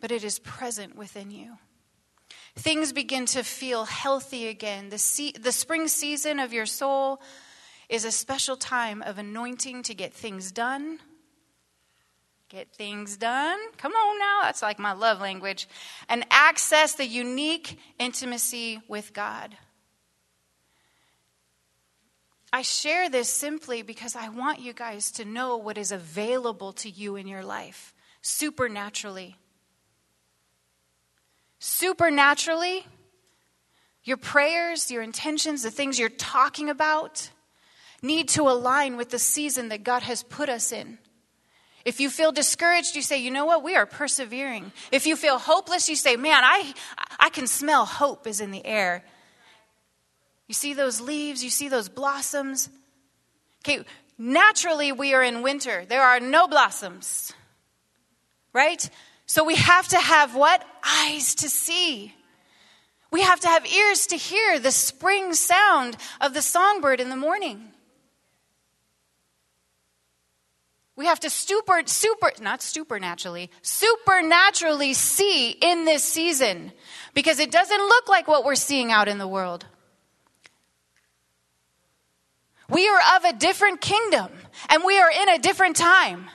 but 0.00 0.12
it 0.12 0.22
is 0.22 0.38
present 0.38 0.94
within 0.94 1.32
you. 1.32 1.58
Things 2.54 2.92
begin 2.92 3.26
to 3.26 3.42
feel 3.42 3.86
healthy 3.86 4.46
again. 4.46 4.90
The, 4.90 4.98
se- 4.98 5.32
the 5.32 5.50
spring 5.50 5.88
season 5.88 6.38
of 6.38 6.52
your 6.52 6.64
soul 6.64 7.20
is 7.88 8.04
a 8.04 8.12
special 8.12 8.56
time 8.56 9.02
of 9.02 9.18
anointing 9.18 9.82
to 9.82 9.94
get 9.94 10.14
things 10.14 10.52
done. 10.52 11.00
Get 12.48 12.72
things 12.72 13.16
done. 13.16 13.58
Come 13.78 13.94
on 13.94 14.18
now. 14.20 14.42
That's 14.42 14.62
like 14.62 14.78
my 14.78 14.92
love 14.92 15.20
language. 15.20 15.68
And 16.08 16.24
access 16.30 16.94
the 16.94 17.04
unique 17.04 17.80
intimacy 17.98 18.80
with 18.86 19.12
God. 19.12 19.56
I 22.56 22.62
share 22.62 23.10
this 23.10 23.28
simply 23.28 23.82
because 23.82 24.16
I 24.16 24.30
want 24.30 24.60
you 24.60 24.72
guys 24.72 25.10
to 25.10 25.26
know 25.26 25.58
what 25.58 25.76
is 25.76 25.92
available 25.92 26.72
to 26.72 26.88
you 26.88 27.16
in 27.16 27.26
your 27.26 27.44
life 27.44 27.92
supernaturally. 28.22 29.36
Supernaturally, 31.58 32.86
your 34.04 34.16
prayers, 34.16 34.90
your 34.90 35.02
intentions, 35.02 35.64
the 35.64 35.70
things 35.70 35.98
you're 35.98 36.08
talking 36.08 36.70
about 36.70 37.28
need 38.00 38.30
to 38.30 38.44
align 38.44 38.96
with 38.96 39.10
the 39.10 39.18
season 39.18 39.68
that 39.68 39.84
God 39.84 40.02
has 40.04 40.22
put 40.22 40.48
us 40.48 40.72
in. 40.72 40.96
If 41.84 42.00
you 42.00 42.08
feel 42.08 42.32
discouraged, 42.32 42.96
you 42.96 43.02
say, 43.02 43.18
you 43.18 43.30
know 43.30 43.44
what? 43.44 43.64
We 43.64 43.76
are 43.76 43.84
persevering. 43.84 44.72
If 44.90 45.06
you 45.06 45.16
feel 45.16 45.36
hopeless, 45.38 45.90
you 45.90 45.94
say, 45.94 46.16
man, 46.16 46.42
I, 46.42 46.72
I 47.20 47.28
can 47.28 47.48
smell 47.48 47.84
hope 47.84 48.26
is 48.26 48.40
in 48.40 48.50
the 48.50 48.64
air. 48.64 49.04
You 50.46 50.54
see 50.54 50.74
those 50.74 51.00
leaves, 51.00 51.42
you 51.42 51.50
see 51.50 51.68
those 51.68 51.88
blossoms. 51.88 52.68
Okay, 53.64 53.84
naturally, 54.16 54.92
we 54.92 55.14
are 55.14 55.22
in 55.22 55.42
winter. 55.42 55.84
There 55.88 56.02
are 56.02 56.20
no 56.20 56.46
blossoms, 56.46 57.32
right? 58.52 58.88
So 59.26 59.44
we 59.44 59.56
have 59.56 59.88
to 59.88 59.98
have 59.98 60.36
what? 60.36 60.64
Eyes 60.84 61.34
to 61.36 61.48
see. 61.48 62.14
We 63.10 63.22
have 63.22 63.40
to 63.40 63.48
have 63.48 63.66
ears 63.66 64.08
to 64.08 64.16
hear 64.16 64.58
the 64.58 64.70
spring 64.70 65.34
sound 65.34 65.96
of 66.20 66.34
the 66.34 66.42
songbird 66.42 67.00
in 67.00 67.08
the 67.08 67.16
morning. 67.16 67.72
We 70.96 71.06
have 71.06 71.20
to 71.20 71.30
super, 71.30 71.82
super, 71.84 72.32
not 72.40 72.62
supernaturally, 72.62 73.50
supernaturally 73.60 74.94
see 74.94 75.50
in 75.50 75.84
this 75.84 76.02
season 76.02 76.72
because 77.12 77.38
it 77.38 77.50
doesn't 77.50 77.80
look 77.80 78.08
like 78.08 78.26
what 78.26 78.44
we're 78.44 78.54
seeing 78.54 78.92
out 78.92 79.06
in 79.06 79.18
the 79.18 79.28
world. 79.28 79.66
We 82.68 82.88
are 82.88 83.16
of 83.16 83.24
a 83.24 83.32
different 83.32 83.80
kingdom 83.80 84.30
and 84.68 84.82
we 84.84 84.98
are 84.98 85.10
in 85.10 85.28
a 85.28 85.38
different 85.38 85.76
time 85.76 86.26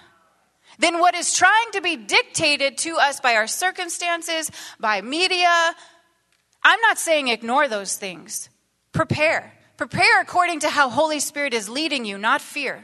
than 0.80 1.00
what 1.00 1.16
is 1.16 1.34
trying 1.34 1.72
to 1.74 1.82
be 1.82 1.96
dictated 1.96 2.78
to 2.80 2.98
us 2.98 3.20
by 3.20 3.36
our 3.36 3.48
circumstances, 3.48 4.50
by 4.80 5.02
media. 5.02 5.76
I'm 6.64 6.80
not 6.82 6.98
saying 6.98 7.28
ignore 7.28 7.68
those 7.68 7.96
things. 7.98 8.50
Prepare. 8.92 9.54
Prepare 9.78 10.22
according 10.22 10.62
to 10.62 10.70
how 10.70 10.90
Holy 10.90 11.20
Spirit 11.20 11.54
is 11.54 11.70
leading 11.70 12.06
you, 12.06 12.18
not 12.18 12.42
fear. 12.42 12.84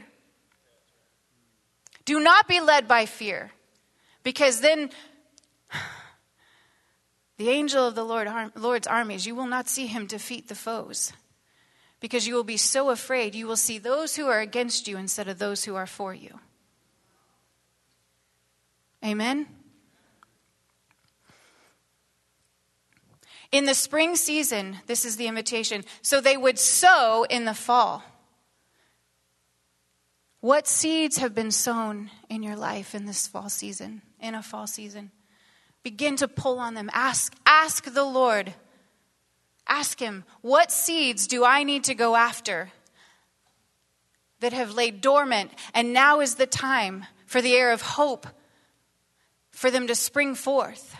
Do 2.04 2.20
not 2.20 2.48
be 2.48 2.60
led 2.60 2.88
by 2.88 3.04
fear, 3.04 3.52
because 4.22 4.60
then 4.60 4.90
the 7.36 7.50
angel 7.50 7.86
of 7.86 7.94
the 7.94 8.04
Lord, 8.04 8.28
Lord's 8.56 8.86
armies, 8.86 9.26
you 9.26 9.34
will 9.34 9.46
not 9.46 9.68
see 9.68 9.86
him 9.86 10.06
defeat 10.06 10.48
the 10.48 10.54
foes. 10.54 11.12
Because 12.00 12.26
you 12.26 12.34
will 12.34 12.44
be 12.44 12.56
so 12.56 12.90
afraid, 12.90 13.34
you 13.34 13.46
will 13.46 13.56
see 13.56 13.78
those 13.78 14.16
who 14.16 14.26
are 14.26 14.40
against 14.40 14.86
you 14.86 14.96
instead 14.96 15.28
of 15.28 15.38
those 15.38 15.64
who 15.64 15.74
are 15.74 15.86
for 15.86 16.14
you. 16.14 16.38
Amen? 19.04 19.46
In 23.50 23.64
the 23.64 23.74
spring 23.74 24.14
season, 24.16 24.78
this 24.86 25.04
is 25.04 25.16
the 25.16 25.26
invitation, 25.26 25.84
so 26.02 26.20
they 26.20 26.36
would 26.36 26.58
sow 26.58 27.24
in 27.28 27.46
the 27.46 27.54
fall. 27.54 28.04
What 30.40 30.68
seeds 30.68 31.18
have 31.18 31.34
been 31.34 31.50
sown 31.50 32.10
in 32.28 32.42
your 32.42 32.56
life 32.56 32.94
in 32.94 33.06
this 33.06 33.26
fall 33.26 33.48
season, 33.48 34.02
in 34.20 34.34
a 34.34 34.42
fall 34.42 34.66
season? 34.66 35.10
Begin 35.82 36.16
to 36.16 36.28
pull 36.28 36.58
on 36.58 36.74
them. 36.74 36.90
Ask, 36.92 37.34
ask 37.46 37.92
the 37.92 38.04
Lord. 38.04 38.54
Ask 39.68 40.00
Him, 40.00 40.24
what 40.40 40.72
seeds 40.72 41.26
do 41.26 41.44
I 41.44 41.62
need 41.62 41.84
to 41.84 41.94
go 41.94 42.16
after 42.16 42.70
that 44.40 44.52
have 44.52 44.74
laid 44.74 45.00
dormant? 45.00 45.50
And 45.74 45.92
now 45.92 46.20
is 46.20 46.36
the 46.36 46.46
time 46.46 47.04
for 47.26 47.42
the 47.42 47.54
air 47.54 47.72
of 47.72 47.82
hope 47.82 48.26
for 49.50 49.70
them 49.70 49.86
to 49.88 49.94
spring 49.94 50.34
forth. 50.34 50.96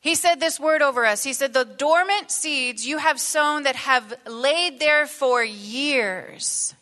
He 0.00 0.14
said 0.14 0.40
this 0.40 0.58
word 0.58 0.82
over 0.82 1.04
us. 1.04 1.22
He 1.22 1.34
said, 1.34 1.52
The 1.52 1.64
dormant 1.64 2.30
seeds 2.30 2.86
you 2.86 2.98
have 2.98 3.20
sown 3.20 3.64
that 3.64 3.76
have 3.76 4.14
laid 4.26 4.80
there 4.80 5.06
for 5.06 5.44
years 5.44 6.74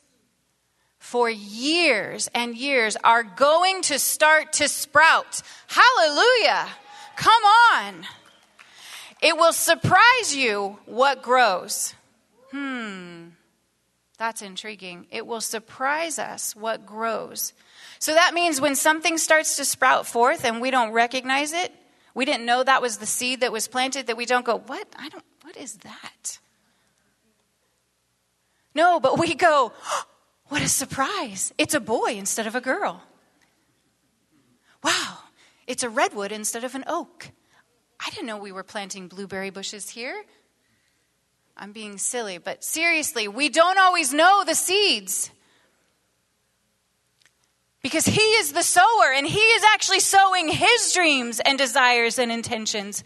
for 1.08 1.30
years 1.30 2.28
and 2.34 2.54
years 2.54 2.94
are 3.02 3.22
going 3.22 3.80
to 3.80 3.98
start 3.98 4.52
to 4.52 4.68
sprout. 4.68 5.40
Hallelujah. 5.66 6.68
Come 7.16 7.42
on. 7.72 8.04
It 9.20 9.36
will 9.36 9.52
surprise 9.52 10.34
you 10.34 10.78
what 10.86 11.22
grows. 11.22 11.94
Hmm. 12.52 13.28
That's 14.18 14.42
intriguing. 14.42 15.06
It 15.10 15.26
will 15.26 15.40
surprise 15.40 16.18
us 16.18 16.54
what 16.56 16.86
grows. 16.86 17.52
So 18.00 18.14
that 18.14 18.34
means 18.34 18.60
when 18.60 18.74
something 18.74 19.16
starts 19.16 19.56
to 19.56 19.64
sprout 19.64 20.06
forth 20.06 20.44
and 20.44 20.60
we 20.60 20.70
don't 20.70 20.92
recognize 20.92 21.52
it, 21.52 21.72
we 22.14 22.24
didn't 22.24 22.46
know 22.46 22.64
that 22.64 22.82
was 22.82 22.98
the 22.98 23.06
seed 23.06 23.40
that 23.40 23.52
was 23.52 23.68
planted, 23.68 24.08
that 24.08 24.16
we 24.16 24.26
don't 24.26 24.44
go, 24.44 24.58
What? 24.58 24.88
I 24.98 25.08
don't, 25.08 25.24
what 25.42 25.56
is 25.56 25.74
that? 25.78 26.38
No, 28.74 28.98
but 29.00 29.18
we 29.18 29.34
go, 29.34 29.72
what 30.46 30.62
a 30.62 30.68
surprise. 30.68 31.52
It's 31.58 31.74
a 31.74 31.80
boy 31.80 32.14
instead 32.14 32.46
of 32.46 32.54
a 32.54 32.60
girl. 32.60 33.02
Wow, 34.82 35.18
it's 35.66 35.82
a 35.82 35.88
redwood 35.88 36.32
instead 36.32 36.64
of 36.64 36.74
an 36.74 36.84
oak. 36.86 37.30
I 38.00 38.10
didn't 38.10 38.26
know 38.26 38.38
we 38.38 38.52
were 38.52 38.62
planting 38.62 39.08
blueberry 39.08 39.50
bushes 39.50 39.88
here. 39.90 40.24
I'm 41.56 41.72
being 41.72 41.98
silly, 41.98 42.38
but 42.38 42.62
seriously, 42.62 43.26
we 43.26 43.48
don't 43.48 43.78
always 43.78 44.12
know 44.12 44.44
the 44.44 44.54
seeds. 44.54 45.30
Because 47.82 48.06
he 48.06 48.20
is 48.20 48.52
the 48.52 48.62
sower 48.62 49.12
and 49.14 49.26
he 49.26 49.38
is 49.38 49.62
actually 49.72 50.00
sowing 50.00 50.48
his 50.48 50.92
dreams 50.92 51.40
and 51.40 51.58
desires 51.58 52.18
and 52.18 52.30
intentions. 52.30 53.02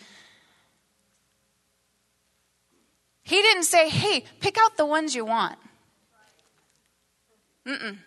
He 3.22 3.40
didn't 3.40 3.64
say, 3.64 3.88
hey, 3.88 4.24
pick 4.40 4.58
out 4.58 4.76
the 4.76 4.86
ones 4.86 5.14
you 5.14 5.24
want. 5.24 5.58
Mm-mm. 7.66 7.98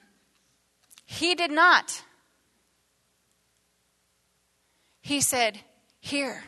He 1.05 1.35
did 1.35 1.51
not. 1.51 2.03
He 5.01 5.21
said, 5.21 5.59
Here, 5.99 6.43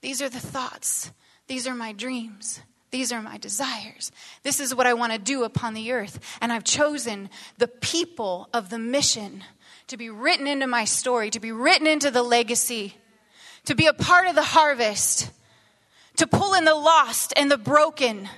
these 0.00 0.22
are 0.22 0.28
the 0.28 0.40
thoughts, 0.40 1.12
these 1.46 1.66
are 1.66 1.74
my 1.74 1.92
dreams. 1.92 2.60
These 2.90 3.12
are 3.12 3.20
my 3.20 3.36
desires. 3.36 4.10
This 4.42 4.60
is 4.60 4.74
what 4.74 4.86
I 4.86 4.94
want 4.94 5.12
to 5.12 5.18
do 5.18 5.44
upon 5.44 5.74
the 5.74 5.92
earth. 5.92 6.18
And 6.40 6.50
I've 6.50 6.64
chosen 6.64 7.28
the 7.58 7.68
people 7.68 8.48
of 8.54 8.70
the 8.70 8.78
mission 8.78 9.44
to 9.88 9.98
be 9.98 10.08
written 10.08 10.46
into 10.46 10.66
my 10.66 10.86
story, 10.86 11.28
to 11.30 11.40
be 11.40 11.52
written 11.52 11.86
into 11.86 12.10
the 12.10 12.22
legacy, 12.22 12.94
to 13.66 13.74
be 13.74 13.88
a 13.88 13.92
part 13.92 14.26
of 14.26 14.34
the 14.34 14.42
harvest, 14.42 15.30
to 16.16 16.26
pull 16.26 16.54
in 16.54 16.64
the 16.64 16.74
lost 16.74 17.34
and 17.36 17.50
the 17.50 17.58
broken 17.58 18.28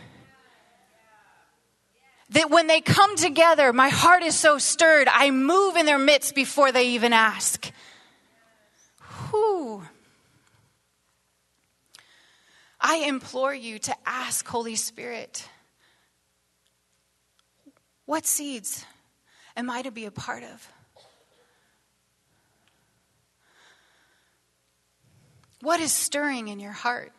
that 2.31 2.51
when 2.51 2.67
they 2.69 2.81
come 2.81 3.17
together, 3.17 3.73
my 3.73 3.89
heart 3.89 4.23
is 4.23 4.37
so 4.37 4.59
stirred, 4.59 5.09
I 5.11 5.31
move 5.31 5.77
in 5.77 5.87
their 5.87 5.99
midst 5.99 6.35
before 6.35 6.73
they 6.73 6.89
even 6.89 7.13
ask. 7.13 7.71
Whew. 9.31 9.83
I 12.81 13.05
implore 13.07 13.55
you 13.55 13.79
to 13.81 13.95
ask 14.07 14.47
Holy 14.49 14.77
Spirit, 14.77 15.47
what 18.07 18.25
seeds 18.25 18.85
am 19.57 19.69
I 19.69 19.83
to 19.83 19.91
be 19.91 20.07
a 20.07 20.11
part 20.11 20.43
of? 20.43 20.69
What 25.61 25.81
is 25.81 25.93
stirring 25.93 26.49
in 26.49 26.59
your 26.59 26.73
heart? 26.73 27.13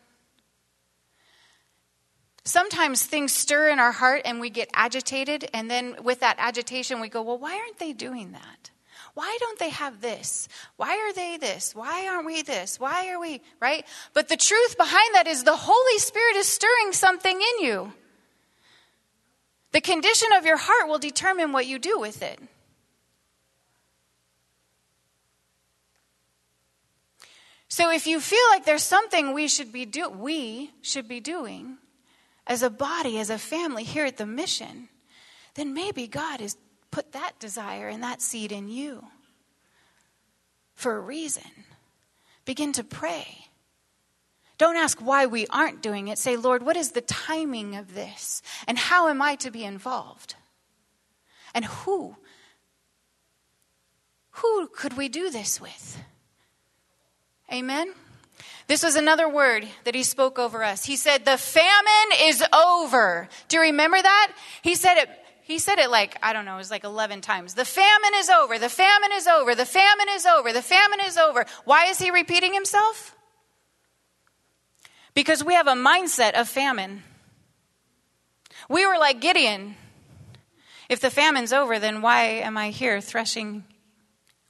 Sometimes 2.44 3.04
things 3.04 3.32
stir 3.32 3.70
in 3.70 3.80
our 3.80 3.92
heart 3.92 4.24
and 4.26 4.40
we 4.40 4.50
get 4.50 4.68
agitated, 4.74 5.48
and 5.54 5.70
then 5.70 5.96
with 6.04 6.22
that 6.22 6.38
agitation, 6.40 7.00
we 7.00 7.08
go, 7.08 7.22
Well, 7.22 7.38
why 7.38 7.56
aren't 7.56 7.78
they 7.78 7.94
doing 7.94 8.32
that? 8.32 8.71
Why 9.14 9.38
don't 9.40 9.60
they 9.60 9.70
have 9.70 10.02
this? 10.02 10.48
Why 10.78 10.98
are 10.98 11.14
they 11.14 11.38
this? 11.38 11.76
Why 11.76 12.08
aren't 12.08 12.26
we 12.26 12.42
this? 12.42 12.80
Why 12.80 13.10
are 13.10 13.20
we, 13.20 13.42
right? 13.60 13.86
But 14.14 14.30
the 14.30 14.38
truth 14.38 14.78
behind 14.78 15.16
that 15.16 15.28
is 15.28 15.44
the 15.44 15.56
Holy 15.56 16.00
Spirit 16.00 16.38
is 16.38 16.48
stirring 16.48 16.94
something 16.94 17.36
in 17.36 17.66
you. 17.66 17.94
The 19.72 19.82
condition 19.82 20.30
of 20.34 20.46
your 20.46 20.58
heart 20.58 20.88
will 20.88 21.00
determine 21.00 21.52
what 21.52 21.66
you 21.66 21.80
do 21.80 22.00
with 22.00 22.22
it. 22.22 22.40
So 27.68 27.90
if 27.90 28.06
you 28.06 28.20
feel 28.20 28.44
like 28.50 28.66
there's 28.66 28.84
something 28.84 29.34
we 29.34 29.48
should 29.48 29.72
be 29.72 29.86
do 29.86 30.10
we 30.10 30.72
should 30.82 31.08
be 31.08 31.22
doing, 31.22 31.78
as 32.46 32.64
a 32.64 32.70
body, 32.70 33.18
as 33.18 33.30
a 33.30 33.38
family 33.38 33.86
here 33.86 34.06
at 34.06 34.18
the 34.18 34.26
mission, 34.26 34.90
then 35.56 35.74
maybe 35.74 36.06
God 36.06 36.42
has 36.42 36.58
put 36.92 37.14
that 37.14 37.40
desire 37.40 37.88
and 37.88 38.04
that 38.04 38.22
seed 38.22 38.52
in 38.52 38.68
you 38.68 39.06
for 40.76 40.96
a 40.96 41.00
reason. 41.00 41.50
Begin 42.46 42.74
to 42.74 42.84
pray. 42.84 43.46
Don't 44.58 44.78
ask 44.78 45.00
why 45.00 45.26
we 45.26 45.48
aren't 45.48 45.82
doing 45.82 46.08
it. 46.08 46.20
Say, 46.20 46.36
Lord, 46.36 46.64
what 46.64 46.78
is 46.78 46.92
the 46.92 47.02
timing 47.02 47.76
of 47.76 47.96
this? 47.96 48.42
And 48.68 48.78
how 48.78 49.08
am 49.08 49.22
I 49.22 49.36
to 49.36 49.50
be 49.50 49.64
involved? 49.64 50.36
And 51.56 51.66
who? 51.66 52.16
Who 54.32 54.68
could 54.68 54.98
we 54.98 55.10
do 55.10 55.30
this 55.30 55.60
with? 55.60 55.98
Amen? 57.52 57.94
This 58.68 58.84
was 58.84 58.96
another 58.96 59.28
word 59.28 59.68
that 59.84 59.96
he 59.96 60.04
spoke 60.04 60.40
over 60.40 60.64
us. 60.64 60.86
He 60.86 60.96
said, 60.96 61.26
The 61.26 61.38
famine 61.38 62.18
is 62.20 62.44
over. 62.54 63.28
Do 63.48 63.58
you 63.58 63.64
remember 63.64 64.02
that? 64.02 64.34
He 64.62 64.76
said 64.76 64.98
it 64.98 65.10
he 65.44 65.60
said 65.60 65.80
it 65.80 65.90
like, 65.90 66.18
I 66.22 66.34
don't 66.34 66.46
know, 66.46 66.56
it 66.56 66.58
was 66.58 66.72
like 66.72 66.84
11 66.84 67.22
times. 67.22 67.56
The 67.56 67.66
famine 67.66 68.14
is 68.16 68.30
over, 68.30 68.58
the 68.60 68.70
famine 68.70 69.12
is 69.14 69.28
over, 69.28 69.56
the 69.56 69.66
famine 69.66 70.08
is 70.10 70.26
over, 70.26 70.54
the 70.54 70.62
famine 70.62 71.00
is 71.04 71.18
over. 71.18 71.46
Why 71.66 71.86
is 71.86 72.00
he 72.00 72.12
repeating 72.12 72.54
himself? 72.54 73.16
Because 75.14 75.44
we 75.44 75.54
have 75.54 75.68
a 75.68 75.74
mindset 75.74 76.40
of 76.40 76.48
famine. 76.48 77.04
We 78.70 78.86
were 78.86 78.98
like 78.98 79.20
Gideon. 79.20 79.76
If 80.90 81.00
the 81.00 81.10
famine's 81.10 81.54
over, 81.54 81.80
then 81.80 82.02
why 82.02 82.24
am 82.24 82.58
I 82.58 82.70
here 82.70 83.02
threshing? 83.02 83.64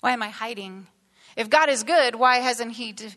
Why 0.01 0.11
am 0.11 0.21
I 0.21 0.29
hiding? 0.29 0.87
If 1.35 1.49
God 1.49 1.69
is 1.69 1.83
good, 1.83 2.15
why 2.15 2.37
hasn't 2.37 2.73
He 2.73 2.91
de- 2.91 3.15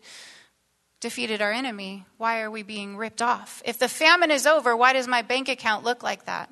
defeated 1.00 1.42
our 1.42 1.52
enemy? 1.52 2.06
Why 2.18 2.40
are 2.42 2.50
we 2.50 2.62
being 2.62 2.96
ripped 2.96 3.22
off? 3.22 3.62
If 3.64 3.78
the 3.78 3.88
famine 3.88 4.30
is 4.30 4.46
over, 4.46 4.76
why 4.76 4.92
does 4.92 5.08
my 5.08 5.22
bank 5.22 5.48
account 5.48 5.84
look 5.84 6.02
like 6.02 6.26
that? 6.26 6.50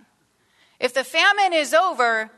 If 0.83 0.93
the 0.95 1.05
famine 1.05 1.53
is 1.53 1.72
over, 1.72 2.28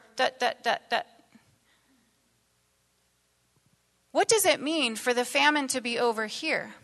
what 4.12 4.28
does 4.28 4.44
it 4.44 4.60
mean 4.60 4.96
for 4.96 5.14
the 5.14 5.24
famine 5.24 5.66
to 5.68 5.80
be 5.80 5.98
over 5.98 6.26
here? 6.26 6.74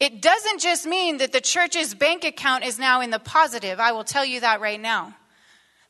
It 0.00 0.22
doesn't 0.22 0.62
just 0.62 0.86
mean 0.86 1.18
that 1.18 1.32
the 1.32 1.40
church's 1.42 1.94
bank 1.94 2.24
account 2.24 2.64
is 2.64 2.78
now 2.78 3.02
in 3.02 3.10
the 3.10 3.18
positive. 3.18 3.78
I 3.78 3.92
will 3.92 4.04
tell 4.04 4.24
you 4.24 4.40
that 4.40 4.62
right 4.62 4.80
now. 4.80 5.14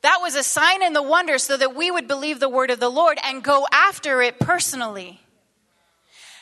That 0.02 0.18
was 0.20 0.34
a 0.34 0.42
sign 0.42 0.82
and 0.82 0.96
the 0.96 1.02
wonder 1.04 1.38
so 1.38 1.56
that 1.56 1.76
we 1.76 1.92
would 1.92 2.08
believe 2.08 2.40
the 2.40 2.48
word 2.48 2.72
of 2.72 2.80
the 2.80 2.88
Lord 2.88 3.16
and 3.22 3.44
go 3.44 3.68
after 3.70 4.20
it 4.22 4.40
personally. 4.40 5.20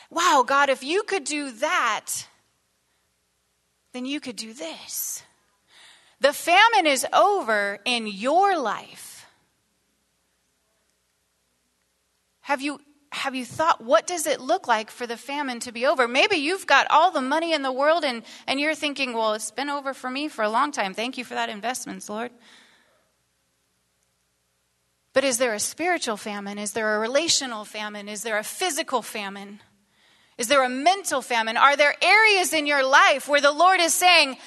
Wow, 0.09 0.43
God, 0.47 0.69
if 0.69 0.81
you 0.83 1.03
could 1.03 1.23
do 1.23 1.51
that, 1.51 2.25
then 3.93 4.07
you 4.07 4.19
could 4.19 4.37
do 4.37 4.53
this. 4.53 5.21
The 6.21 6.33
famine 6.33 6.85
is 6.85 7.05
over 7.13 7.79
in 7.85 8.07
your 8.07 8.59
life. 8.59 9.25
Have 12.41 12.61
you 12.61 12.79
have 13.11 13.33
you 13.33 13.43
thought 13.43 13.83
what 13.83 14.05
does 14.05 14.27
it 14.27 14.39
look 14.39 14.67
like 14.67 14.91
for 14.91 15.07
the 15.07 15.17
famine 15.17 15.59
to 15.61 15.71
be 15.71 15.85
over? 15.85 16.07
Maybe 16.07 16.37
you've 16.37 16.67
got 16.67 16.87
all 16.89 17.11
the 17.11 17.21
money 17.21 17.53
in 17.53 17.63
the 17.63 17.71
world 17.71 18.03
and, 18.03 18.23
and 18.47 18.59
you're 18.59 18.75
thinking 18.75 19.13
well 19.13 19.33
it's 19.33 19.51
been 19.51 19.69
over 19.69 19.93
for 19.93 20.09
me 20.09 20.27
for 20.27 20.43
a 20.43 20.49
long 20.49 20.71
time. 20.71 20.93
Thank 20.93 21.17
you 21.17 21.25
for 21.25 21.35
that 21.35 21.49
investments 21.49 22.09
lord. 22.09 22.31
But 25.13 25.23
is 25.23 25.37
there 25.37 25.53
a 25.53 25.59
spiritual 25.59 26.17
famine? 26.17 26.57
Is 26.57 26.73
there 26.73 26.95
a 26.95 26.99
relational 26.99 27.65
famine? 27.65 28.07
Is 28.07 28.23
there 28.23 28.37
a 28.37 28.43
physical 28.43 29.01
famine? 29.01 29.59
Is 30.37 30.47
there 30.47 30.63
a 30.63 30.69
mental 30.69 31.21
famine? 31.21 31.57
Are 31.57 31.75
there 31.75 31.95
areas 32.01 32.53
in 32.53 32.67
your 32.67 32.83
life 32.83 33.27
where 33.27 33.41
the 33.41 33.51
lord 33.51 33.79
is 33.79 33.93
saying 33.93 34.37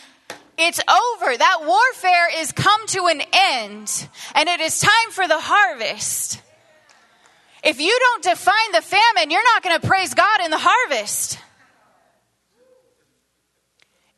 it's 0.58 0.80
over. 0.80 1.36
That 1.36 1.60
warfare 1.60 2.40
is 2.40 2.52
come 2.52 2.86
to 2.88 3.06
an 3.06 3.22
end, 3.32 4.08
and 4.34 4.48
it 4.48 4.60
is 4.60 4.78
time 4.78 5.10
for 5.10 5.26
the 5.26 5.40
harvest. 5.40 6.40
If 7.62 7.80
you 7.80 7.96
don't 7.98 8.22
define 8.22 8.72
the 8.72 8.82
famine, 8.82 9.30
you're 9.30 9.44
not 9.54 9.62
going 9.62 9.80
to 9.80 9.86
praise 9.86 10.14
God 10.14 10.40
in 10.44 10.50
the 10.50 10.58
harvest. 10.60 11.38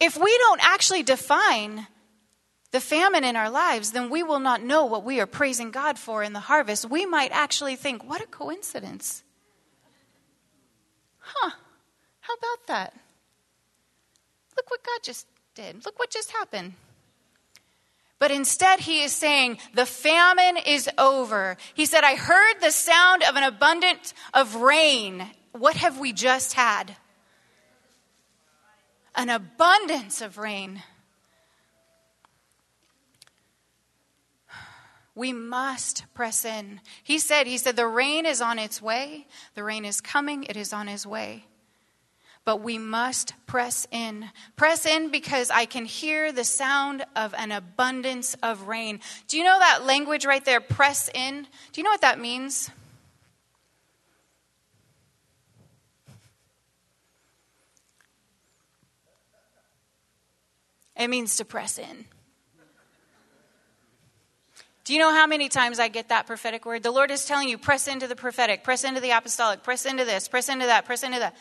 If 0.00 0.16
we 0.16 0.38
don't 0.38 0.60
actually 0.62 1.02
define 1.02 1.86
the 2.72 2.80
famine 2.80 3.22
in 3.22 3.36
our 3.36 3.50
lives, 3.50 3.92
then 3.92 4.10
we 4.10 4.22
will 4.22 4.40
not 4.40 4.62
know 4.62 4.84
what 4.84 5.04
we 5.04 5.20
are 5.20 5.26
praising 5.26 5.70
God 5.70 5.98
for 5.98 6.22
in 6.22 6.32
the 6.32 6.40
harvest. 6.40 6.90
We 6.90 7.06
might 7.06 7.30
actually 7.32 7.76
think, 7.76 8.02
what 8.02 8.20
a 8.20 8.26
coincidence. 8.26 9.22
Huh, 11.18 11.50
how 12.20 12.34
about 12.34 12.66
that? 12.66 12.94
Look 14.56 14.70
what 14.70 14.82
God 14.82 15.00
just 15.02 15.26
Look 15.56 15.98
what 15.98 16.10
just 16.10 16.32
happened. 16.32 16.74
But 18.18 18.30
instead, 18.30 18.80
he 18.80 19.02
is 19.02 19.12
saying, 19.12 19.58
the 19.74 19.86
famine 19.86 20.56
is 20.56 20.88
over. 20.96 21.56
He 21.74 21.86
said, 21.86 22.04
I 22.04 22.14
heard 22.14 22.54
the 22.60 22.70
sound 22.70 23.22
of 23.22 23.36
an 23.36 23.42
abundance 23.42 24.14
of 24.32 24.56
rain. 24.56 25.26
What 25.52 25.76
have 25.76 25.98
we 25.98 26.12
just 26.12 26.54
had? 26.54 26.96
An 29.14 29.30
abundance 29.30 30.20
of 30.20 30.38
rain. 30.38 30.82
We 35.14 35.32
must 35.32 36.04
press 36.14 36.44
in. 36.44 36.80
He 37.02 37.18
said, 37.18 37.46
He 37.46 37.58
said, 37.58 37.76
the 37.76 37.86
rain 37.86 38.26
is 38.26 38.40
on 38.40 38.58
its 38.58 38.82
way. 38.82 39.26
The 39.54 39.62
rain 39.62 39.84
is 39.84 40.00
coming. 40.00 40.44
It 40.44 40.56
is 40.56 40.72
on 40.72 40.88
his 40.88 41.06
way 41.06 41.44
but 42.44 42.60
we 42.60 42.78
must 42.78 43.32
press 43.46 43.86
in. 43.90 44.30
Press 44.56 44.86
in 44.86 45.10
because 45.10 45.50
I 45.50 45.64
can 45.64 45.84
hear 45.84 46.30
the 46.30 46.44
sound 46.44 47.04
of 47.16 47.34
an 47.34 47.52
abundance 47.52 48.34
of 48.42 48.68
rain. 48.68 49.00
Do 49.28 49.38
you 49.38 49.44
know 49.44 49.58
that 49.58 49.84
language 49.84 50.26
right 50.26 50.44
there, 50.44 50.60
press 50.60 51.08
in? 51.14 51.46
Do 51.72 51.80
you 51.80 51.84
know 51.84 51.90
what 51.90 52.02
that 52.02 52.20
means? 52.20 52.70
It 60.96 61.08
means 61.08 61.36
to 61.38 61.44
press 61.44 61.78
in. 61.78 62.04
Do 64.84 64.92
you 64.92 64.98
know 64.98 65.12
how 65.12 65.26
many 65.26 65.48
times 65.48 65.78
I 65.78 65.88
get 65.88 66.10
that 66.10 66.26
prophetic 66.26 66.66
word? 66.66 66.82
The 66.82 66.90
Lord 66.90 67.10
is 67.10 67.24
telling 67.24 67.48
you, 67.48 67.56
press 67.56 67.88
into 67.88 68.06
the 68.06 68.14
prophetic, 68.14 68.62
press 68.62 68.84
into 68.84 69.00
the 69.00 69.10
apostolic, 69.10 69.62
press 69.62 69.86
into 69.86 70.04
this, 70.04 70.28
press 70.28 70.50
into 70.50 70.66
that, 70.66 70.84
press 70.84 71.02
into 71.02 71.18
that. 71.18 71.34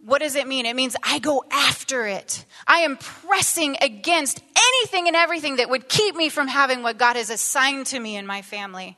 What 0.00 0.20
does 0.20 0.36
it 0.36 0.46
mean? 0.46 0.64
It 0.64 0.76
means 0.76 0.96
I 1.02 1.18
go 1.18 1.44
after 1.50 2.06
it. 2.06 2.44
I 2.66 2.80
am 2.80 2.96
pressing 2.96 3.76
against 3.80 4.40
anything 4.56 5.08
and 5.08 5.16
everything 5.16 5.56
that 5.56 5.68
would 5.68 5.88
keep 5.88 6.14
me 6.14 6.28
from 6.28 6.46
having 6.46 6.82
what 6.82 6.98
God 6.98 7.16
has 7.16 7.30
assigned 7.30 7.86
to 7.86 7.98
me 7.98 8.16
and 8.16 8.26
my 8.26 8.42
family. 8.42 8.96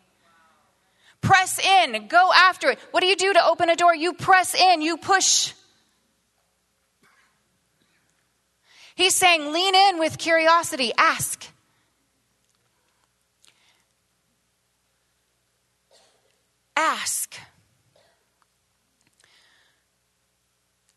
Press 1.22 1.59
in, 1.59 2.07
go 2.09 2.30
after 2.34 2.70
it. 2.70 2.78
What 2.90 3.01
do 3.01 3.07
you 3.07 3.16
do 3.16 3.32
to 3.32 3.44
open 3.44 3.70
a 3.70 3.76
door? 3.76 3.94
You 3.94 4.12
press 4.12 4.55
in, 4.55 4.82
you 4.82 4.96
push. 4.96 5.53
He's 8.94 9.14
saying, 9.14 9.53
lean 9.53 9.74
in 9.74 9.98
with 9.98 10.18
curiosity, 10.18 10.92
ask. 10.98 11.46
Ask. 16.76 17.38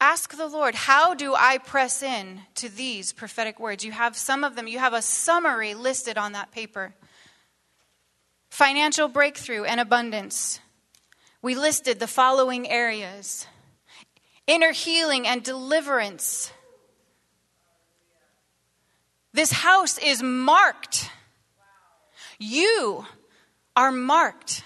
Ask 0.06 0.36
the 0.36 0.48
Lord, 0.48 0.76
how 0.76 1.14
do 1.14 1.34
I 1.34 1.60
press 1.60 2.04
in 2.04 2.42
to 2.56 2.68
these 2.68 3.14
prophetic 3.14 3.58
words? 3.58 3.86
You 3.86 3.94
have 3.94 4.18
some 4.18 4.44
of 4.44 4.58
them, 4.58 4.68
you 4.68 4.78
have 4.78 4.92
a 4.92 5.02
summary 5.02 5.76
listed 5.76 6.18
on 6.18 6.34
that 6.34 6.52
paper 6.52 6.94
financial 8.50 9.08
breakthrough 9.08 9.64
and 9.64 9.80
abundance. 9.80 10.60
We 11.42 11.56
listed 11.56 12.02
the 12.02 12.08
following 12.08 12.70
areas 12.70 13.48
inner 14.46 14.74
healing 14.74 15.26
and 15.26 15.42
deliverance. 15.42 16.52
This 19.32 19.54
house 19.54 19.98
is 20.00 20.22
marked. 20.22 21.10
You 22.40 23.06
are 23.74 23.94
marked 23.94 24.66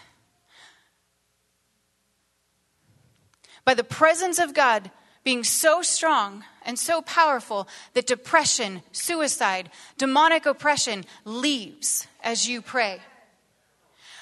by 3.65 3.75
the 3.75 3.83
presence 3.83 4.39
of 4.39 4.55
God 4.55 4.89
being 5.27 5.43
so 5.43 5.81
strong 5.81 6.41
and 6.65 6.79
so 6.79 7.01
powerful 7.01 7.67
that 7.93 8.07
depression, 8.07 8.81
suicide, 8.93 9.69
demonic 9.97 10.45
oppression 10.45 11.03
leaves 11.25 12.07
as 12.23 12.47
you 12.47 12.61
pray. 12.61 13.01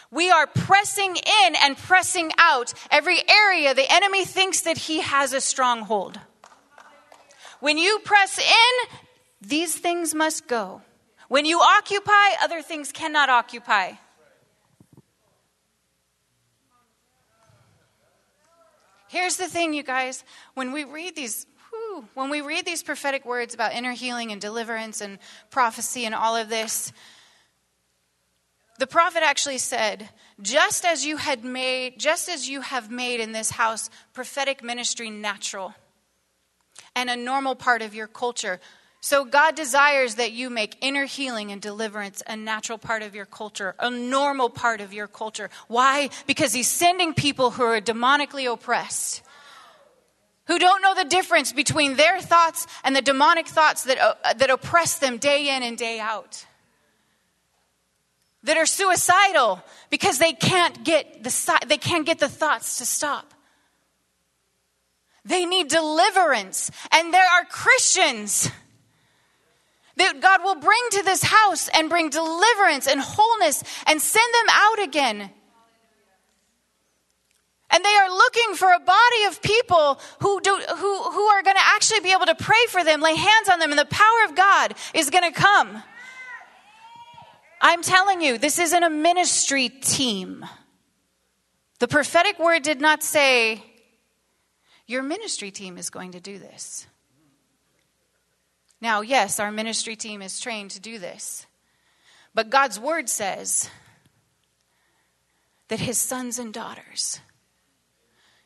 We 0.09 0.31
are 0.31 0.47
pressing 0.47 1.15
in 1.15 1.55
and 1.61 1.77
pressing 1.77 2.31
out 2.39 2.73
every 2.89 3.19
area 3.29 3.75
the 3.75 3.85
enemy 3.87 4.25
thinks 4.25 4.61
that 4.61 4.79
he 4.79 5.01
has 5.01 5.31
a 5.31 5.41
stronghold. 5.41 6.19
When 7.59 7.77
you 7.77 7.99
press 8.03 8.39
in, 8.39 8.97
these 9.47 9.77
things 9.77 10.15
must 10.15 10.47
go. 10.47 10.81
When 11.27 11.45
you 11.45 11.61
occupy, 11.61 12.29
other 12.41 12.63
things 12.63 12.91
cannot 12.91 13.29
occupy. 13.29 13.91
Here's 19.15 19.37
the 19.37 19.47
thing, 19.47 19.73
you 19.73 19.81
guys. 19.81 20.25
When 20.55 20.73
we 20.73 20.83
read 20.83 21.15
these, 21.15 21.47
whew, 21.69 22.05
when 22.15 22.29
we 22.29 22.41
read 22.41 22.65
these 22.65 22.83
prophetic 22.83 23.25
words 23.25 23.53
about 23.53 23.71
inner 23.71 23.93
healing 23.93 24.33
and 24.33 24.41
deliverance 24.41 24.99
and 24.99 25.19
prophecy 25.49 26.03
and 26.03 26.13
all 26.13 26.35
of 26.35 26.49
this, 26.49 26.91
the 28.77 28.87
prophet 28.87 29.23
actually 29.23 29.59
said, 29.59 30.09
just 30.41 30.83
as 30.83 31.05
you 31.05 31.15
had 31.15 31.45
made, 31.45 31.97
just 31.97 32.27
as 32.27 32.49
you 32.49 32.59
have 32.59 32.91
made 32.91 33.21
in 33.21 33.31
this 33.31 33.51
house 33.51 33.89
prophetic 34.11 34.61
ministry 34.61 35.09
natural 35.09 35.73
and 36.93 37.09
a 37.09 37.15
normal 37.15 37.55
part 37.55 37.81
of 37.81 37.95
your 37.95 38.07
culture, 38.07 38.59
so 39.05 39.23
God 39.23 39.53
desires 39.53 40.15
that 40.15 40.31
you 40.31 40.49
make 40.49 40.77
inner 40.81 41.05
healing 41.05 41.51
and 41.51 41.61
deliverance 41.61 42.23
a 42.25 42.35
natural 42.35 42.79
part 42.79 43.03
of 43.03 43.13
your 43.13 43.27
culture, 43.27 43.75
a 43.77 43.91
normal 43.91 44.49
part 44.49 44.81
of 44.81 44.93
your 44.93 45.05
culture. 45.07 45.51
Why? 45.67 46.09
Because 46.25 46.53
He's 46.53 46.67
sending 46.67 47.13
people 47.13 47.51
who 47.51 47.61
are 47.61 47.79
demonically 47.79 48.51
oppressed, 48.51 49.21
who 50.47 50.57
don't 50.57 50.81
know 50.81 50.95
the 50.95 51.05
difference 51.05 51.53
between 51.53 51.97
their 51.97 52.19
thoughts 52.19 52.65
and 52.83 52.95
the 52.95 53.01
demonic 53.03 53.47
thoughts 53.47 53.83
that, 53.83 53.99
uh, 53.99 54.33
that 54.33 54.49
oppress 54.49 54.97
them 54.97 55.19
day 55.19 55.55
in 55.55 55.61
and 55.61 55.77
day 55.77 55.99
out. 55.99 56.43
that 58.41 58.57
are 58.57 58.65
suicidal 58.65 59.63
because 59.91 60.17
they 60.17 60.33
can't 60.33 60.83
get 60.83 61.23
the, 61.23 61.59
they 61.67 61.77
can't 61.77 62.07
get 62.07 62.17
the 62.17 62.29
thoughts 62.29 62.79
to 62.79 62.85
stop. 62.85 63.35
They 65.23 65.45
need 65.45 65.67
deliverance. 65.67 66.71
And 66.91 67.13
there 67.13 67.25
are 67.25 67.45
Christians 67.45 68.49
that 69.97 70.21
God 70.21 70.43
will 70.43 70.55
bring 70.55 70.81
to 70.91 71.03
this 71.03 71.23
house 71.23 71.69
and 71.73 71.89
bring 71.89 72.09
deliverance 72.09 72.87
and 72.87 72.99
wholeness 72.99 73.63
and 73.87 74.01
send 74.01 74.33
them 74.33 74.47
out 74.49 74.83
again. 74.83 75.31
And 77.71 77.83
they 77.83 77.95
are 77.95 78.09
looking 78.09 78.55
for 78.55 78.71
a 78.71 78.79
body 78.79 79.23
of 79.27 79.41
people 79.41 79.99
who, 80.19 80.39
do, 80.41 80.55
who, 80.77 81.03
who 81.11 81.21
are 81.27 81.43
going 81.43 81.55
to 81.55 81.61
actually 81.65 82.01
be 82.01 82.11
able 82.11 82.27
to 82.27 82.35
pray 82.35 82.65
for 82.69 82.83
them, 82.83 83.01
lay 83.01 83.15
hands 83.15 83.49
on 83.49 83.59
them, 83.59 83.71
and 83.71 83.79
the 83.79 83.85
power 83.85 84.25
of 84.25 84.35
God 84.35 84.75
is 84.93 85.09
going 85.09 85.31
to 85.31 85.37
come. 85.37 85.83
I'm 87.61 87.81
telling 87.81 88.21
you, 88.21 88.37
this 88.37 88.59
isn't 88.59 88.83
a 88.83 88.89
ministry 88.89 89.69
team. 89.69 90.45
The 91.79 91.87
prophetic 91.87 92.39
word 92.39 92.61
did 92.61 92.79
not 92.79 93.03
say, 93.03 93.63
Your 94.87 95.01
ministry 95.01 95.51
team 95.51 95.77
is 95.77 95.89
going 95.89 96.11
to 96.11 96.19
do 96.19 96.37
this. 96.37 96.87
Now, 98.81 99.01
yes, 99.01 99.39
our 99.39 99.51
ministry 99.51 99.95
team 99.95 100.21
is 100.21 100.39
trained 100.39 100.71
to 100.71 100.79
do 100.79 100.99
this. 100.99 101.45
But 102.33 102.49
God's 102.49 102.79
word 102.79 103.09
says 103.09 103.69
that 105.69 105.79
his 105.79 105.97
sons 105.97 106.37
and 106.37 106.53
daughters, 106.53 107.19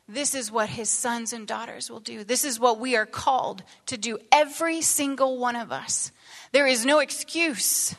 this 0.08 0.34
is 0.34 0.50
what 0.50 0.68
his 0.68 0.88
sons 0.88 1.32
and 1.32 1.46
daughters 1.46 1.90
will 1.90 2.00
do. 2.00 2.24
This 2.24 2.44
is 2.44 2.58
what 2.58 2.78
we 2.78 2.96
are 2.96 3.06
called 3.06 3.62
to 3.86 3.96
do, 3.96 4.18
every 4.32 4.80
single 4.80 5.38
one 5.38 5.56
of 5.56 5.72
us. 5.72 6.12
There 6.52 6.66
is 6.66 6.86
no 6.86 7.00
excuse. 7.00 7.94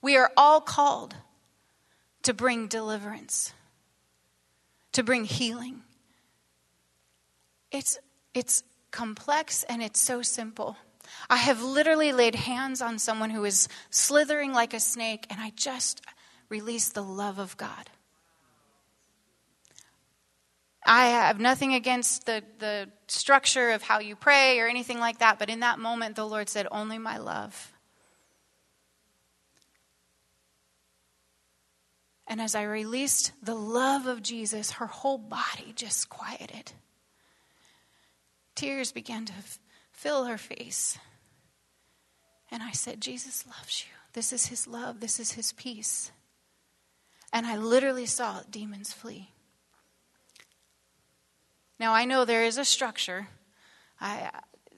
We 0.00 0.16
are 0.16 0.32
all 0.36 0.60
called 0.60 1.14
to 2.22 2.34
bring 2.34 2.66
deliverance, 2.66 3.52
to 4.92 5.02
bring 5.02 5.24
healing. 5.24 5.82
It's, 7.70 7.98
it's 8.34 8.62
complex 8.90 9.64
and 9.64 9.82
it's 9.82 10.00
so 10.00 10.22
simple. 10.22 10.76
I 11.30 11.36
have 11.36 11.62
literally 11.62 12.12
laid 12.12 12.34
hands 12.34 12.80
on 12.80 12.98
someone 12.98 13.30
who 13.30 13.44
is 13.44 13.68
slithering 13.90 14.52
like 14.52 14.72
a 14.72 14.80
snake, 14.80 15.26
and 15.28 15.40
I 15.40 15.50
just 15.50 16.00
released 16.48 16.94
the 16.94 17.02
love 17.02 17.38
of 17.38 17.56
God. 17.56 17.90
I 20.86 21.06
have 21.08 21.38
nothing 21.38 21.74
against 21.74 22.24
the, 22.24 22.42
the 22.58 22.88
structure 23.08 23.70
of 23.72 23.82
how 23.82 23.98
you 23.98 24.16
pray 24.16 24.58
or 24.58 24.68
anything 24.68 24.98
like 24.98 25.18
that, 25.18 25.38
but 25.38 25.50
in 25.50 25.60
that 25.60 25.78
moment, 25.78 26.16
the 26.16 26.24
Lord 26.26 26.48
said, 26.48 26.66
Only 26.70 26.96
my 26.96 27.18
love. 27.18 27.74
And 32.26 32.40
as 32.40 32.54
I 32.54 32.62
released 32.62 33.32
the 33.42 33.54
love 33.54 34.06
of 34.06 34.22
Jesus, 34.22 34.72
her 34.72 34.86
whole 34.86 35.18
body 35.18 35.72
just 35.74 36.08
quieted. 36.08 36.72
Tears 38.54 38.92
began 38.92 39.24
to 39.26 39.32
fill 39.92 40.24
her 40.24 40.38
face. 40.38 40.98
And 42.50 42.62
I 42.62 42.72
said, 42.72 43.00
Jesus 43.00 43.46
loves 43.46 43.84
you. 43.84 43.92
This 44.12 44.32
is 44.32 44.46
his 44.46 44.66
love, 44.66 45.00
this 45.00 45.20
is 45.20 45.32
his 45.32 45.52
peace. 45.52 46.10
And 47.32 47.46
I 47.46 47.56
literally 47.56 48.06
saw 48.06 48.40
demons 48.50 48.92
flee. 48.92 49.30
Now, 51.78 51.92
I 51.92 52.04
know 52.04 52.24
there 52.24 52.44
is 52.44 52.58
a 52.58 52.64
structure. 52.64 53.28
I, 54.00 54.30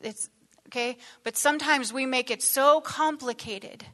it's 0.03 0.29
okay, 0.67 0.99
but 1.23 1.37
sometimes 1.37 1.93
we 1.93 2.07
make 2.07 2.31
it 2.31 2.43
so 2.43 2.81
complicated. 2.81 3.85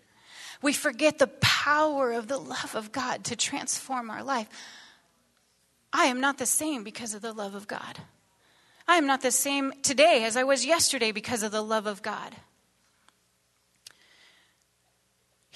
We 0.63 0.73
forget 0.73 1.19
the 1.19 1.27
power 1.27 2.13
of 2.13 2.29
the 2.29 2.39
love 2.39 2.75
of 2.75 2.93
God 2.93 3.25
to 3.25 3.37
transform 3.37 4.11
our 4.11 4.23
life. 4.23 4.49
I 5.93 6.07
am 6.07 6.21
not 6.21 6.39
the 6.39 6.47
same 6.47 6.83
because 6.83 7.15
of 7.15 7.23
the 7.23 7.33
love 7.33 7.55
of 7.55 7.69
God. 7.69 8.01
I 8.89 8.97
am 8.97 9.07
not 9.07 9.21
the 9.21 9.31
same 9.31 9.73
today 9.83 10.25
as 10.25 10.37
I 10.37 10.45
was 10.45 10.65
yesterday 10.65 11.13
because 11.13 11.43
of 11.43 11.53
the 11.53 11.63
love 11.63 11.87
of 11.87 12.03
God. 12.03 12.37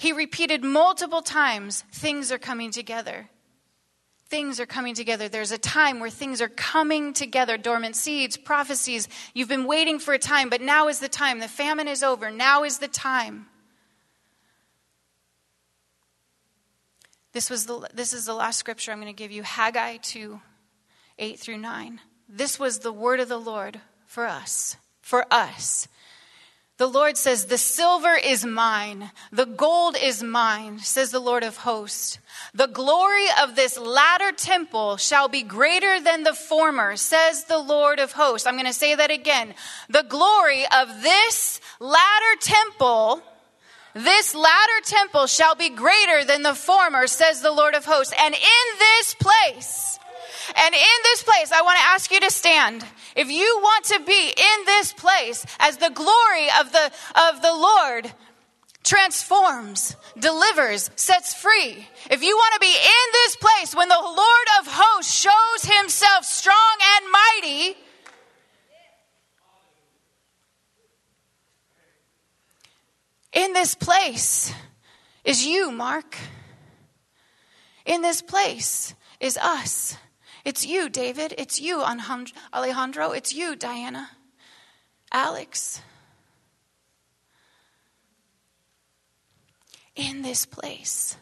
He 0.01 0.13
repeated 0.13 0.63
multiple 0.63 1.21
times 1.21 1.83
things 1.91 2.31
are 2.31 2.39
coming 2.39 2.71
together. 2.71 3.29
Things 4.29 4.59
are 4.59 4.65
coming 4.65 4.95
together. 4.95 5.29
There's 5.29 5.51
a 5.51 5.59
time 5.59 5.99
where 5.99 6.09
things 6.09 6.41
are 6.41 6.49
coming 6.49 7.13
together. 7.13 7.55
Dormant 7.55 7.95
seeds, 7.95 8.35
prophecies. 8.35 9.07
You've 9.35 9.47
been 9.47 9.65
waiting 9.65 9.99
for 9.99 10.15
a 10.15 10.17
time, 10.17 10.49
but 10.49 10.59
now 10.59 10.87
is 10.87 10.97
the 10.97 11.07
time. 11.07 11.37
The 11.37 11.47
famine 11.47 11.87
is 11.87 12.01
over. 12.01 12.31
Now 12.31 12.63
is 12.63 12.79
the 12.79 12.87
time. 12.87 13.45
This, 17.31 17.51
was 17.51 17.67
the, 17.67 17.87
this 17.93 18.11
is 18.11 18.25
the 18.25 18.33
last 18.33 18.57
scripture 18.57 18.91
I'm 18.91 18.99
going 18.99 19.13
to 19.13 19.23
give 19.23 19.31
you 19.31 19.43
Haggai 19.43 19.97
2 19.97 20.41
8 21.19 21.39
through 21.39 21.59
9. 21.59 21.99
This 22.27 22.57
was 22.57 22.79
the 22.79 22.91
word 22.91 23.19
of 23.19 23.29
the 23.29 23.37
Lord 23.37 23.79
for 24.07 24.25
us. 24.25 24.77
For 24.99 25.27
us. 25.29 25.87
The 26.81 26.87
Lord 26.87 27.15
says, 27.15 27.45
The 27.45 27.59
silver 27.59 28.15
is 28.15 28.43
mine, 28.43 29.11
the 29.31 29.45
gold 29.45 29.95
is 30.01 30.23
mine, 30.23 30.79
says 30.79 31.11
the 31.11 31.19
Lord 31.19 31.43
of 31.43 31.57
hosts. 31.57 32.17
The 32.55 32.65
glory 32.65 33.27
of 33.39 33.55
this 33.55 33.77
latter 33.77 34.31
temple 34.31 34.97
shall 34.97 35.27
be 35.27 35.43
greater 35.43 36.01
than 36.01 36.23
the 36.23 36.33
former, 36.33 36.97
says 36.97 37.43
the 37.43 37.59
Lord 37.59 37.99
of 37.99 38.13
hosts. 38.13 38.47
I'm 38.47 38.55
going 38.55 38.65
to 38.65 38.73
say 38.73 38.95
that 38.95 39.11
again. 39.11 39.53
The 39.89 40.07
glory 40.09 40.63
of 40.75 41.03
this 41.03 41.61
latter 41.79 42.39
temple, 42.39 43.21
this 43.93 44.33
latter 44.33 44.81
temple 44.83 45.27
shall 45.27 45.53
be 45.53 45.69
greater 45.69 46.23
than 46.25 46.41
the 46.41 46.55
former, 46.55 47.05
says 47.05 47.41
the 47.41 47.51
Lord 47.51 47.75
of 47.75 47.85
hosts. 47.85 48.15
And 48.17 48.33
in 48.33 48.79
this 48.79 49.13
place, 49.13 49.99
and 50.55 50.75
in 50.75 50.97
this 51.03 51.23
place, 51.23 51.51
I 51.51 51.61
want 51.61 51.77
to 51.77 51.85
ask 51.85 52.11
you 52.11 52.19
to 52.19 52.31
stand. 52.31 52.85
If 53.15 53.29
you 53.29 53.59
want 53.61 53.85
to 53.85 53.99
be 53.99 54.29
in 54.29 54.65
this 54.65 54.93
place 54.93 55.45
as 55.59 55.77
the 55.77 55.89
glory 55.89 56.47
of 56.59 56.71
the, 56.71 56.91
of 57.15 57.41
the 57.41 57.53
Lord 57.53 58.11
transforms, 58.83 59.95
delivers, 60.17 60.89
sets 60.95 61.33
free. 61.33 61.87
If 62.09 62.23
you 62.23 62.35
want 62.35 62.53
to 62.55 62.59
be 62.59 62.73
in 62.73 63.11
this 63.13 63.35
place 63.35 63.75
when 63.75 63.89
the 63.89 64.01
Lord 64.01 64.47
of 64.59 64.67
hosts 64.67 65.13
shows 65.13 65.71
himself 65.71 66.25
strong 66.25 66.77
and 66.97 67.05
mighty, 67.11 67.77
in 73.33 73.53
this 73.53 73.75
place 73.75 74.53
is 75.23 75.45
you, 75.45 75.71
Mark. 75.71 76.17
In 77.85 78.01
this 78.01 78.21
place 78.21 78.95
is 79.19 79.37
us. 79.37 79.95
It's 80.43 80.65
you, 80.65 80.89
David. 80.89 81.33
It's 81.37 81.59
you, 81.59 81.81
Alejandro. 81.81 83.11
It's 83.11 83.33
you, 83.33 83.55
Diana. 83.55 84.11
Alex. 85.11 85.81
In 89.95 90.21
this 90.21 90.45
place, 90.45 91.17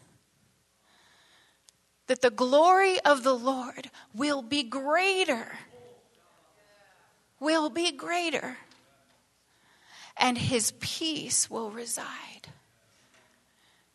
that 2.06 2.22
the 2.22 2.30
glory 2.30 3.00
of 3.00 3.24
the 3.24 3.34
Lord 3.34 3.90
will 4.14 4.42
be 4.42 4.62
greater. 4.62 5.58
Will 7.40 7.68
be 7.68 7.92
greater. 7.92 8.58
And 10.16 10.38
his 10.38 10.72
peace 10.80 11.50
will 11.50 11.70
reside. 11.70 12.48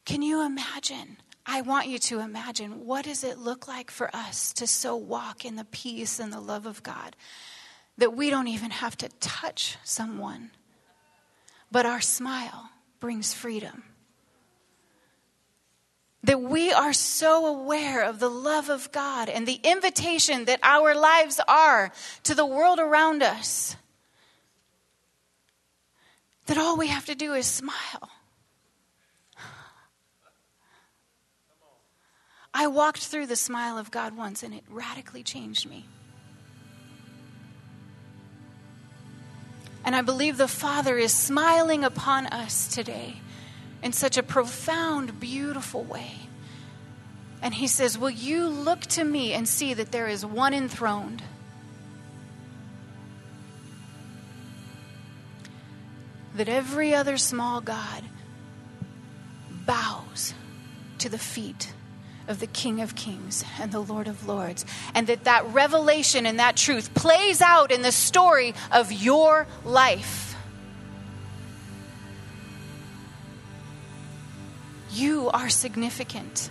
Can 0.05 0.21
you 0.21 0.45
imagine 0.45 1.17
I 1.45 1.61
want 1.61 1.87
you 1.87 1.99
to 1.99 2.19
imagine 2.19 2.85
what 2.85 3.05
does 3.05 3.23
it 3.23 3.37
look 3.37 3.67
like 3.67 3.91
for 3.91 4.13
us 4.15 4.51
to 4.53 4.65
so 4.65 4.95
walk 4.95 5.45
in 5.45 5.55
the 5.55 5.65
peace 5.65 6.19
and 6.19 6.33
the 6.33 6.39
love 6.39 6.65
of 6.65 6.81
God 6.81 7.15
that 7.97 8.15
we 8.15 8.29
don't 8.29 8.47
even 8.47 8.71
have 8.71 8.97
to 8.97 9.09
touch 9.19 9.77
someone, 9.83 10.51
but 11.71 11.85
our 11.85 12.01
smile 12.01 12.71
brings 12.99 13.33
freedom. 13.33 13.83
That 16.23 16.41
we 16.41 16.73
are 16.73 16.93
so 16.93 17.45
aware 17.45 18.03
of 18.03 18.19
the 18.19 18.29
love 18.29 18.69
of 18.69 18.91
God 18.91 19.29
and 19.29 19.47
the 19.47 19.59
invitation 19.63 20.45
that 20.45 20.59
our 20.63 20.95
lives 20.95 21.39
are 21.47 21.91
to 22.23 22.33
the 22.33 22.45
world 22.45 22.79
around 22.79 23.21
us 23.21 23.75
that 26.47 26.57
all 26.57 26.77
we 26.77 26.87
have 26.87 27.05
to 27.05 27.15
do 27.15 27.33
is 27.33 27.45
smile. 27.45 28.09
I 32.57 32.67
walked 32.67 33.05
through 33.05 33.25
the 33.25 33.35
smile 33.35 33.77
of 33.77 33.91
God 33.91 34.15
once 34.15 34.41
and 34.41 34.53
it 34.53 34.63
radically 34.69 35.23
changed 35.23 35.69
me. 35.69 35.85
And 39.83 39.93
I 39.93 40.01
believe 40.01 40.37
the 40.37 40.47
Father 40.47 40.97
is 40.97 41.11
smiling 41.11 41.83
upon 41.83 42.27
us 42.27 42.73
today 42.73 43.17
in 43.83 43.91
such 43.91 44.17
a 44.17 44.23
profound, 44.23 45.19
beautiful 45.19 45.83
way. 45.83 46.13
And 47.41 47.53
He 47.53 47.67
says, 47.67 47.97
Will 47.97 48.09
you 48.09 48.47
look 48.47 48.79
to 48.81 49.03
me 49.03 49.33
and 49.33 49.49
see 49.49 49.73
that 49.73 49.91
there 49.91 50.07
is 50.07 50.25
one 50.25 50.53
enthroned? 50.53 51.23
That 56.35 56.47
every 56.47 56.95
other 56.95 57.17
small 57.17 57.59
God 57.59 58.05
bows 59.65 60.33
to 60.99 61.09
the 61.09 61.19
feet 61.19 61.73
of 62.27 62.39
the 62.39 62.47
King 62.47 62.81
of 62.81 62.95
Kings 62.95 63.43
and 63.59 63.71
the 63.71 63.79
Lord 63.79 64.07
of 64.07 64.27
Lords. 64.27 64.65
And 64.93 65.07
that 65.07 65.25
that 65.25 65.45
revelation 65.53 66.25
and 66.25 66.39
that 66.39 66.55
truth 66.55 66.93
plays 66.93 67.41
out 67.41 67.71
in 67.71 67.81
the 67.81 67.91
story 67.91 68.53
of 68.71 68.91
your 68.91 69.47
life. 69.63 70.35
You 74.91 75.29
are 75.29 75.49
significant 75.49 76.49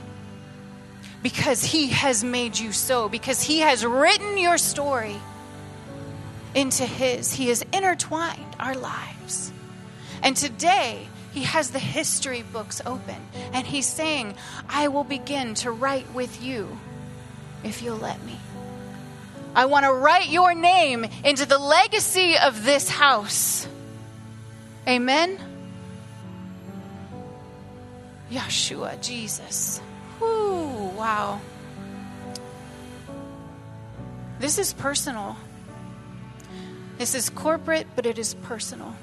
because 1.23 1.65
He 1.65 1.89
has 1.89 2.23
made 2.23 2.59
you 2.59 2.73
so, 2.73 3.09
because 3.09 3.43
He 3.43 3.61
has 3.61 3.85
written 3.85 4.37
your 4.37 4.59
story 4.59 5.17
into 6.55 6.85
His. 6.85 7.33
He 7.33 7.49
has 7.49 7.65
intertwined 7.73 8.55
our 8.61 8.75
lives. 8.75 9.51
And 10.23 10.37
today, 10.37 11.09
he 11.35 11.43
has 11.43 11.71
the 11.71 11.81
history 11.81 12.43
books 12.43 12.81
open, 12.87 13.17
and 13.53 13.67
he's 13.67 13.89
saying, 13.89 14.37
I 14.69 14.87
will 14.87 15.03
begin 15.03 15.55
to 15.57 15.73
write 15.73 16.15
with 16.15 16.41
you 16.41 16.79
if 17.65 17.83
you'll 17.83 17.99
let 17.99 18.23
me. 18.23 18.39
I 19.53 19.67
want 19.67 19.85
to 19.85 19.93
write 19.93 20.29
your 20.29 20.55
name 20.55 21.05
into 21.25 21.45
the 21.45 21.59
legacy 21.59 22.39
of 22.39 22.65
this 22.65 22.89
house. 22.89 23.67
Amen. 24.87 25.41
Yeshua, 28.31 29.03
Jesus. 29.03 29.81
Whoo, 30.21 30.91
wow. 30.97 31.41
This 34.39 34.59
is 34.59 34.73
personal. 34.73 35.37
This 36.99 37.17
is 37.17 37.29
corporate, 37.29 37.89
but 37.97 38.07
it 38.07 38.21
is 38.21 38.35
personal. 38.35 38.95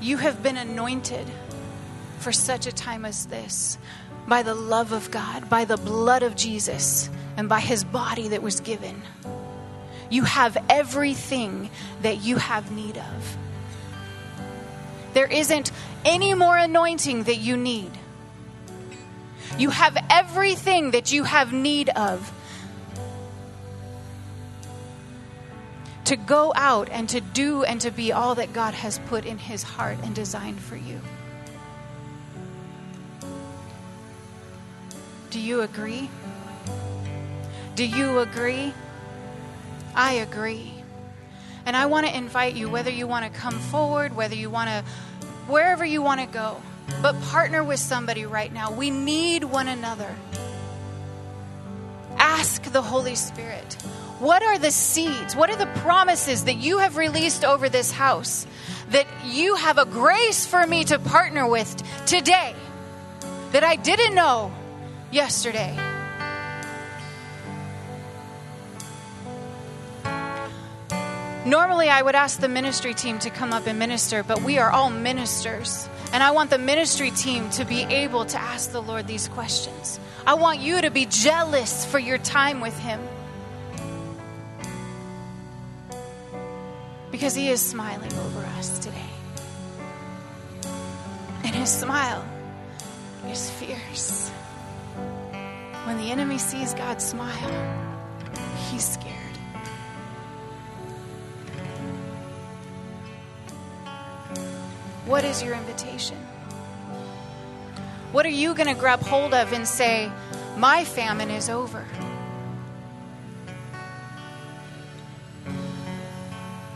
You 0.00 0.18
have 0.18 0.42
been 0.42 0.56
anointed 0.56 1.26
for 2.18 2.32
such 2.32 2.66
a 2.66 2.72
time 2.72 3.04
as 3.04 3.26
this 3.26 3.78
by 4.26 4.42
the 4.42 4.54
love 4.54 4.92
of 4.92 5.10
God, 5.10 5.48
by 5.48 5.64
the 5.64 5.76
blood 5.76 6.22
of 6.22 6.36
Jesus, 6.36 7.08
and 7.36 7.48
by 7.48 7.60
his 7.60 7.84
body 7.84 8.28
that 8.28 8.42
was 8.42 8.60
given. 8.60 9.02
You 10.10 10.24
have 10.24 10.56
everything 10.68 11.70
that 12.02 12.22
you 12.22 12.36
have 12.36 12.70
need 12.70 12.96
of. 12.96 13.36
There 15.14 15.26
isn't 15.26 15.72
any 16.04 16.34
more 16.34 16.56
anointing 16.56 17.24
that 17.24 17.36
you 17.36 17.56
need. 17.56 17.90
You 19.58 19.70
have 19.70 19.96
everything 20.10 20.90
that 20.90 21.12
you 21.12 21.24
have 21.24 21.52
need 21.52 21.88
of 21.90 22.32
to 26.06 26.16
go 26.16 26.52
out 26.54 26.88
and 26.90 27.08
to 27.08 27.20
do 27.20 27.64
and 27.64 27.80
to 27.80 27.90
be 27.90 28.12
all 28.12 28.36
that 28.36 28.52
God 28.52 28.74
has 28.74 29.00
put 29.06 29.26
in 29.26 29.38
his 29.38 29.64
heart 29.64 29.98
and 30.04 30.14
designed 30.14 30.60
for 30.60 30.76
you. 30.76 31.00
Do 35.30 35.40
you 35.40 35.62
agree? 35.62 36.08
Do 37.74 37.84
you 37.84 38.20
agree? 38.20 38.72
I 39.96 40.12
agree. 40.14 40.72
And 41.66 41.76
I 41.76 41.86
want 41.86 42.06
to 42.06 42.16
invite 42.16 42.54
you, 42.54 42.70
whether 42.70 42.90
you 42.90 43.08
want 43.08 43.24
to 43.24 43.40
come 43.40 43.58
forward, 43.58 44.14
whether 44.14 44.36
you 44.36 44.48
want 44.48 44.70
to, 44.70 44.84
wherever 45.48 45.84
you 45.84 46.02
want 46.02 46.20
to 46.20 46.26
go, 46.26 46.62
but 47.02 47.20
partner 47.22 47.64
with 47.64 47.80
somebody 47.80 48.24
right 48.26 48.52
now. 48.52 48.70
We 48.70 48.90
need 48.90 49.42
one 49.42 49.66
another. 49.66 50.14
Ask 52.16 52.62
the 52.62 52.82
Holy 52.82 53.16
Spirit 53.16 53.76
what 54.18 54.42
are 54.42 54.58
the 54.58 54.70
seeds? 54.70 55.36
What 55.36 55.50
are 55.50 55.56
the 55.56 55.66
promises 55.80 56.44
that 56.44 56.56
you 56.56 56.78
have 56.78 56.96
released 56.96 57.44
over 57.44 57.68
this 57.68 57.90
house 57.90 58.46
that 58.90 59.06
you 59.24 59.56
have 59.56 59.78
a 59.78 59.84
grace 59.84 60.46
for 60.46 60.66
me 60.66 60.84
to 60.84 60.98
partner 60.98 61.46
with 61.46 61.82
today 62.06 62.54
that 63.52 63.62
I 63.62 63.76
didn't 63.76 64.14
know 64.14 64.52
yesterday? 65.10 65.76
Normally, 71.44 71.88
I 71.88 72.02
would 72.02 72.16
ask 72.16 72.40
the 72.40 72.48
ministry 72.48 72.92
team 72.92 73.20
to 73.20 73.30
come 73.30 73.52
up 73.52 73.68
and 73.68 73.78
minister, 73.78 74.24
but 74.24 74.42
we 74.42 74.58
are 74.58 74.70
all 74.70 74.90
ministers. 74.90 75.88
And 76.12 76.22
I 76.22 76.32
want 76.32 76.50
the 76.50 76.58
ministry 76.58 77.12
team 77.12 77.50
to 77.50 77.64
be 77.64 77.82
able 77.82 78.24
to 78.24 78.36
ask 78.36 78.72
the 78.72 78.82
Lord 78.82 79.06
these 79.06 79.28
questions. 79.28 80.00
I 80.26 80.34
want 80.34 80.58
you 80.58 80.80
to 80.80 80.90
be 80.90 81.06
jealous 81.06 81.84
for 81.84 82.00
your 82.00 82.18
time 82.18 82.60
with 82.60 82.76
Him. 82.78 83.00
Because 87.10 87.34
He 87.34 87.48
is 87.48 87.60
smiling 87.60 88.12
over 88.12 88.40
us 88.58 88.78
today. 88.78 89.10
And 91.44 91.54
His 91.54 91.70
smile 91.70 92.24
is 93.30 93.50
fierce. 93.50 94.30
When 95.86 95.98
the 95.98 96.10
enemy 96.10 96.38
sees 96.38 96.74
God 96.74 97.00
smile, 97.00 97.86
he's 98.70 98.84
scared. 98.84 99.14
What 105.06 105.24
is 105.24 105.42
your 105.42 105.54
invitation? 105.54 106.16
What 108.10 108.26
are 108.26 108.30
you 108.30 108.54
going 108.54 108.68
to 108.68 108.74
grab 108.74 109.00
hold 109.00 109.32
of 109.32 109.52
and 109.52 109.66
say, 109.66 110.10
My 110.56 110.84
famine 110.84 111.30
is 111.30 111.48
over? 111.48 111.86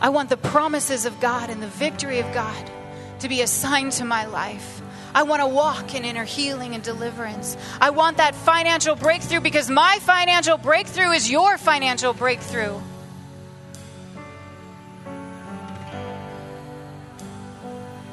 I 0.01 0.09
want 0.09 0.29
the 0.29 0.37
promises 0.37 1.05
of 1.05 1.19
God 1.19 1.51
and 1.51 1.61
the 1.61 1.67
victory 1.67 2.19
of 2.19 2.33
God 2.33 2.71
to 3.19 3.29
be 3.29 3.41
assigned 3.41 3.91
to 3.93 4.05
my 4.05 4.25
life. 4.25 4.81
I 5.13 5.23
want 5.23 5.41
to 5.41 5.47
walk 5.47 5.93
in 5.93 6.05
inner 6.05 6.23
healing 6.23 6.73
and 6.73 6.83
deliverance. 6.83 7.55
I 7.79 7.91
want 7.91 8.17
that 8.17 8.33
financial 8.33 8.95
breakthrough 8.95 9.41
because 9.41 9.69
my 9.69 9.99
financial 10.01 10.57
breakthrough 10.57 11.11
is 11.11 11.29
your 11.29 11.57
financial 11.57 12.13
breakthrough. 12.13 12.79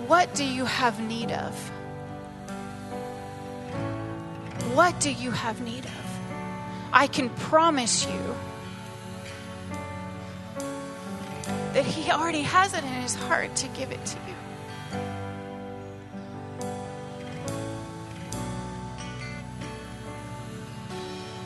What 0.07 0.34
do 0.34 0.45
you 0.45 0.66
have 0.66 1.01
need 1.01 1.30
of? 1.30 1.55
What 4.74 4.99
do 5.01 5.11
you 5.11 5.30
have 5.30 5.61
need 5.62 5.86
of? 5.86 6.18
I 6.93 7.07
can 7.07 7.30
promise 7.30 8.07
you 8.07 8.36
that 11.79 11.87
He 11.87 12.11
already 12.11 12.43
has 12.43 12.74
it 12.74 12.83
in 12.83 12.91
His 12.91 13.14
heart 13.14 13.55
to 13.55 13.68
give 13.68 13.93
it 13.93 14.05
to 14.05 14.16
you. 14.26 14.35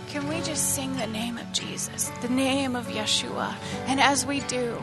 Can 0.09 0.27
we 0.29 0.41
just 0.41 0.75
sing 0.75 0.97
the 0.97 1.07
name 1.07 1.37
of 1.37 1.53
Jesus, 1.53 2.11
the 2.23 2.31
name 2.31 2.77
of 2.77 2.87
Yeshua? 2.87 3.55
And 3.87 4.01
as 4.01 4.25
we 4.25 4.41
do, 4.41 4.83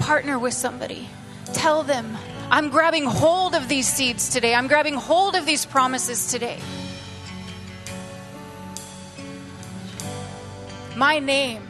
partner 0.00 0.36
with 0.36 0.54
somebody. 0.54 1.08
Tell 1.52 1.84
them, 1.84 2.18
I'm 2.50 2.70
grabbing 2.70 3.04
hold 3.04 3.54
of 3.54 3.68
these 3.68 3.86
seeds 3.86 4.30
today. 4.30 4.52
I'm 4.52 4.66
grabbing 4.66 4.94
hold 4.94 5.36
of 5.36 5.46
these 5.46 5.64
promises 5.64 6.26
today. 6.26 6.58
My 10.96 11.20
name 11.20 11.69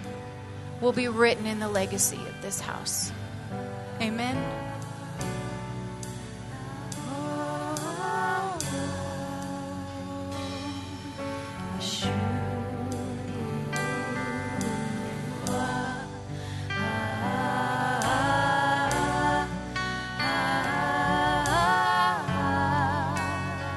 will 0.81 0.93
be 0.93 1.09
written 1.09 1.47
in 1.47 1.59
the 1.59 1.69
legacy 1.69 2.17
of 2.17 2.43
this 2.43 2.61
house. 2.61 3.13
Amen. 4.01 4.37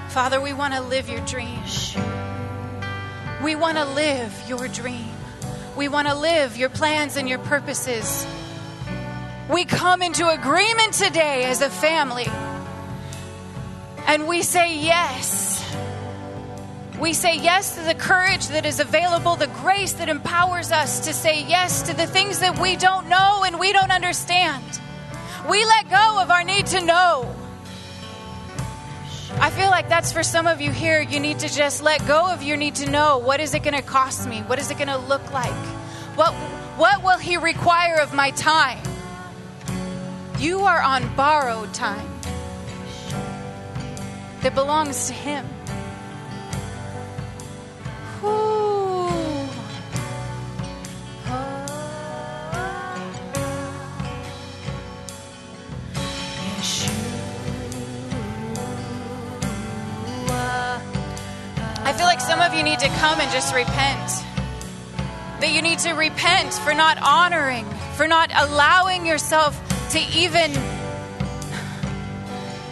Father, 0.09 0.39
we 0.39 0.53
want 0.53 0.75
to 0.75 0.81
live 0.81 1.09
your 1.09 1.25
dream. 1.25 1.59
We 3.43 3.55
want 3.55 3.79
to 3.79 3.85
live 3.85 4.31
your 4.47 4.67
dream. 4.67 5.09
We 5.75 5.87
want 5.87 6.07
to 6.07 6.15
live 6.15 6.55
your 6.55 6.69
plans 6.69 7.17
and 7.17 7.27
your 7.27 7.39
purposes. 7.39 8.27
We 9.49 9.65
come 9.65 10.01
into 10.01 10.29
agreement 10.29 10.93
today 10.93 11.45
as 11.45 11.61
a 11.61 11.69
family. 11.69 12.27
And 14.05 14.27
we 14.27 14.43
say 14.43 14.77
yes. 14.77 15.75
We 16.99 17.13
say 17.13 17.37
yes 17.37 17.75
to 17.75 17.81
the 17.81 17.95
courage 17.95 18.47
that 18.49 18.65
is 18.65 18.79
available, 18.79 19.35
the 19.35 19.47
grace 19.47 19.93
that 19.93 20.09
empowers 20.09 20.71
us 20.71 21.05
to 21.07 21.13
say 21.13 21.43
yes 21.43 21.81
to 21.83 21.95
the 21.95 22.05
things 22.05 22.39
that 22.39 22.59
we 22.59 22.75
don't 22.75 23.09
know 23.09 23.43
and 23.43 23.59
we 23.59 23.73
don't 23.73 23.91
understand. 23.91 24.63
We 25.49 25.65
let 25.65 25.89
go 25.89 26.21
of 26.21 26.29
our 26.29 26.43
need 26.43 26.67
to 26.67 26.85
know. 26.85 27.35
I 29.39 29.49
feel 29.49 29.69
like 29.69 29.89
that's 29.89 30.11
for 30.11 30.23
some 30.23 30.47
of 30.47 30.61
you 30.61 30.71
here. 30.71 31.01
You 31.01 31.19
need 31.19 31.39
to 31.39 31.49
just 31.49 31.83
let 31.83 32.05
go 32.07 32.31
of 32.31 32.43
your 32.43 32.57
need 32.57 32.75
to 32.75 32.89
know. 32.89 33.17
What 33.17 33.39
is 33.39 33.53
it 33.53 33.63
going 33.63 33.75
to 33.75 33.81
cost 33.81 34.27
me? 34.27 34.41
What 34.41 34.59
is 34.59 34.71
it 34.71 34.77
going 34.77 34.87
to 34.87 34.97
look 34.97 35.31
like? 35.33 35.53
What, 36.15 36.33
what 36.77 37.03
will 37.03 37.17
He 37.17 37.37
require 37.37 37.99
of 37.99 38.13
my 38.13 38.31
time? 38.31 38.81
You 40.39 40.61
are 40.61 40.81
on 40.81 41.13
borrowed 41.15 41.73
time 41.73 42.09
that 44.41 44.53
belongs 44.55 45.07
to 45.07 45.13
Him. 45.13 45.47
I 56.65 57.02
you 62.55 62.63
need 62.63 62.79
to 62.79 62.87
come 62.87 63.19
and 63.19 63.31
just 63.31 63.53
repent. 63.53 64.11
That 65.41 65.51
you 65.51 65.61
need 65.61 65.79
to 65.79 65.93
repent 65.93 66.53
for 66.53 66.73
not 66.73 66.97
honoring, 67.01 67.65
for 67.95 68.07
not 68.07 68.31
allowing 68.33 69.05
yourself 69.05 69.59
to 69.91 69.99
even 69.99 70.51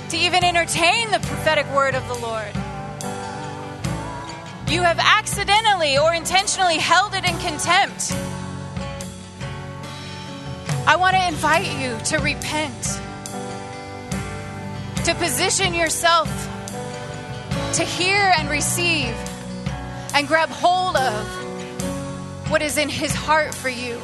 to 0.09 0.17
even 0.17 0.43
entertain 0.43 1.09
the 1.11 1.19
prophetic 1.19 1.65
word 1.73 1.95
of 1.95 2.05
the 2.07 2.15
Lord. 2.15 2.53
You 4.69 4.81
have 4.81 4.99
accidentally 4.99 5.97
or 5.97 6.13
intentionally 6.13 6.77
held 6.77 7.13
it 7.13 7.23
in 7.23 7.37
contempt. 7.39 8.11
I 10.85 10.95
want 10.97 11.15
to 11.15 11.27
invite 11.27 11.67
you 11.79 11.97
to 12.05 12.17
repent, 12.17 12.83
to 15.05 15.15
position 15.15 15.73
yourself 15.73 16.29
to 17.73 17.83
hear 17.85 18.33
and 18.37 18.49
receive 18.49 19.15
and 20.13 20.27
grab 20.27 20.49
hold 20.49 20.95
of 20.95 22.49
what 22.49 22.61
is 22.61 22.77
in 22.77 22.89
His 22.89 23.13
heart 23.13 23.53
for 23.53 23.69
you. 23.69 23.99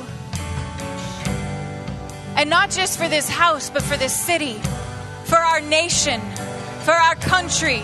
And 2.35 2.49
not 2.49 2.69
just 2.69 2.97
for 2.97 3.07
this 3.09 3.27
house, 3.27 3.69
but 3.69 3.81
for 3.81 3.97
this 3.97 4.15
city, 4.15 4.61
for 5.25 5.37
our 5.37 5.59
nation, 5.59 6.21
for 6.83 6.93
our 6.93 7.15
country. 7.15 7.81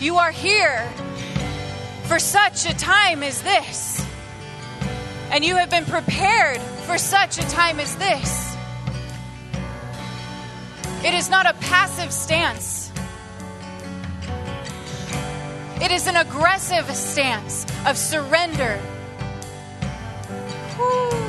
You 0.00 0.18
are 0.18 0.30
here 0.30 0.86
for 2.04 2.18
such 2.18 2.66
a 2.66 2.76
time 2.76 3.22
as 3.22 3.40
this. 3.42 4.06
And 5.30 5.44
you 5.44 5.56
have 5.56 5.70
been 5.70 5.86
prepared 5.86 6.60
for 6.86 6.98
such 6.98 7.38
a 7.38 7.48
time 7.48 7.80
as 7.80 7.96
this. 7.96 8.53
It 11.04 11.12
is 11.12 11.28
not 11.28 11.44
a 11.44 11.52
passive 11.60 12.12
stance, 12.12 12.90
it 15.82 15.90
is 15.90 16.06
an 16.06 16.16
aggressive 16.16 16.86
stance 16.96 17.66
of 17.86 17.98
surrender. 17.98 18.78
Whew, 20.76 21.23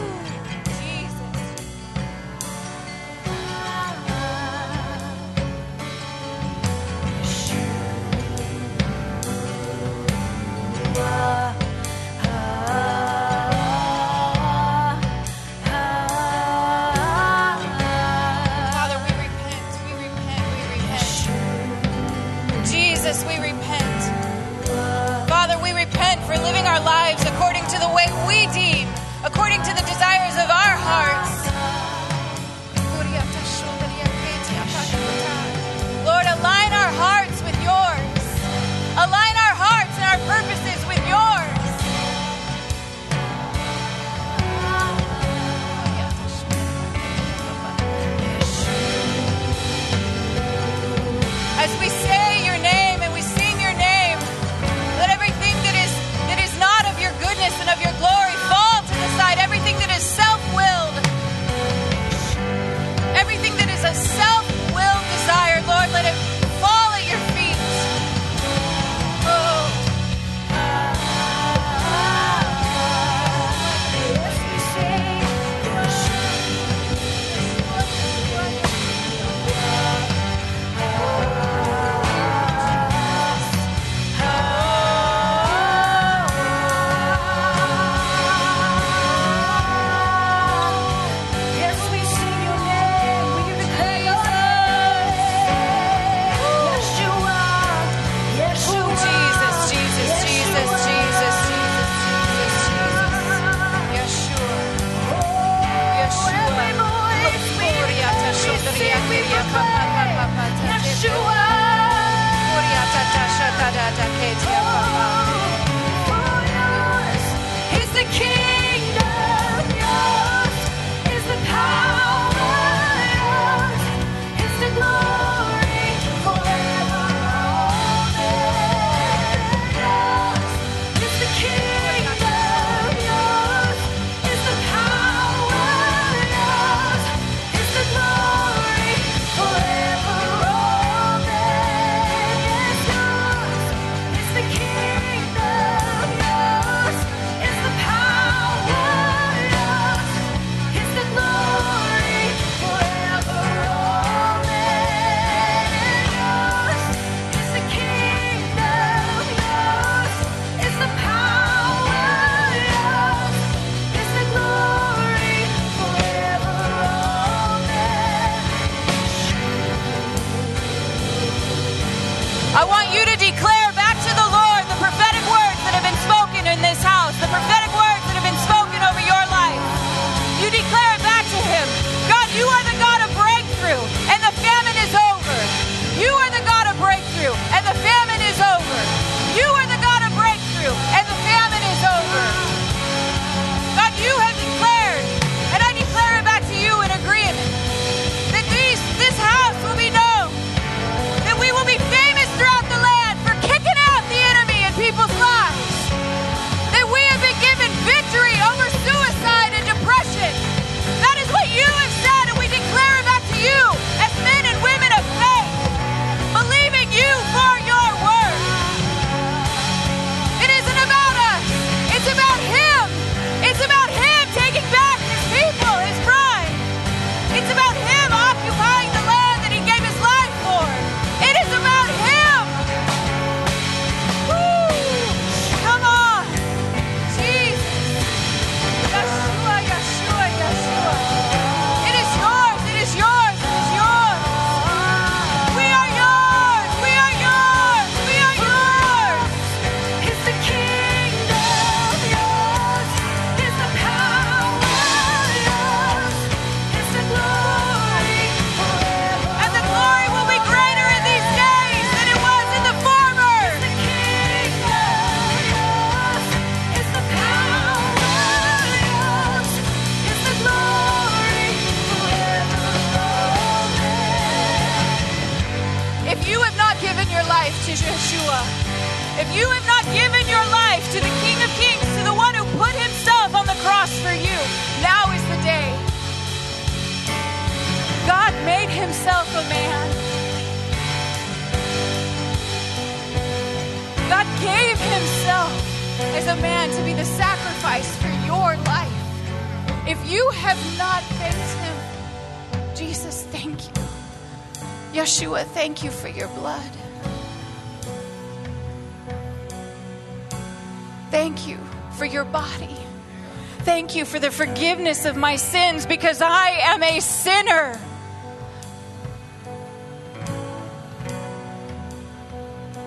forgiveness 314.86 315.06
of 315.06 315.18
my 315.18 315.36
sins 315.36 315.88
because 315.88 316.22
I 316.22 316.50
am 316.62 316.84
a 316.84 317.00
sinner. 317.00 317.80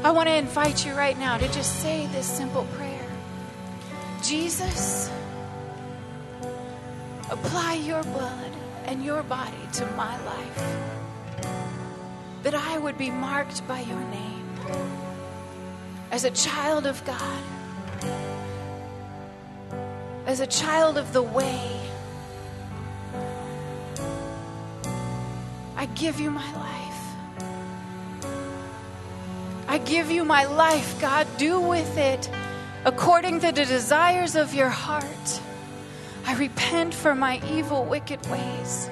I 0.05 0.13
want 0.13 0.29
to 0.29 0.35
invite 0.37 0.87
you 0.87 0.95
right 0.95 1.19
now 1.19 1.39
to 1.39 1.49
just 1.49 1.83
say 1.83 2.07
this 2.13 2.25
simple 2.25 2.67
prayer 2.77 3.05
Jesus, 4.23 5.11
apply 7.31 7.75
your 7.75 8.05
blood 8.05 8.53
and 8.85 9.05
your 9.05 9.25
body 9.25 9.67
to 9.73 9.87
my 9.97 10.17
life, 10.25 10.77
that 12.45 12.55
I 12.55 12.79
would 12.79 12.97
be 12.97 13.11
marked 13.11 13.67
by 13.67 13.81
your 13.81 14.05
name 14.05 14.57
as 16.13 16.23
a 16.23 16.31
child 16.31 16.87
of 16.87 17.05
God, 17.05 17.43
as 20.27 20.39
a 20.39 20.47
child 20.47 20.97
of 20.97 21.13
the 21.13 21.23
way. 21.23 21.78
Give 25.99 26.21
you 26.21 26.31
my 26.31 26.55
life. 26.55 28.25
I 29.67 29.79
give 29.79 30.11
you 30.11 30.25
my 30.25 30.45
life, 30.47 31.01
God. 31.01 31.27
Do 31.37 31.61
with 31.61 31.99
it 31.99 32.31
according 32.85 33.41
to 33.41 33.53
the 33.53 33.65
desires 33.65 34.37
of 34.37 34.55
your 34.55 34.69
heart. 34.69 35.41
I 36.25 36.35
repent 36.37 36.95
for 36.95 37.15
my 37.15 37.41
evil, 37.51 37.85
wicked 37.85 38.25
ways, 38.31 38.89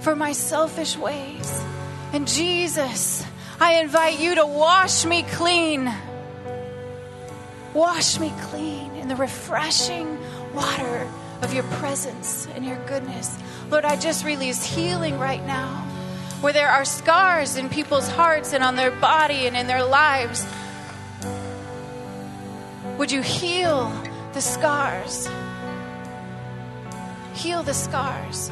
for 0.00 0.14
my 0.14 0.32
selfish 0.32 0.96
ways. 0.96 1.62
And 2.12 2.28
Jesus, 2.28 3.24
I 3.60 3.80
invite 3.80 4.20
you 4.20 4.36
to 4.36 4.46
wash 4.46 5.04
me 5.04 5.24
clean. 5.24 5.92
Wash 7.74 8.20
me 8.20 8.32
clean 8.42 8.94
in 8.96 9.08
the 9.08 9.16
refreshing 9.16 10.18
water 10.54 11.08
of 11.42 11.52
your 11.52 11.64
presence 11.64 12.46
and 12.54 12.64
your 12.64 12.78
goodness. 12.86 13.38
Lord, 13.70 13.84
I 13.84 13.96
just 13.96 14.24
release 14.24 14.64
healing 14.64 15.18
right 15.18 15.44
now 15.44 15.86
where 16.40 16.52
there 16.52 16.70
are 16.70 16.84
scars 16.84 17.56
in 17.56 17.68
people's 17.68 18.08
hearts 18.08 18.52
and 18.52 18.64
on 18.64 18.76
their 18.76 18.90
body 18.90 19.46
and 19.46 19.56
in 19.56 19.66
their 19.66 19.84
lives. 19.84 20.46
Would 22.98 23.12
you 23.12 23.22
heal 23.22 23.92
the 24.32 24.40
scars? 24.40 25.28
Heal 27.34 27.62
the 27.62 27.74
scars. 27.74 28.50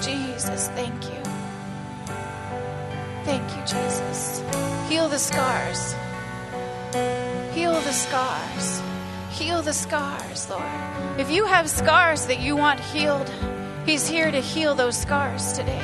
Jesus, 0.00 0.68
thank 0.68 1.04
you. 1.04 1.22
Thank 3.24 3.50
you, 3.56 3.62
Jesus. 3.62 4.42
Heal 4.88 5.08
the 5.08 5.18
scars. 5.18 5.94
Heal 7.54 7.72
the 7.72 7.92
scars. 7.92 8.89
Heal 9.40 9.62
the 9.62 9.72
scars, 9.72 10.50
Lord. 10.50 11.18
If 11.18 11.30
you 11.30 11.46
have 11.46 11.70
scars 11.70 12.26
that 12.26 12.40
you 12.40 12.56
want 12.56 12.78
healed, 12.78 13.26
He's 13.86 14.06
here 14.06 14.30
to 14.30 14.38
heal 14.38 14.74
those 14.74 14.98
scars 14.98 15.54
today. 15.54 15.82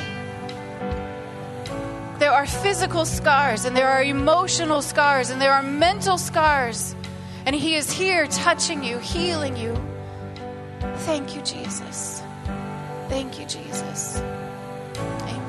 There 2.19 2.31
are 2.31 2.45
physical 2.45 3.03
scars, 3.03 3.65
and 3.65 3.75
there 3.75 3.87
are 3.89 4.03
emotional 4.03 4.83
scars, 4.83 5.31
and 5.31 5.41
there 5.41 5.53
are 5.53 5.63
mental 5.63 6.19
scars. 6.19 6.95
And 7.47 7.55
He 7.55 7.73
is 7.73 7.91
here 7.91 8.27
touching 8.27 8.83
you, 8.83 8.99
healing 8.99 9.57
you. 9.57 9.75
Thank 11.07 11.35
you, 11.35 11.41
Jesus. 11.41 12.21
Thank 13.09 13.39
you, 13.39 13.47
Jesus. 13.47 14.21
Amen. 14.99 15.46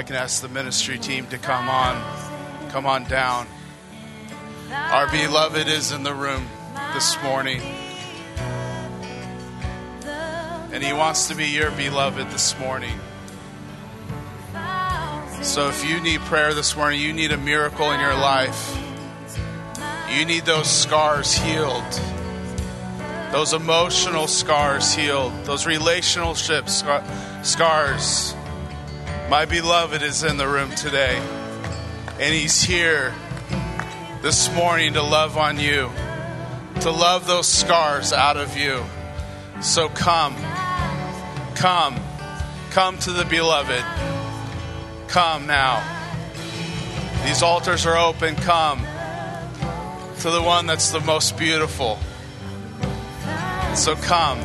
I 0.00 0.02
can 0.02 0.16
ask 0.16 0.40
the 0.40 0.48
ministry 0.48 0.98
team 0.98 1.26
to 1.26 1.36
come 1.36 1.68
on, 1.68 2.02
come 2.70 2.86
on 2.86 3.04
down. 3.04 3.46
Our 4.72 5.10
beloved 5.10 5.68
is 5.68 5.92
in 5.92 6.04
the 6.04 6.14
room 6.14 6.48
this 6.94 7.22
morning, 7.22 7.60
and 10.72 10.82
he 10.82 10.94
wants 10.94 11.28
to 11.28 11.34
be 11.34 11.48
your 11.48 11.70
beloved 11.72 12.30
this 12.30 12.58
morning. 12.58 12.98
So 15.42 15.68
if 15.68 15.84
you 15.86 16.00
need 16.00 16.22
prayer 16.22 16.54
this 16.54 16.74
morning, 16.74 16.98
you 17.02 17.12
need 17.12 17.32
a 17.32 17.36
miracle 17.36 17.92
in 17.92 18.00
your 18.00 18.14
life. 18.14 18.74
You 20.10 20.24
need 20.24 20.46
those 20.46 20.70
scars 20.70 21.36
healed. 21.36 22.00
Those 23.32 23.52
emotional 23.52 24.28
scars 24.28 24.94
healed. 24.94 25.34
Those 25.44 25.66
relationship 25.66 26.70
scar- 26.70 27.04
scars. 27.44 28.34
My 29.30 29.44
beloved 29.44 30.02
is 30.02 30.24
in 30.24 30.38
the 30.38 30.48
room 30.48 30.72
today. 30.72 31.16
And 32.18 32.34
he's 32.34 32.60
here 32.60 33.14
this 34.22 34.52
morning 34.52 34.94
to 34.94 35.02
love 35.02 35.38
on 35.38 35.56
you, 35.56 35.88
to 36.80 36.90
love 36.90 37.28
those 37.28 37.46
scars 37.46 38.12
out 38.12 38.36
of 38.36 38.56
you. 38.56 38.82
So 39.62 39.88
come, 39.88 40.34
come, 41.54 41.94
come 42.72 42.98
to 42.98 43.12
the 43.12 43.24
beloved. 43.24 43.84
Come 45.06 45.46
now. 45.46 45.80
These 47.24 47.44
altars 47.44 47.86
are 47.86 47.96
open. 47.96 48.34
Come 48.34 48.80
to 48.80 50.30
the 50.30 50.42
one 50.42 50.66
that's 50.66 50.90
the 50.90 51.00
most 51.00 51.38
beautiful. 51.38 52.00
So 53.76 53.94
come. 53.94 54.40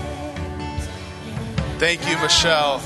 Thank 1.79 2.07
you, 2.07 2.19
Michelle. 2.19 2.83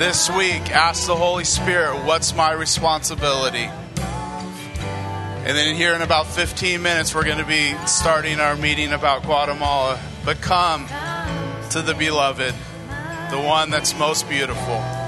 This 0.00 0.30
week, 0.30 0.70
ask 0.70 1.06
the 1.06 1.14
Holy 1.14 1.44
Spirit, 1.44 2.06
what's 2.06 2.34
my 2.34 2.52
responsibility? 2.52 3.64
And 3.98 5.54
then 5.54 5.76
here 5.76 5.94
in 5.94 6.00
about 6.00 6.26
15 6.26 6.80
minutes, 6.80 7.14
we're 7.14 7.26
going 7.26 7.36
to 7.36 7.44
be 7.44 7.74
starting 7.86 8.40
our 8.40 8.56
meeting 8.56 8.94
about 8.94 9.24
Guatemala. 9.24 10.00
But 10.24 10.40
come 10.40 10.86
to 11.72 11.82
the 11.82 11.92
beloved, 11.92 12.54
the 13.30 13.38
one 13.38 13.68
that's 13.68 13.94
most 13.98 14.26
beautiful. 14.26 14.99